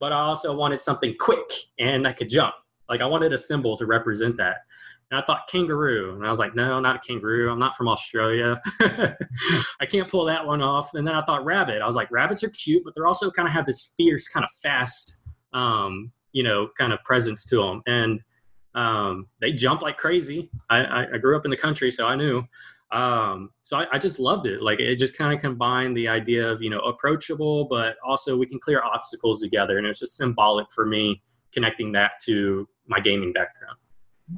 but 0.00 0.12
I 0.12 0.20
also 0.20 0.54
wanted 0.54 0.80
something 0.80 1.14
quick 1.18 1.50
and 1.78 2.06
I 2.06 2.12
could 2.12 2.28
jump. 2.28 2.54
Like 2.88 3.00
I 3.00 3.06
wanted 3.06 3.32
a 3.32 3.38
symbol 3.38 3.76
to 3.78 3.86
represent 3.86 4.36
that. 4.36 4.58
And 5.10 5.20
I 5.20 5.24
thought 5.24 5.46
kangaroo. 5.46 6.16
And 6.16 6.26
I 6.26 6.30
was 6.30 6.38
like, 6.38 6.54
no, 6.54 6.80
not 6.80 6.96
a 6.96 6.98
kangaroo. 6.98 7.50
I'm 7.50 7.58
not 7.58 7.76
from 7.76 7.88
Australia. 7.88 8.60
I 8.80 9.86
can't 9.86 10.08
pull 10.08 10.24
that 10.26 10.46
one 10.46 10.62
off. 10.62 10.94
And 10.94 11.06
then 11.06 11.14
I 11.14 11.22
thought 11.24 11.44
rabbit. 11.44 11.82
I 11.82 11.86
was 11.86 11.96
like, 11.96 12.10
rabbits 12.10 12.42
are 12.42 12.50
cute, 12.50 12.82
but 12.84 12.94
they're 12.94 13.06
also 13.06 13.30
kind 13.30 13.46
of 13.46 13.54
have 13.54 13.66
this 13.66 13.94
fierce, 13.96 14.28
kind 14.28 14.44
of 14.44 14.50
fast, 14.62 15.20
um, 15.52 16.12
you 16.32 16.42
know, 16.42 16.68
kind 16.78 16.92
of 16.92 17.02
presence 17.04 17.44
to 17.46 17.56
them. 17.56 17.82
And 17.86 18.20
um, 18.74 19.28
they 19.40 19.52
jump 19.52 19.82
like 19.82 19.98
crazy. 19.98 20.50
I, 20.70 20.78
I, 20.78 21.14
I, 21.14 21.18
grew 21.18 21.36
up 21.36 21.44
in 21.44 21.50
the 21.50 21.58
country, 21.58 21.90
so 21.90 22.06
I 22.06 22.16
knew. 22.16 22.42
Um, 22.92 23.50
so 23.62 23.78
I, 23.78 23.86
I, 23.92 23.98
just 23.98 24.18
loved 24.18 24.46
it. 24.46 24.60
Like 24.60 24.78
it 24.78 24.96
just 24.96 25.16
kind 25.16 25.32
of 25.34 25.40
combined 25.40 25.96
the 25.96 26.08
idea 26.08 26.46
of, 26.46 26.60
you 26.60 26.68
know, 26.68 26.80
approachable, 26.80 27.64
but 27.64 27.96
also 28.06 28.36
we 28.36 28.44
can 28.44 28.58
clear 28.60 28.82
obstacles 28.82 29.40
together. 29.40 29.78
And 29.78 29.86
it's 29.86 29.98
just 29.98 30.14
symbolic 30.14 30.70
for 30.74 30.84
me 30.84 31.22
connecting 31.54 31.90
that 31.92 32.12
to 32.26 32.68
my 32.86 33.00
gaming 33.00 33.32
background. 33.32 33.78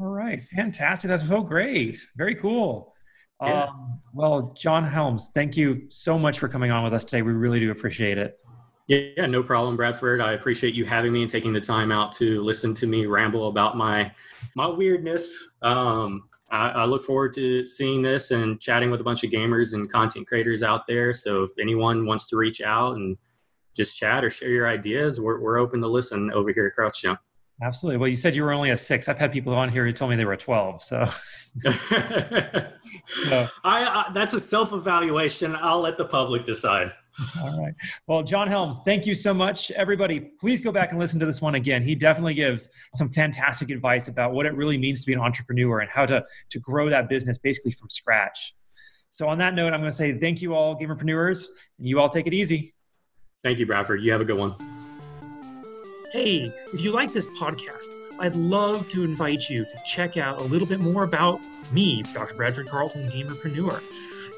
All 0.01 0.07
right, 0.07 0.41
fantastic. 0.41 1.09
That's 1.09 1.27
so 1.27 1.43
great. 1.43 1.99
Very 2.17 2.37
cool. 2.37 2.95
Yeah. 3.43 3.65
Um, 3.65 4.01
well, 4.13 4.55
John 4.57 4.85
Helms, 4.85 5.31
thank 5.35 5.57
you 5.57 5.87
so 5.89 6.17
much 6.17 6.39
for 6.39 6.49
coming 6.49 6.71
on 6.71 6.85
with 6.85 6.93
us 6.93 7.05
today. 7.05 7.23
We 7.23 7.33
really 7.33 7.59
do 7.59 7.73
appreciate 7.73 8.19
it. 8.19 8.39
Yeah, 8.87 9.27
no 9.27 9.43
problem, 9.43 9.77
Bradford. 9.77 10.21
I 10.21 10.33
appreciate 10.33 10.75
you 10.75 10.85
having 10.85 11.13
me 11.13 11.23
and 11.23 11.31
taking 11.31 11.53
the 11.53 11.61
time 11.61 11.91
out 11.91 12.13
to 12.15 12.43
listen 12.43 12.75
to 12.75 12.87
me 12.87 13.07
ramble 13.07 13.49
about 13.49 13.77
my 13.77 14.13
my 14.55 14.67
weirdness. 14.67 15.55
Um, 15.63 16.29
I, 16.51 16.69
I, 16.69 16.85
look 16.85 17.05
forward 17.05 17.33
to 17.35 17.67
seeing 17.67 18.03
this 18.03 18.31
and 18.31 18.61
chatting 18.61 18.91
with 18.91 19.01
a 19.01 19.05
bunch 19.05 19.25
of 19.25 19.31
gamers 19.31 19.75
and 19.75 19.91
content 19.91 20.27
creators 20.27 20.63
out 20.63 20.87
there. 20.87 21.13
So 21.13 21.43
if 21.43 21.51
anyone 21.61 22.07
wants 22.07 22.27
to 22.29 22.37
reach 22.37 22.61
out 22.61 22.97
and 22.97 23.17
just 23.75 23.97
chat 23.99 24.25
or 24.25 24.31
share 24.31 24.51
your 24.51 24.69
ideas, 24.69 25.21
we're, 25.21 25.41
we're 25.41 25.59
open 25.59 25.81
to 25.81 25.89
listen 25.89 26.31
over 26.33 26.53
here 26.53 26.67
at 26.67 26.75
Crouch 26.75 27.03
Jump. 27.03 27.19
Absolutely. 27.63 27.99
Well, 27.99 28.09
you 28.09 28.17
said 28.17 28.35
you 28.35 28.43
were 28.43 28.53
only 28.53 28.71
a 28.71 28.77
six. 28.77 29.09
I've 29.09 29.19
had 29.19 29.33
people 29.33 29.55
on 29.55 29.69
here 29.69 29.85
who 29.85 29.93
told 29.93 30.11
me 30.11 30.17
they 30.17 30.25
were 30.25 30.33
a 30.33 30.37
12. 30.37 30.83
So, 30.83 31.07
so. 31.63 31.71
I, 33.63 33.85
I, 33.85 34.11
that's 34.13 34.35
a 34.35 34.41
self 34.41 34.73
evaluation. 34.73 35.57
I'll 35.57 35.81
let 35.81 35.97
the 35.97 36.05
public 36.05 36.47
decide. 36.47 36.93
All 37.41 37.61
right. 37.61 37.75
Well, 38.07 38.23
John 38.23 38.49
Helms, 38.49 38.81
thank 38.85 39.07
you 39.07 39.15
so 39.15 39.33
much. 39.33 39.71
Everybody, 39.73 40.21
please 40.41 40.61
go 40.61 40.73
back 40.73 40.91
and 40.91 40.99
listen 40.99 41.21
to 41.21 41.27
this 41.27 41.41
one 41.41 41.55
again. 41.55 41.83
He 41.83 41.95
definitely 41.95 42.35
gives 42.35 42.69
some 42.95 43.09
fantastic 43.09 43.71
advice 43.71 44.09
about 44.09 44.33
what 44.33 44.47
it 44.47 44.55
really 44.55 44.79
means 44.79 45.01
to 45.03 45.07
be 45.07 45.13
an 45.13 45.21
entrepreneur 45.21 45.81
and 45.81 45.91
how 45.91 46.07
to, 46.07 46.25
to 46.51 46.59
grow 46.61 46.89
that 46.89 47.09
business 47.09 47.39
basically 47.39 47.73
from 47.73 47.91
scratch. 47.91 48.55
So, 49.11 49.29
on 49.29 49.39
that 49.39 49.55
note, 49.55 49.73
I'm 49.73 49.81
going 49.81 49.93
to 49.93 49.97
say 49.97 50.19
thank 50.19 50.43
you 50.43 50.55
all, 50.55 50.77
Gamerpreneurs, 50.77 51.47
and 51.79 51.87
you 51.87 52.01
all 52.01 52.09
take 52.09 52.27
it 52.27 52.35
easy. 52.35 52.75
Thank 53.45 53.59
you, 53.59 53.67
Bradford. 53.67 54.03
You 54.03 54.11
have 54.11 54.21
a 54.21 54.25
good 54.25 54.39
one 54.39 54.57
hey, 56.15 56.45
if 56.73 56.81
you 56.81 56.93
like 56.93 57.13
this 57.13 57.27
podcast, 57.27 57.89
I'd 58.21 58.37
love 58.37 58.89
to 58.91 59.03
invite 59.03 59.51
you 59.51 59.65
to 59.65 59.81
check 59.85 60.17
out 60.17 60.39
a 60.39 60.45
little 60.45 60.69
bit 60.69 60.79
more 60.79 61.03
about 61.03 61.41
me, 61.73 62.05
Dr. 62.15 62.35
Bradford 62.35 62.69
Carlton, 62.69 63.09
Gamerpreneur. 63.09 63.83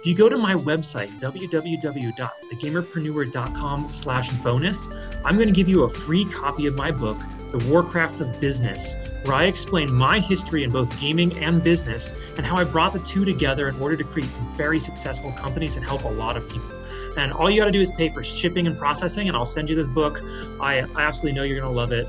If 0.06 0.10
you 0.10 0.16
go 0.16 0.28
to 0.28 0.38
my 0.38 0.54
website, 0.54 1.08
www.thegamerpreneur.com 1.18 3.88
slash 3.88 4.28
bonus, 4.34 4.88
I'm 5.24 5.34
going 5.34 5.48
to 5.48 5.52
give 5.52 5.68
you 5.68 5.82
a 5.82 5.88
free 5.88 6.24
copy 6.26 6.66
of 6.66 6.76
my 6.76 6.92
book, 6.92 7.18
The 7.50 7.58
Warcraft 7.68 8.20
of 8.20 8.40
Business, 8.40 8.94
where 9.24 9.34
I 9.34 9.46
explain 9.46 9.92
my 9.92 10.20
history 10.20 10.62
in 10.62 10.70
both 10.70 10.96
gaming 11.00 11.36
and 11.38 11.60
business 11.60 12.14
and 12.36 12.46
how 12.46 12.54
I 12.54 12.62
brought 12.62 12.92
the 12.92 13.00
two 13.00 13.24
together 13.24 13.66
in 13.66 13.74
order 13.82 13.96
to 13.96 14.04
create 14.04 14.30
some 14.30 14.46
very 14.56 14.78
successful 14.78 15.32
companies 15.32 15.74
and 15.74 15.84
help 15.84 16.04
a 16.04 16.08
lot 16.08 16.36
of 16.36 16.48
people. 16.48 16.70
And 17.16 17.32
all 17.32 17.50
you 17.50 17.60
got 17.60 17.64
to 17.64 17.72
do 17.72 17.80
is 17.80 17.90
pay 17.90 18.08
for 18.08 18.22
shipping 18.22 18.68
and 18.68 18.78
processing, 18.78 19.26
and 19.26 19.36
I'll 19.36 19.44
send 19.44 19.68
you 19.68 19.74
this 19.74 19.88
book. 19.88 20.22
I, 20.60 20.84
I 20.94 21.02
absolutely 21.02 21.32
know 21.32 21.42
you're 21.42 21.58
going 21.58 21.68
to 21.68 21.76
love 21.76 21.90
it. 21.90 22.08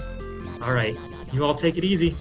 All 0.62 0.74
right. 0.74 0.96
You 1.34 1.44
all 1.44 1.56
take 1.56 1.80
it 1.80 1.84
easy. 1.84 2.16